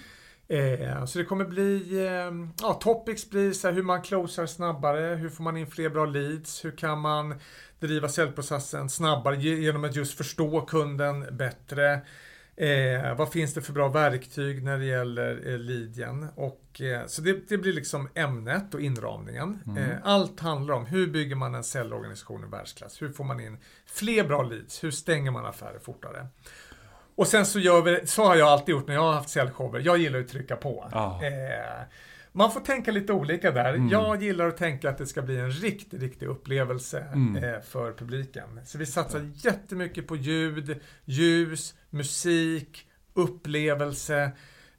Eh, 0.49 1.05
så 1.05 1.19
det 1.19 1.25
kommer 1.25 1.45
bli, 1.45 2.05
eh, 2.07 2.33
ja, 2.63 2.75
topics 2.75 3.31
blir 3.31 3.53
så 3.53 3.69
här, 3.69 3.75
hur 3.75 3.83
man 3.83 4.03
closar 4.03 4.47
snabbare, 4.47 5.15
hur 5.15 5.29
får 5.29 5.45
man 5.45 5.57
in 5.57 5.67
fler 5.67 5.89
bra 5.89 6.07
leads, 6.07 6.65
hur 6.65 6.71
kan 6.71 7.01
man 7.01 7.35
driva 7.81 8.09
säljprocessen 8.09 8.91
snabbare 8.91 9.37
genom 9.37 9.85
att 9.85 9.97
just 9.97 10.17
förstå 10.17 10.61
kunden 10.61 11.37
bättre. 11.37 12.01
Eh, 12.57 13.15
vad 13.17 13.33
finns 13.33 13.55
det 13.55 13.63
för 13.63 13.73
bra 13.73 13.89
verktyg 13.89 14.63
när 14.63 14.79
det 14.79 14.85
gäller 14.85 15.55
eh? 15.55 16.29
Och, 16.35 16.81
eh, 16.81 17.07
så 17.07 17.23
det, 17.23 17.49
det, 17.49 17.59
blir 17.59 17.73
liksom 17.73 18.09
ämnet 18.15 18.75
och 18.75 18.81
inramningen. 18.81 19.63
Mm. 19.67 19.91
Eh, 19.91 19.97
allt 20.03 20.41
handlar 20.41 20.75
om 20.75 20.87
hur 20.87 21.07
bygger 21.07 21.37
man 21.37 21.55
en 21.55 21.65
säljorganisation 21.65 22.45
i 22.45 22.47
världsklass? 22.47 23.03
Hur 23.03 23.09
får 23.09 23.25
man 23.25 23.41
in 23.41 23.59
fler 23.87 24.25
bra 24.25 24.43
leads? 24.43 24.85
Hur 24.85 24.91
stänger 24.91 25.31
man 25.31 25.47
affärer 25.47 25.79
fortare? 25.79 26.27
Och 27.15 27.27
sen 27.27 27.47
så 27.47 27.59
gör 27.59 27.83
vi, 27.83 28.07
så 28.07 28.25
har 28.25 28.37
jag 28.37 28.49
alltid 28.49 28.73
gjort 28.73 28.89
när 28.89 28.95
jag 28.95 29.03
har 29.03 29.13
haft 29.13 29.29
säljshower. 29.29 29.81
Jag 29.81 29.99
gillar 29.99 30.19
att 30.19 30.29
trycka 30.29 30.57
på. 30.57 30.89
Ah. 30.93 31.21
Man 32.37 32.53
får 32.53 32.61
tänka 32.61 32.93
lite 32.93 33.13
olika 33.13 33.51
där. 33.51 33.75
Mm. 33.75 33.89
Jag 33.89 34.23
gillar 34.23 34.49
att 34.49 34.57
tänka 34.57 34.91
att 34.91 34.99
det 34.99 35.07
ska 35.07 35.23
bli 35.23 35.39
en 35.39 35.51
riktig, 35.51 36.03
riktig 36.03 36.27
upplevelse 36.27 37.07
mm. 37.13 37.45
eh, 37.45 37.61
för 37.61 37.93
publiken. 37.93 38.61
Så 38.65 38.79
vi 38.79 38.87
satsar 38.87 39.31
jättemycket 39.35 40.07
på 40.07 40.17
ljud, 40.17 40.81
ljus, 41.05 41.75
musik, 41.91 42.89
upplevelse. 43.15 44.31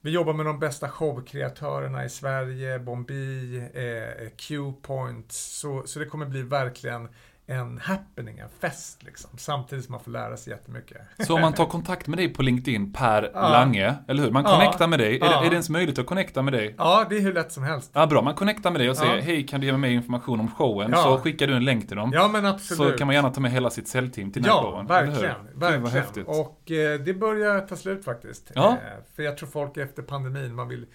Vi 0.02 0.12
jobbar 0.12 0.34
med 0.34 0.46
de 0.46 0.60
bästa 0.60 0.90
showkreatörerna 0.90 2.06
i 2.06 2.10
Sverige, 2.10 2.80
Bombi, 2.80 3.58
eh, 3.58 4.30
Q-point. 4.38 5.32
Så, 5.32 5.84
så 5.86 6.00
det 6.00 6.06
kommer 6.06 6.26
bli 6.26 6.42
verkligen 6.42 7.10
en 7.50 7.78
happening, 7.78 8.40
en 8.40 8.50
fest 8.50 9.04
liksom. 9.04 9.30
Samtidigt 9.38 9.86
som 9.86 9.92
man 9.92 10.02
får 10.02 10.12
lära 10.12 10.38
sig 10.38 10.54
jättemycket. 10.54 10.98
Så 11.20 11.36
om 11.36 11.42
man 11.42 11.54
tar 11.54 11.66
kontakt 11.66 12.08
med 12.08 12.18
dig 12.20 12.34
på 12.34 12.42
LinkedIn, 12.42 12.94
Per 12.94 13.32
ja. 13.34 13.50
Lange, 13.50 13.96
eller 14.08 14.24
hur? 14.24 14.32
Man 14.32 14.44
ja. 14.44 14.52
connectar 14.52 14.88
med 14.88 15.00
dig. 15.00 15.18
Ja. 15.18 15.26
Är, 15.26 15.30
det, 15.30 15.46
är 15.46 15.50
det 15.50 15.56
ens 15.56 15.70
möjligt 15.70 16.00
att 16.00 16.06
connecta 16.06 16.42
med 16.42 16.54
dig? 16.54 16.76
Ja, 16.78 17.06
det 17.10 17.18
är 17.18 17.22
hur 17.22 17.34
lätt 17.34 17.52
som 17.52 17.64
helst. 17.64 17.92
Ja, 17.94 18.08
bra. 18.08 18.22
Man 18.22 18.36
connectar 18.36 18.72
med 18.72 18.82
dig 18.82 18.90
och 18.90 18.98
säger, 18.98 19.16
ja. 19.16 19.22
hej, 19.22 19.48
kan 19.48 19.62
du 19.62 19.68
ge 19.68 19.78
mig 19.78 19.94
information 19.94 20.40
om 20.40 20.52
showen? 20.52 20.96
Så 20.96 21.18
skickar 21.18 21.48
du 21.48 21.56
en 21.56 21.66
länk 21.66 21.88
till 21.88 21.98
dem. 21.98 22.12
Ja, 22.14 22.28
men 22.28 22.46
absolut. 22.46 22.92
Så 22.92 22.98
kan 22.98 23.08
man 23.08 23.16
gärna 23.16 23.30
ta 23.30 23.42
med 23.42 23.52
hela 23.52 23.70
sitt 23.70 23.88
säljteam 23.88 24.32
till 24.32 24.44
den 24.44 24.52
här 24.52 24.62
showen. 24.62 24.86
Ja, 24.90 24.96
verkligen. 24.96 25.84
verkligen. 25.84 26.28
Och 26.28 26.72
eh, 26.72 27.00
det 27.00 27.14
börjar 27.14 27.60
ta 27.60 27.76
slut 27.76 28.06
faktiskt. 28.06 28.52
Ja. 28.56 28.72
Eh, 28.72 28.78
för 29.16 29.24
jag 29.24 29.38
tror 29.38 29.50
folk 29.50 29.78
efter 29.78 30.02
pandemin, 30.02 30.56
man 30.56 30.68
vill 30.68 30.86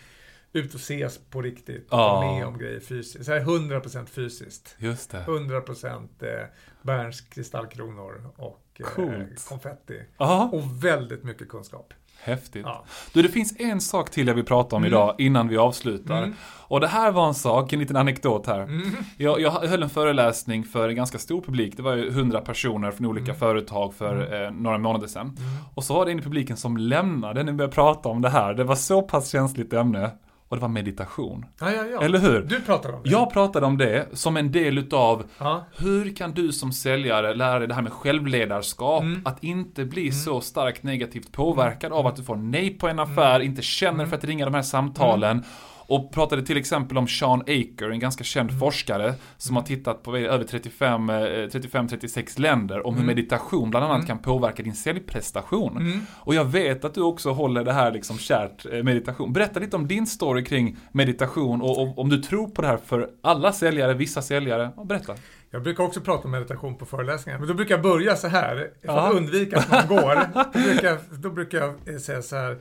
ut 0.53 0.75
och 0.75 0.81
ses 0.81 1.19
på 1.19 1.43
riktigt. 1.43 1.87
Ja. 1.91 2.17
Och 2.17 2.25
med 2.25 2.47
om 2.47 2.59
grejer 2.59 2.81
fysiskt. 2.81 3.25
Så 3.25 3.33
här 3.33 3.41
100% 3.41 4.07
fysiskt. 4.07 4.77
Just 4.79 5.11
det. 5.11 5.25
100% 5.27 6.09
eh, 6.21 6.47
Berns 6.83 7.21
kristallkronor 7.21 8.31
och 8.37 8.81
eh, 8.81 9.25
konfetti. 9.49 10.03
Aha. 10.17 10.51
Och 10.53 10.85
väldigt 10.85 11.25
mycket 11.25 11.49
kunskap. 11.49 11.95
Häftigt. 12.25 12.63
Ja. 12.67 12.85
Du, 13.13 13.23
det 13.23 13.29
finns 13.29 13.61
en 13.61 13.81
sak 13.81 14.11
till 14.11 14.27
jag 14.27 14.35
vill 14.35 14.45
prata 14.45 14.77
om 14.77 14.83
mm. 14.83 14.93
idag 14.93 15.15
innan 15.19 15.49
vi 15.49 15.57
avslutar. 15.57 16.19
Mm. 16.19 16.35
Och 16.43 16.81
det 16.81 16.87
här 16.87 17.13
var 17.13 17.29
en 17.29 17.35
sak, 17.35 17.73
en 17.73 17.79
liten 17.79 17.97
anekdot 17.97 18.47
här. 18.47 18.61
Mm. 18.61 18.91
Jag, 19.17 19.41
jag 19.41 19.51
höll 19.51 19.83
en 19.83 19.91
föreläsning 19.91 20.65
för 20.65 20.89
en 20.89 20.95
ganska 20.95 21.19
stor 21.19 21.41
publik. 21.41 21.77
Det 21.77 21.83
var 21.83 21.95
ju 21.95 22.09
100 22.09 22.41
personer 22.41 22.91
från 22.91 23.07
olika 23.07 23.25
mm. 23.25 23.37
företag 23.37 23.95
för 23.95 24.27
mm. 24.27 24.45
eh, 24.45 24.51
några 24.51 24.79
månader 24.79 25.07
sedan. 25.07 25.27
Mm. 25.27 25.51
Och 25.75 25.85
så 25.85 25.95
var 25.95 26.05
det 26.05 26.13
en 26.13 26.19
i 26.19 26.23
publiken 26.23 26.57
som 26.57 26.77
lämnade 26.77 27.43
när 27.43 27.53
vi 27.53 27.59
började 27.59 27.75
prata 27.75 28.09
om 28.09 28.23
det 28.23 28.29
här. 28.29 28.55
Det 28.55 28.65
var 28.65 28.75
så 28.75 29.03
pass 29.03 29.29
känsligt 29.29 29.73
ämne 29.73 30.11
och 30.53 30.57
det 30.57 30.63
var 30.63 30.69
meditation. 30.69 31.47
Ja, 31.61 31.71
ja, 31.71 31.85
ja. 31.87 32.03
Eller 32.03 32.19
hur? 32.19 32.43
Du 32.43 32.61
pratade 32.61 32.95
om 32.95 33.03
det. 33.03 33.11
Jag 33.11 33.33
pratade 33.33 33.67
om 33.67 33.79
det 33.79 34.09
som 34.13 34.37
en 34.37 34.53
del 34.53 34.79
utav 34.79 35.25
ja. 35.39 35.65
hur 35.77 36.17
kan 36.17 36.33
du 36.33 36.53
som 36.53 36.73
säljare 36.73 37.35
lära 37.35 37.59
dig 37.59 37.69
det 37.69 37.75
här 37.75 37.83
med 37.83 37.93
självledarskap, 37.93 39.03
mm. 39.03 39.23
att 39.25 39.45
inte 39.45 39.85
bli 39.85 40.03
mm. 40.03 40.13
så 40.13 40.41
starkt 40.41 40.83
negativt 40.83 41.33
påverkad 41.33 41.87
mm. 41.87 41.99
av 41.99 42.07
att 42.07 42.17
du 42.17 42.23
får 42.23 42.37
nej 42.37 42.79
på 42.79 42.89
en 42.89 42.99
affär, 42.99 43.35
mm. 43.35 43.47
inte 43.47 43.63
känner 43.63 43.95
mm. 43.95 44.09
för 44.09 44.17
att 44.17 44.25
ringa 44.25 44.45
de 44.45 44.55
här 44.55 44.63
samtalen 44.63 45.31
mm. 45.31 45.45
Och 45.93 46.13
pratade 46.13 46.43
till 46.43 46.57
exempel 46.57 46.99
om 46.99 47.09
Sean 47.09 47.41
Aker, 47.41 47.91
en 47.91 47.99
ganska 47.99 48.25
känd 48.25 48.51
mm. 48.51 48.61
forskare 48.61 49.15
som 49.37 49.57
har 49.57 49.63
tittat 49.63 50.03
på 50.03 50.17
över 50.17 50.45
35-36 50.45 52.19
eh, 52.19 52.41
länder 52.41 52.87
om 52.87 52.95
hur 52.95 53.03
mm. 53.03 53.17
meditation 53.17 53.71
bland 53.71 53.85
annat 53.85 53.97
mm. 53.97 54.07
kan 54.07 54.19
påverka 54.19 54.63
din 54.63 54.75
säljprestation. 54.75 55.77
Mm. 55.77 56.01
Och 56.11 56.35
jag 56.35 56.45
vet 56.45 56.85
att 56.85 56.95
du 56.95 57.03
också 57.03 57.31
håller 57.31 57.65
det 57.65 57.73
här 57.73 57.93
liksom 57.93 58.19
kärt 58.19 58.67
eh, 58.73 58.83
meditation. 58.83 59.33
Berätta 59.33 59.61
lite 59.61 59.77
om 59.77 59.89
din 59.89 60.07
story 60.07 60.45
kring 60.45 60.77
meditation 60.93 61.63
och, 61.63 61.83
och 61.83 61.99
om 61.99 62.09
du 62.09 62.23
tror 62.23 62.49
på 62.49 62.63
det 62.63 62.69
här 62.69 62.79
för 62.87 63.11
alla 63.23 63.53
säljare, 63.53 63.95
vissa 63.95 64.23
säljare. 64.23 64.71
Berätta. 64.85 65.15
Jag 65.51 65.63
brukar 65.63 65.85
också 65.85 66.01
prata 66.01 66.25
om 66.25 66.31
meditation 66.31 66.75
på 66.75 66.87
föreläsningar, 66.87 67.39
men 67.39 67.49
då 67.49 67.55
brukar 67.55 67.75
jag 67.75 67.83
börja 67.83 68.17
så 68.17 68.29
här, 68.29 68.71
för 68.83 68.89
att 68.89 69.13
ja. 69.13 69.19
undvika 69.19 69.59
att 69.59 69.71
man 69.71 69.89
går. 69.89 70.15
Då 70.35 70.59
brukar, 70.71 70.99
då 71.23 71.31
brukar 71.31 71.75
jag 71.85 72.01
säga 72.01 72.23
så 72.23 72.37
här, 72.37 72.51
Eh, 72.53 72.59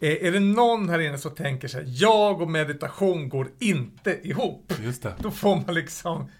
är 0.00 0.32
det 0.32 0.40
någon 0.40 0.88
här 0.88 0.98
inne 0.98 1.18
som 1.18 1.34
tänker 1.34 1.68
sig 1.68 1.84
jag 1.86 2.40
och 2.40 2.50
meditation 2.50 3.28
går 3.28 3.50
inte 3.58 4.28
ihop. 4.28 4.72
Just 4.80 5.02
det. 5.02 5.14
Då 5.18 5.30
får 5.30 5.56
man 5.56 5.74
liksom 5.74 6.30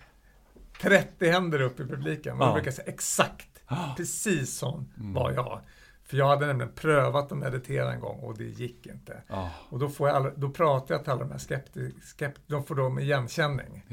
30 0.81 1.31
händer 1.31 1.61
upp 1.61 1.81
i 1.81 1.85
publiken. 1.85 2.37
Man 2.37 2.49
ja. 2.49 2.55
brukar 2.55 2.71
säga 2.71 2.89
exakt, 2.89 3.49
precis 3.97 4.59
sån 4.59 4.93
mm. 4.97 5.15
var 5.15 5.33
jag. 5.33 5.61
För 6.05 6.17
jag 6.17 6.29
hade 6.29 6.47
nämligen 6.47 6.73
prövat 6.73 7.33
att 7.33 7.39
meditera 7.39 7.93
en 7.93 8.01
gång 8.01 8.21
och 8.21 8.39
det 8.39 8.45
gick 8.45 8.87
inte. 8.87 9.23
Oh. 9.31 9.49
Och 9.69 9.79
då, 9.79 9.89
får 9.89 10.09
jag 10.09 10.17
alla, 10.17 10.31
då 10.31 10.51
pratar 10.51 10.95
jag 10.95 11.05
till 11.05 11.13
alla 11.13 11.25
de 11.25 11.31
här 11.31 11.39
skeptikerna, 11.39 12.33
de 12.47 12.65
får 12.65 12.91
med 12.91 13.05
igenkänning. 13.05 13.87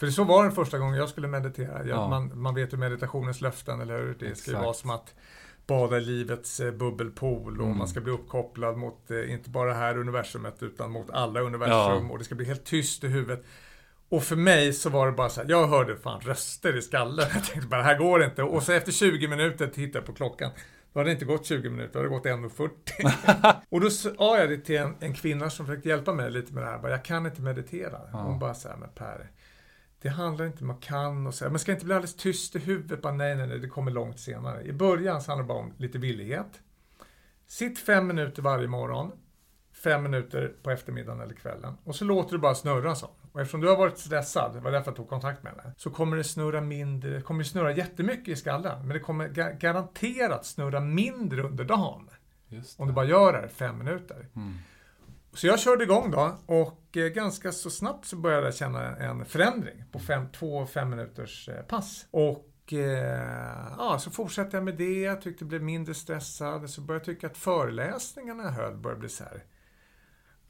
För 0.00 0.10
så 0.10 0.24
var 0.24 0.44
det 0.44 0.50
första 0.50 0.78
gången 0.78 0.94
jag 0.94 1.08
skulle 1.08 1.28
meditera. 1.28 1.86
Jag, 1.86 1.98
oh. 1.98 2.08
man, 2.08 2.40
man 2.40 2.54
vet 2.54 2.72
ju 2.72 2.76
meditationens 2.76 3.40
löften, 3.40 3.80
eller 3.80 3.98
hur? 3.98 4.16
Det 4.18 4.34
ska 4.34 4.50
ju 4.50 4.56
vara 4.56 4.74
som 4.74 4.90
att 4.90 5.14
bada 5.66 5.96
i 5.96 6.00
livets 6.00 6.60
eh, 6.60 6.72
bubbelpool 6.72 7.60
och 7.60 7.66
mm. 7.66 7.78
man 7.78 7.88
ska 7.88 8.00
bli 8.00 8.12
uppkopplad 8.12 8.76
mot 8.76 9.10
eh, 9.10 9.32
inte 9.32 9.50
bara 9.50 9.68
det 9.68 9.74
här 9.74 9.98
universumet 9.98 10.62
utan 10.62 10.90
mot 10.90 11.10
alla 11.10 11.40
universum 11.40 12.06
ja. 12.06 12.08
och 12.10 12.18
det 12.18 12.24
ska 12.24 12.34
bli 12.34 12.46
helt 12.46 12.64
tyst 12.64 13.04
i 13.04 13.08
huvudet. 13.08 13.44
Och 14.08 14.22
för 14.22 14.36
mig 14.36 14.72
så 14.72 14.90
var 14.90 15.06
det 15.06 15.12
bara 15.12 15.28
så 15.28 15.42
här, 15.42 15.50
jag 15.50 15.66
hörde 15.66 15.96
fan 15.96 16.20
röster 16.20 16.76
i 16.76 16.82
skallen. 16.82 17.26
Jag 17.34 17.44
tänkte 17.44 17.68
bara, 17.68 17.76
det 17.76 17.86
här 17.86 17.98
går 17.98 18.24
inte. 18.24 18.42
Och 18.42 18.62
så 18.62 18.72
efter 18.72 18.92
20 18.92 19.28
minuter 19.28 19.66
tittade 19.66 19.98
jag 19.98 20.06
på 20.06 20.12
klockan. 20.12 20.50
Då 20.92 21.00
hade 21.00 21.10
det 21.10 21.12
inte 21.12 21.24
gått 21.24 21.46
20 21.46 21.70
minuter, 21.70 21.92
då 21.92 21.98
hade 21.98 22.08
det 22.08 22.38
gått 22.48 22.52
1.40. 22.58 23.54
och 23.68 23.80
då 23.80 23.90
sa 23.90 24.38
jag 24.38 24.48
det 24.48 24.58
till 24.58 24.76
en, 24.76 24.94
en, 25.00 25.14
kvinna 25.14 25.50
som 25.50 25.66
försökte 25.66 25.88
hjälpa 25.88 26.12
mig 26.12 26.30
lite 26.30 26.52
med 26.52 26.62
det 26.62 26.66
här. 26.66 26.78
Bara, 26.78 26.90
jag 26.90 27.04
kan 27.04 27.26
inte 27.26 27.42
meditera. 27.42 28.00
Ja. 28.12 28.18
Hon 28.18 28.38
bara 28.38 28.54
så 28.54 28.68
här, 28.68 28.76
men 28.76 28.88
Per, 28.94 29.30
det 30.04 30.10
handlar 30.10 30.46
inte 30.46 30.64
om 30.64 30.70
att 30.70 30.76
man 30.76 30.80
kan 30.80 31.26
och 31.26 31.34
så. 31.34 31.50
Man 31.50 31.58
ska 31.58 31.72
inte 31.72 31.84
bli 31.84 31.94
alldeles 31.94 32.16
tyst 32.16 32.56
i 32.56 32.58
huvudet. 32.58 33.02
Bara, 33.02 33.12
nej, 33.12 33.36
nej, 33.36 33.46
nej, 33.46 33.58
det 33.58 33.68
kommer 33.68 33.90
långt 33.90 34.20
senare. 34.20 34.62
I 34.62 34.72
början 34.72 35.22
så 35.22 35.30
handlar 35.30 35.44
det 35.44 35.48
bara 35.48 35.58
om 35.58 35.72
lite 35.76 35.98
villighet. 35.98 36.60
Sitt 37.46 37.78
fem 37.78 38.06
minuter 38.06 38.42
varje 38.42 38.68
morgon. 38.68 39.12
Fem 39.72 40.02
minuter 40.02 40.52
på 40.62 40.70
eftermiddagen 40.70 41.20
eller 41.20 41.34
kvällen. 41.34 41.76
Och 41.84 41.96
så 41.96 42.04
låter 42.04 42.32
du 42.32 42.38
bara 42.38 42.54
snurra 42.54 42.94
så. 42.94 43.10
Och 43.32 43.40
eftersom 43.40 43.60
du 43.60 43.68
har 43.68 43.76
varit 43.76 43.98
stressad, 43.98 44.54
det 44.54 44.60
var 44.60 44.70
därför 44.70 44.90
jag 44.90 44.96
tog 44.96 45.08
kontakt 45.08 45.42
med 45.42 45.54
dig, 45.54 45.72
så 45.76 45.90
kommer 45.90 46.16
det 46.16 46.24
snurra 46.24 46.60
mindre, 46.60 47.10
det 47.10 47.22
kommer 47.22 47.44
snurra 47.44 47.72
jättemycket 47.72 48.28
i 48.28 48.36
skallen, 48.36 48.78
men 48.78 48.88
det 48.88 49.00
kommer 49.00 49.28
ga 49.28 49.50
garanterat 49.50 50.46
snurra 50.46 50.80
mindre 50.80 51.42
under 51.42 51.64
dagen. 51.64 52.10
Om 52.76 52.86
du 52.86 52.92
bara 52.92 53.06
gör 53.06 53.32
det 53.32 53.38
här 53.38 53.48
fem 53.48 53.78
minuter. 53.78 54.28
Mm. 54.36 54.54
Så 55.34 55.46
jag 55.46 55.60
körde 55.60 55.84
igång 55.84 56.10
då 56.10 56.38
och 56.46 56.96
eh, 56.96 57.08
ganska 57.08 57.52
så 57.52 57.70
snabbt 57.70 58.06
så 58.06 58.16
började 58.16 58.46
jag 58.46 58.54
känna 58.54 58.96
en 58.96 59.24
förändring 59.24 59.84
på 59.92 59.98
fem, 59.98 60.28
två 60.32 60.66
fem 60.66 60.90
minuters 60.90 61.48
eh, 61.48 61.62
pass. 61.62 62.06
Och 62.10 62.72
eh, 62.72 63.68
ja, 63.78 63.98
så 64.00 64.10
fortsatte 64.10 64.56
jag 64.56 64.64
med 64.64 64.74
det, 64.74 65.00
jag 65.00 65.22
tyckte 65.22 65.44
jag 65.44 65.48
blev 65.48 65.62
mindre 65.62 65.94
stressad, 65.94 66.70
så 66.70 66.80
började 66.80 67.00
jag 67.00 67.16
tycka 67.16 67.26
att 67.26 67.36
föreläsningarna 67.36 68.42
jag 68.42 68.50
höll 68.50 68.76
började 68.76 69.00
bli 69.00 69.08
så 69.08 69.24
här 69.24 69.44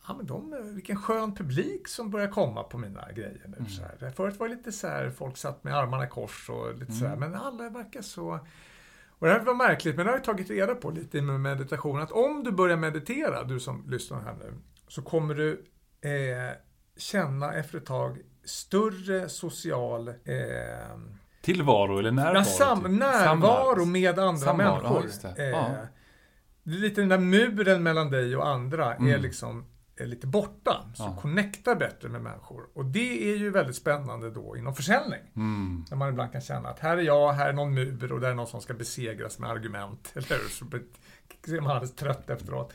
ja, 0.09 0.14
men 0.14 0.26
de, 0.26 0.74
vilken 0.74 0.97
skön 0.97 1.35
publik 1.35 1.89
som 1.89 2.11
börjar 2.11 2.28
komma 2.28 2.62
på 2.62 2.78
mina 2.78 3.12
grejer 3.12 3.43
nu. 3.49 3.57
Mm. 3.57 3.68
Så 3.68 3.82
här. 3.82 4.11
Förut 4.11 4.41
var 4.41 4.49
det 4.49 4.55
lite 4.55 4.72
så 4.72 4.87
här, 4.87 5.11
folk 5.11 5.37
satt 5.37 5.64
med 5.64 5.76
armarna 5.76 6.05
i 6.05 6.09
kors 6.09 6.51
och 6.51 6.72
lite 6.72 6.85
mm. 6.85 6.99
så 6.99 7.07
här, 7.07 7.16
mm. 7.16 7.30
men 7.30 7.41
alla 7.41 7.68
verkar 7.70 8.03
så... 8.03 8.39
Och 9.18 9.26
det 9.26 9.32
här 9.32 9.41
var 9.41 9.55
märkligt, 9.55 9.97
men 9.97 10.07
det 10.07 10.12
har 10.12 10.18
jag 10.18 10.24
tagit 10.24 10.51
reda 10.51 10.74
på 10.74 10.91
lite 10.91 11.22
med 11.22 11.41
meditation, 11.41 12.01
att 12.01 12.12
om 12.12 12.45
du 12.45 12.53
börjar 12.53 12.76
meditera, 12.76 13.45
du 13.45 13.61
som 13.61 13.85
lyssnar 13.91 14.20
här 14.20 14.35
nu, 14.35 14.55
så 14.89 15.03
kommer 15.03 15.35
du 15.35 15.64
eh, 16.01 16.57
känna 16.97 17.55
efter 17.55 17.78
ett 17.78 17.87
tag 17.87 18.18
större 18.45 19.28
social 19.28 20.09
eh, 20.09 20.14
Tillvaro 21.43 21.99
eller 21.99 22.11
närvaro? 22.11 22.37
Ja, 22.37 22.45
sam, 22.45 22.80
typ. 22.80 22.91
närvaro 22.91 23.85
med 23.85 24.18
andra 24.18 24.47
Samvaro, 24.47 24.82
människor. 24.82 25.11
Ja, 25.22 25.28
det. 25.37 25.51
Eh, 25.51 26.74
är 26.74 26.80
lite 26.80 27.01
den 27.01 27.09
där 27.09 27.18
muren 27.18 27.82
mellan 27.82 28.11
dig 28.11 28.37
och 28.37 28.49
andra 28.49 28.95
mm. 28.95 29.14
är 29.14 29.18
liksom 29.18 29.64
är 29.97 30.07
lite 30.07 30.26
borta. 30.26 30.91
Så 30.95 31.03
ja. 31.03 31.16
connectar 31.20 31.74
bättre 31.74 32.09
med 32.09 32.22
människor. 32.22 32.68
Och 32.74 32.85
det 32.85 33.32
är 33.32 33.37
ju 33.37 33.51
väldigt 33.51 33.76
spännande 33.76 34.30
då 34.30 34.57
inom 34.57 34.74
försäljning. 34.74 35.20
Mm. 35.37 35.85
Där 35.89 35.97
man 35.97 36.09
ibland 36.09 36.32
kan 36.32 36.41
känna 36.41 36.68
att 36.68 36.78
här 36.78 36.97
är 36.97 37.03
jag, 37.03 37.32
här 37.32 37.49
är 37.49 37.53
någon 37.53 37.74
mur 37.74 38.12
och 38.12 38.20
där 38.20 38.30
är 38.30 38.35
någon 38.35 38.47
som 38.47 38.61
ska 38.61 38.74
besegras 38.74 39.39
med 39.39 39.51
argument. 39.51 40.12
Eller 40.14 40.28
hur? 40.28 40.49
Så 40.49 40.64
blir 40.64 41.61
man 41.61 41.70
alldeles 41.70 41.95
trött 41.95 42.30
efteråt 42.30 42.72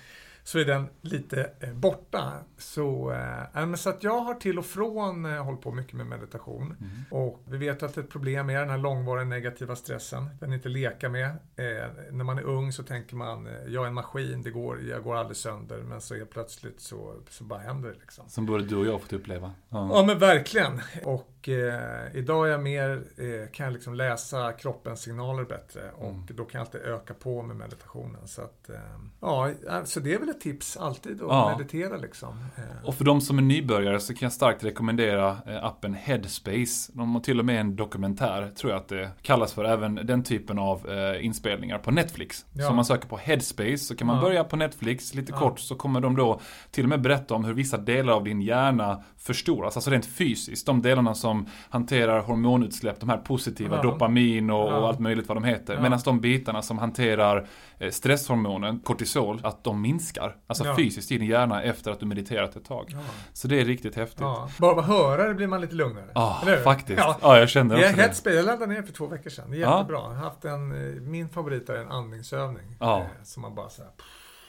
så 0.50 0.60
är 0.60 0.66
den 0.66 0.90
lite 1.02 1.52
eh, 1.60 1.74
borta. 1.74 2.34
Så, 2.58 3.12
eh, 3.54 3.74
så 3.76 3.90
att 3.90 4.04
jag 4.04 4.20
har 4.20 4.34
till 4.34 4.60
och 4.60 4.66
från 4.66 5.26
eh, 5.26 5.44
hållit 5.44 5.62
på 5.62 5.72
mycket 5.72 5.94
med 5.94 6.08
meditation. 6.08 6.76
Mm. 6.80 6.90
Och 7.12 7.42
vi 7.46 7.58
vet 7.58 7.84
att 7.84 7.98
ett 7.98 8.10
problem 8.10 8.50
är 8.50 8.60
den 8.60 8.70
här 8.70 8.78
långvariga 8.78 9.26
negativa 9.26 9.76
stressen. 9.76 10.30
Den 10.40 10.54
inte 10.54 10.70
leka 10.70 11.10
med. 11.10 11.30
Eh, 11.30 11.90
när 12.12 12.24
man 12.24 12.38
är 12.38 12.44
ung 12.44 12.72
så 12.72 12.84
tänker 12.84 13.16
man, 13.16 13.50
jag 13.68 13.84
är 13.84 13.88
en 13.88 13.94
maskin, 13.94 14.42
det 14.42 14.52
går, 14.52 14.82
jag 14.82 15.04
går 15.04 15.16
aldrig 15.16 15.38
sönder. 15.38 15.78
Men 15.78 16.02
så 16.02 16.16
är 16.16 16.26
plötsligt 16.26 16.82
så, 16.82 17.16
så 17.30 17.44
bara 17.44 17.60
händer 17.60 17.90
det. 17.90 18.00
Liksom. 18.00 18.30
Som 18.30 18.46
både 18.46 18.64
du 18.64 18.76
och 18.76 18.86
jag 18.86 19.02
fått 19.02 19.14
uppleva. 19.14 19.52
Ja, 19.70 19.90
ja 19.94 20.04
men 20.08 20.20
verkligen. 20.20 20.82
Och 21.04 21.39
och 21.40 21.50
eh, 21.50 22.16
idag 22.16 22.48
är 22.48 22.52
jag 22.52 22.64
mer, 22.64 23.04
eh, 23.18 23.52
kan 23.52 23.66
jag 23.66 23.74
liksom 23.74 23.94
läsa 23.94 24.52
kroppens 24.52 25.02
signaler 25.02 25.44
bättre 25.44 25.82
och 25.98 26.10
mm. 26.10 26.26
då 26.30 26.46
kan 26.46 26.60
jag 26.60 26.66
alltid 26.66 26.82
öka 26.82 27.14
på 27.14 27.44
med 27.44 27.56
meditationen. 27.56 28.28
Så 28.28 28.42
att, 28.42 28.70
eh, 28.70 28.76
ja, 29.20 29.52
alltså 29.70 30.00
det 30.00 30.14
är 30.14 30.20
väl 30.20 30.30
ett 30.30 30.42
tips 30.42 30.78
alltid 30.78 31.22
att 31.22 31.28
ja. 31.30 31.56
meditera 31.58 31.98
liksom. 31.98 32.46
Eh. 32.56 32.88
Och 32.88 32.96
för 32.96 33.06
de 33.06 33.22
som 33.22 33.38
är 33.38 33.42
nybörjare 33.42 34.00
så 34.00 34.14
kan 34.14 34.26
jag 34.26 34.34
starkt 34.34 34.64
rekommendera 34.64 35.38
eh, 35.48 35.64
appen 35.66 35.94
Headspace. 35.94 36.92
De 36.94 37.14
har 37.14 37.22
till 37.22 37.40
och 37.40 37.46
med 37.46 37.62
en 37.62 37.76
dokumentär, 37.76 38.52
tror 38.56 38.72
jag 38.72 38.82
att 38.82 38.88
det 38.88 39.12
kallas 39.22 39.54
för, 39.54 39.64
även 39.64 39.96
den 39.96 40.24
typen 40.24 40.60
av 40.60 40.90
eh, 40.90 41.26
inspelningar 41.26 41.78
på 41.78 41.92
Netflix. 41.92 42.46
Ja. 42.54 42.64
Så 42.64 42.70
om 42.70 42.76
man 42.76 42.86
söker 42.86 43.08
på 43.08 43.18
Headspace 43.18 43.78
så 43.78 43.96
kan 43.96 44.08
man 44.08 44.16
ja. 44.16 44.22
börja 44.22 44.44
på 44.44 44.56
Netflix, 44.56 45.14
lite 45.14 45.32
kort 45.32 45.60
så 45.60 45.76
kommer 45.76 46.02
de 46.02 46.16
då 46.16 46.40
till 46.72 46.84
och 46.86 46.90
med 46.90 47.02
berätta 47.02 47.36
om 47.36 47.46
hur 47.46 47.54
vissa 47.54 47.78
delar 47.78 48.14
av 48.14 48.24
din 48.24 48.42
hjärna 48.42 49.04
förstoras, 49.18 49.78
alltså 49.78 49.92
rent 49.92 50.06
fysiskt. 50.06 50.66
De 50.66 50.82
delarna 50.82 51.16
som 51.16 51.29
hanterar 51.70 52.20
hormonutsläpp, 52.20 53.00
de 53.00 53.10
här 53.10 53.18
positiva, 53.18 53.76
ja. 53.76 53.82
dopamin 53.82 54.50
och, 54.50 54.72
ja. 54.72 54.78
och, 54.78 54.88
allt 54.88 55.00
möjligt 55.00 55.28
vad 55.28 55.38
de 55.38 55.44
heter. 55.44 55.74
Ja. 55.74 55.82
Medan 55.82 56.00
de 56.06 56.20
bitarna 56.20 56.62
som 56.62 56.78
hanterar 56.78 57.48
eh, 57.80 57.92
stresshormonen, 57.92 58.80
kortisol, 58.80 59.40
att 59.44 59.64
de 59.64 59.82
minskar. 59.82 60.36
Alltså 60.48 60.66
ja. 60.66 60.76
fysiskt 60.76 61.12
i 61.12 61.18
din 61.18 61.28
hjärna 61.28 61.64
efter 61.64 61.92
att 61.92 62.00
du 62.00 62.06
mediterat 62.06 62.56
ett 62.56 62.66
tag. 62.66 62.96
Så 63.34 63.48
det 63.48 63.62
är 63.62 63.66
riktigt 63.66 63.96
häftigt. 63.96 64.26
Bara 64.58 64.80
att 64.80 64.86
höra 64.86 65.28
det 65.28 65.34
blir 65.34 65.48
man 65.48 65.62
lite 65.62 65.76
lugnare. 65.76 66.12
Ja, 66.14 66.42
faktiskt. 66.64 67.02
Ja. 67.22 67.38
jag 67.38 67.50
känner 67.50 67.76
också 67.76 68.02
jag, 68.02 68.12
det. 68.24 68.34
Jag 68.34 68.46
laddade 68.46 68.74
ner 68.74 68.82
för 68.82 68.94
två 68.94 69.08
veckor 69.08 69.30
sedan. 69.30 69.52
Det 69.52 69.58
är 69.58 69.60
jättebra. 69.60 70.00
Jag 70.00 70.14
haft 70.14 70.46
en, 70.46 70.96
eh, 70.96 71.02
min 71.02 71.30
favorit 71.30 71.70
är 71.70 71.76
en 71.76 71.92
andningsövning. 71.92 72.76
Ja. 72.80 73.00
Eh, 73.00 73.06
som 73.24 73.42
man 73.42 73.56
bara 73.56 73.70
så 73.70 73.82
här, 73.82 73.92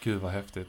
Gud 0.02 0.20
vad 0.20 0.32
häftigt. 0.32 0.68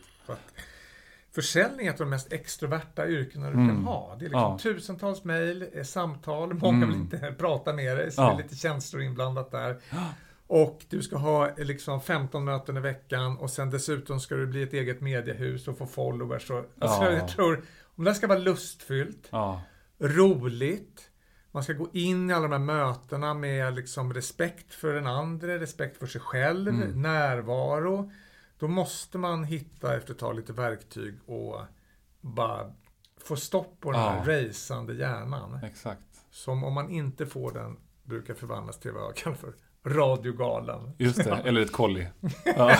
Försäljning 1.33 1.87
är 1.87 1.93
ett 1.93 2.01
av 2.01 2.05
de 2.05 2.09
mest 2.09 2.33
extroverta 2.33 3.07
yrkena 3.07 3.47
du 3.47 3.53
mm. 3.53 3.67
kan 3.67 3.83
ha. 3.83 4.15
Det 4.19 4.25
är 4.25 4.29
liksom 4.29 4.41
ja. 4.41 4.57
tusentals 4.57 5.23
mejl, 5.23 5.65
eh, 5.73 5.83
samtal, 5.83 6.53
många 6.61 6.77
mm. 6.77 6.89
vill 6.89 6.97
inte 6.97 7.35
prata 7.39 7.73
med 7.73 7.97
dig, 7.97 8.11
så 8.11 8.21
ja. 8.21 8.25
det 8.25 8.33
är 8.33 8.43
lite 8.43 8.55
känslor 8.55 9.01
inblandat 9.01 9.51
där. 9.51 9.77
Och 10.47 10.85
du 10.89 11.01
ska 11.01 11.17
ha 11.17 11.49
eh, 11.49 11.65
liksom 11.65 12.01
15 12.01 12.45
möten 12.45 12.77
i 12.77 12.79
veckan 12.79 13.37
och 13.37 13.49
sen 13.49 13.69
dessutom 13.69 14.19
ska 14.19 14.35
du 14.35 14.47
bli 14.47 14.63
ett 14.63 14.73
eget 14.73 15.01
mediehus 15.01 15.67
och 15.67 15.77
få 15.77 15.85
followers. 15.85 16.49
Och, 16.49 16.57
alltså 16.79 17.03
ja. 17.03 17.11
Jag 17.11 17.27
tror, 17.27 17.63
om 17.95 18.03
det 18.03 18.09
här 18.09 18.15
ska 18.15 18.27
vara 18.27 18.39
lustfyllt, 18.39 19.29
roligt, 19.99 21.09
man 21.51 21.63
ska 21.63 21.73
gå 21.73 21.89
in 21.93 22.29
i 22.29 22.33
alla 22.33 22.47
de 22.47 22.51
här 22.51 22.59
mötena 22.59 23.33
med 23.33 23.75
liksom 23.75 24.13
respekt 24.13 24.73
för 24.73 24.93
den 24.93 25.07
andra, 25.07 25.59
respekt 25.59 25.97
för 25.97 26.07
sig 26.07 26.21
själv, 26.21 26.67
mm. 26.67 27.01
närvaro. 27.01 28.11
Då 28.61 28.67
måste 28.67 29.17
man 29.17 29.43
hitta 29.43 29.97
efter 29.97 30.13
ett 30.13 30.19
tag 30.19 30.35
lite 30.35 30.53
verktyg 30.53 31.15
och 31.25 31.61
bara 32.21 32.73
få 33.17 33.35
stopp 33.35 33.79
på 33.79 33.91
den 33.91 34.01
här 34.01 34.31
ja. 34.31 34.47
raceande 34.47 34.93
hjärnan. 34.93 35.59
Exakt. 35.63 36.25
Som 36.31 36.63
om 36.63 36.73
man 36.73 36.89
inte 36.89 37.25
får 37.25 37.51
den 37.51 37.77
brukar 38.03 38.33
förvandlas 38.33 38.79
till 38.79 38.91
vad 38.91 39.03
jag 39.03 39.15
kallar 39.15 39.37
för 39.37 39.53
radiogalen. 39.87 40.79
Just 40.97 41.23
det, 41.23 41.37
eller 41.45 41.61
ett 41.61 41.71
kolli. 41.71 42.07
Ja. 42.57 42.77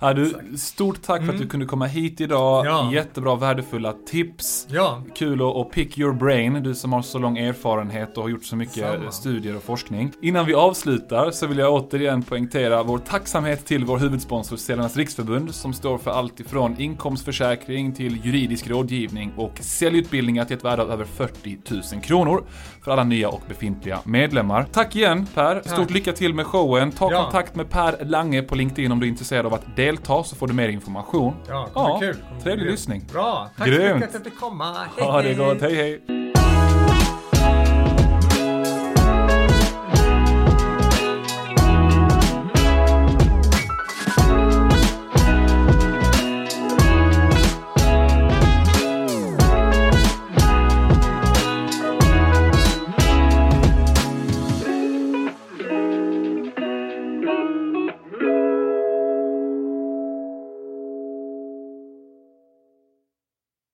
Ja, 0.00 0.12
du, 0.14 0.34
stort 0.58 1.02
tack 1.02 1.20
för 1.20 1.28
att 1.28 1.32
du 1.32 1.36
mm. 1.36 1.48
kunde 1.48 1.66
komma 1.66 1.86
hit 1.86 2.20
idag. 2.20 2.66
Ja. 2.66 2.90
Jättebra, 2.92 3.36
värdefulla 3.36 3.94
tips. 4.06 4.66
Ja. 4.70 5.02
Kul 5.14 5.42
att 5.42 5.70
pick 5.70 5.98
your 5.98 6.12
brain, 6.12 6.62
du 6.62 6.74
som 6.74 6.92
har 6.92 7.02
så 7.02 7.18
lång 7.18 7.38
erfarenhet 7.38 8.16
och 8.16 8.22
har 8.22 8.30
gjort 8.30 8.44
så 8.44 8.56
mycket 8.56 8.74
Samma. 8.74 9.10
studier 9.10 9.56
och 9.56 9.62
forskning. 9.62 10.12
Innan 10.22 10.46
vi 10.46 10.54
avslutar 10.54 11.30
så 11.30 11.46
vill 11.46 11.58
jag 11.58 11.72
återigen 11.72 12.22
poängtera 12.22 12.82
vår 12.82 12.98
tacksamhet 12.98 13.66
till 13.66 13.84
vår 13.84 13.98
huvudsponsor 13.98 14.56
Säljarnas 14.56 14.96
Riksförbund 14.96 15.54
som 15.54 15.72
står 15.72 15.98
för 15.98 16.10
allt 16.10 16.40
ifrån 16.40 16.80
inkomstförsäkring 16.80 17.94
till 17.94 18.24
juridisk 18.24 18.68
rådgivning 18.68 19.32
och 19.36 19.58
säljutbildningar 19.60 20.44
till 20.44 20.56
ett 20.56 20.64
värde 20.64 20.82
av 20.82 20.90
över 20.90 21.04
40 21.04 21.58
000 21.94 22.02
kronor 22.02 22.44
för 22.82 22.92
alla 22.92 23.04
nya 23.04 23.28
och 23.28 23.42
befintliga 23.48 24.00
medlemmar. 24.04 24.66
Tack 24.72 24.96
igen 24.96 25.26
Per, 25.34 25.62
stort 25.64 25.90
lycka 25.90 26.07
till 26.12 26.34
med 26.34 26.46
showen. 26.46 26.92
Ta 26.92 27.12
ja. 27.12 27.22
kontakt 27.22 27.54
med 27.54 27.70
Per 27.70 28.04
Lange 28.04 28.42
på 28.42 28.54
LinkedIn 28.54 28.92
om 28.92 29.00
du 29.00 29.06
är 29.06 29.10
intresserad 29.10 29.46
av 29.46 29.54
att 29.54 29.76
delta 29.76 30.24
så 30.24 30.36
får 30.36 30.46
du 30.46 30.54
mer 30.54 30.68
information. 30.68 31.34
Ja, 31.48 31.68
ja 31.74 31.98
kul. 32.00 32.16
Trevlig 32.42 32.70
lyssning. 32.70 33.04
Bra, 33.12 33.50
tack 33.56 33.66
Grymt. 33.66 33.88
så 33.88 33.94
mycket 33.94 34.16
att 34.16 34.24
du 34.24 34.30
fick 34.30 34.40
komma. 34.40 34.76
Hej, 34.96 35.06
ha 35.06 35.22
det 35.22 35.34
gott, 35.34 35.60
hej 35.60 35.74
hej. 35.74 36.00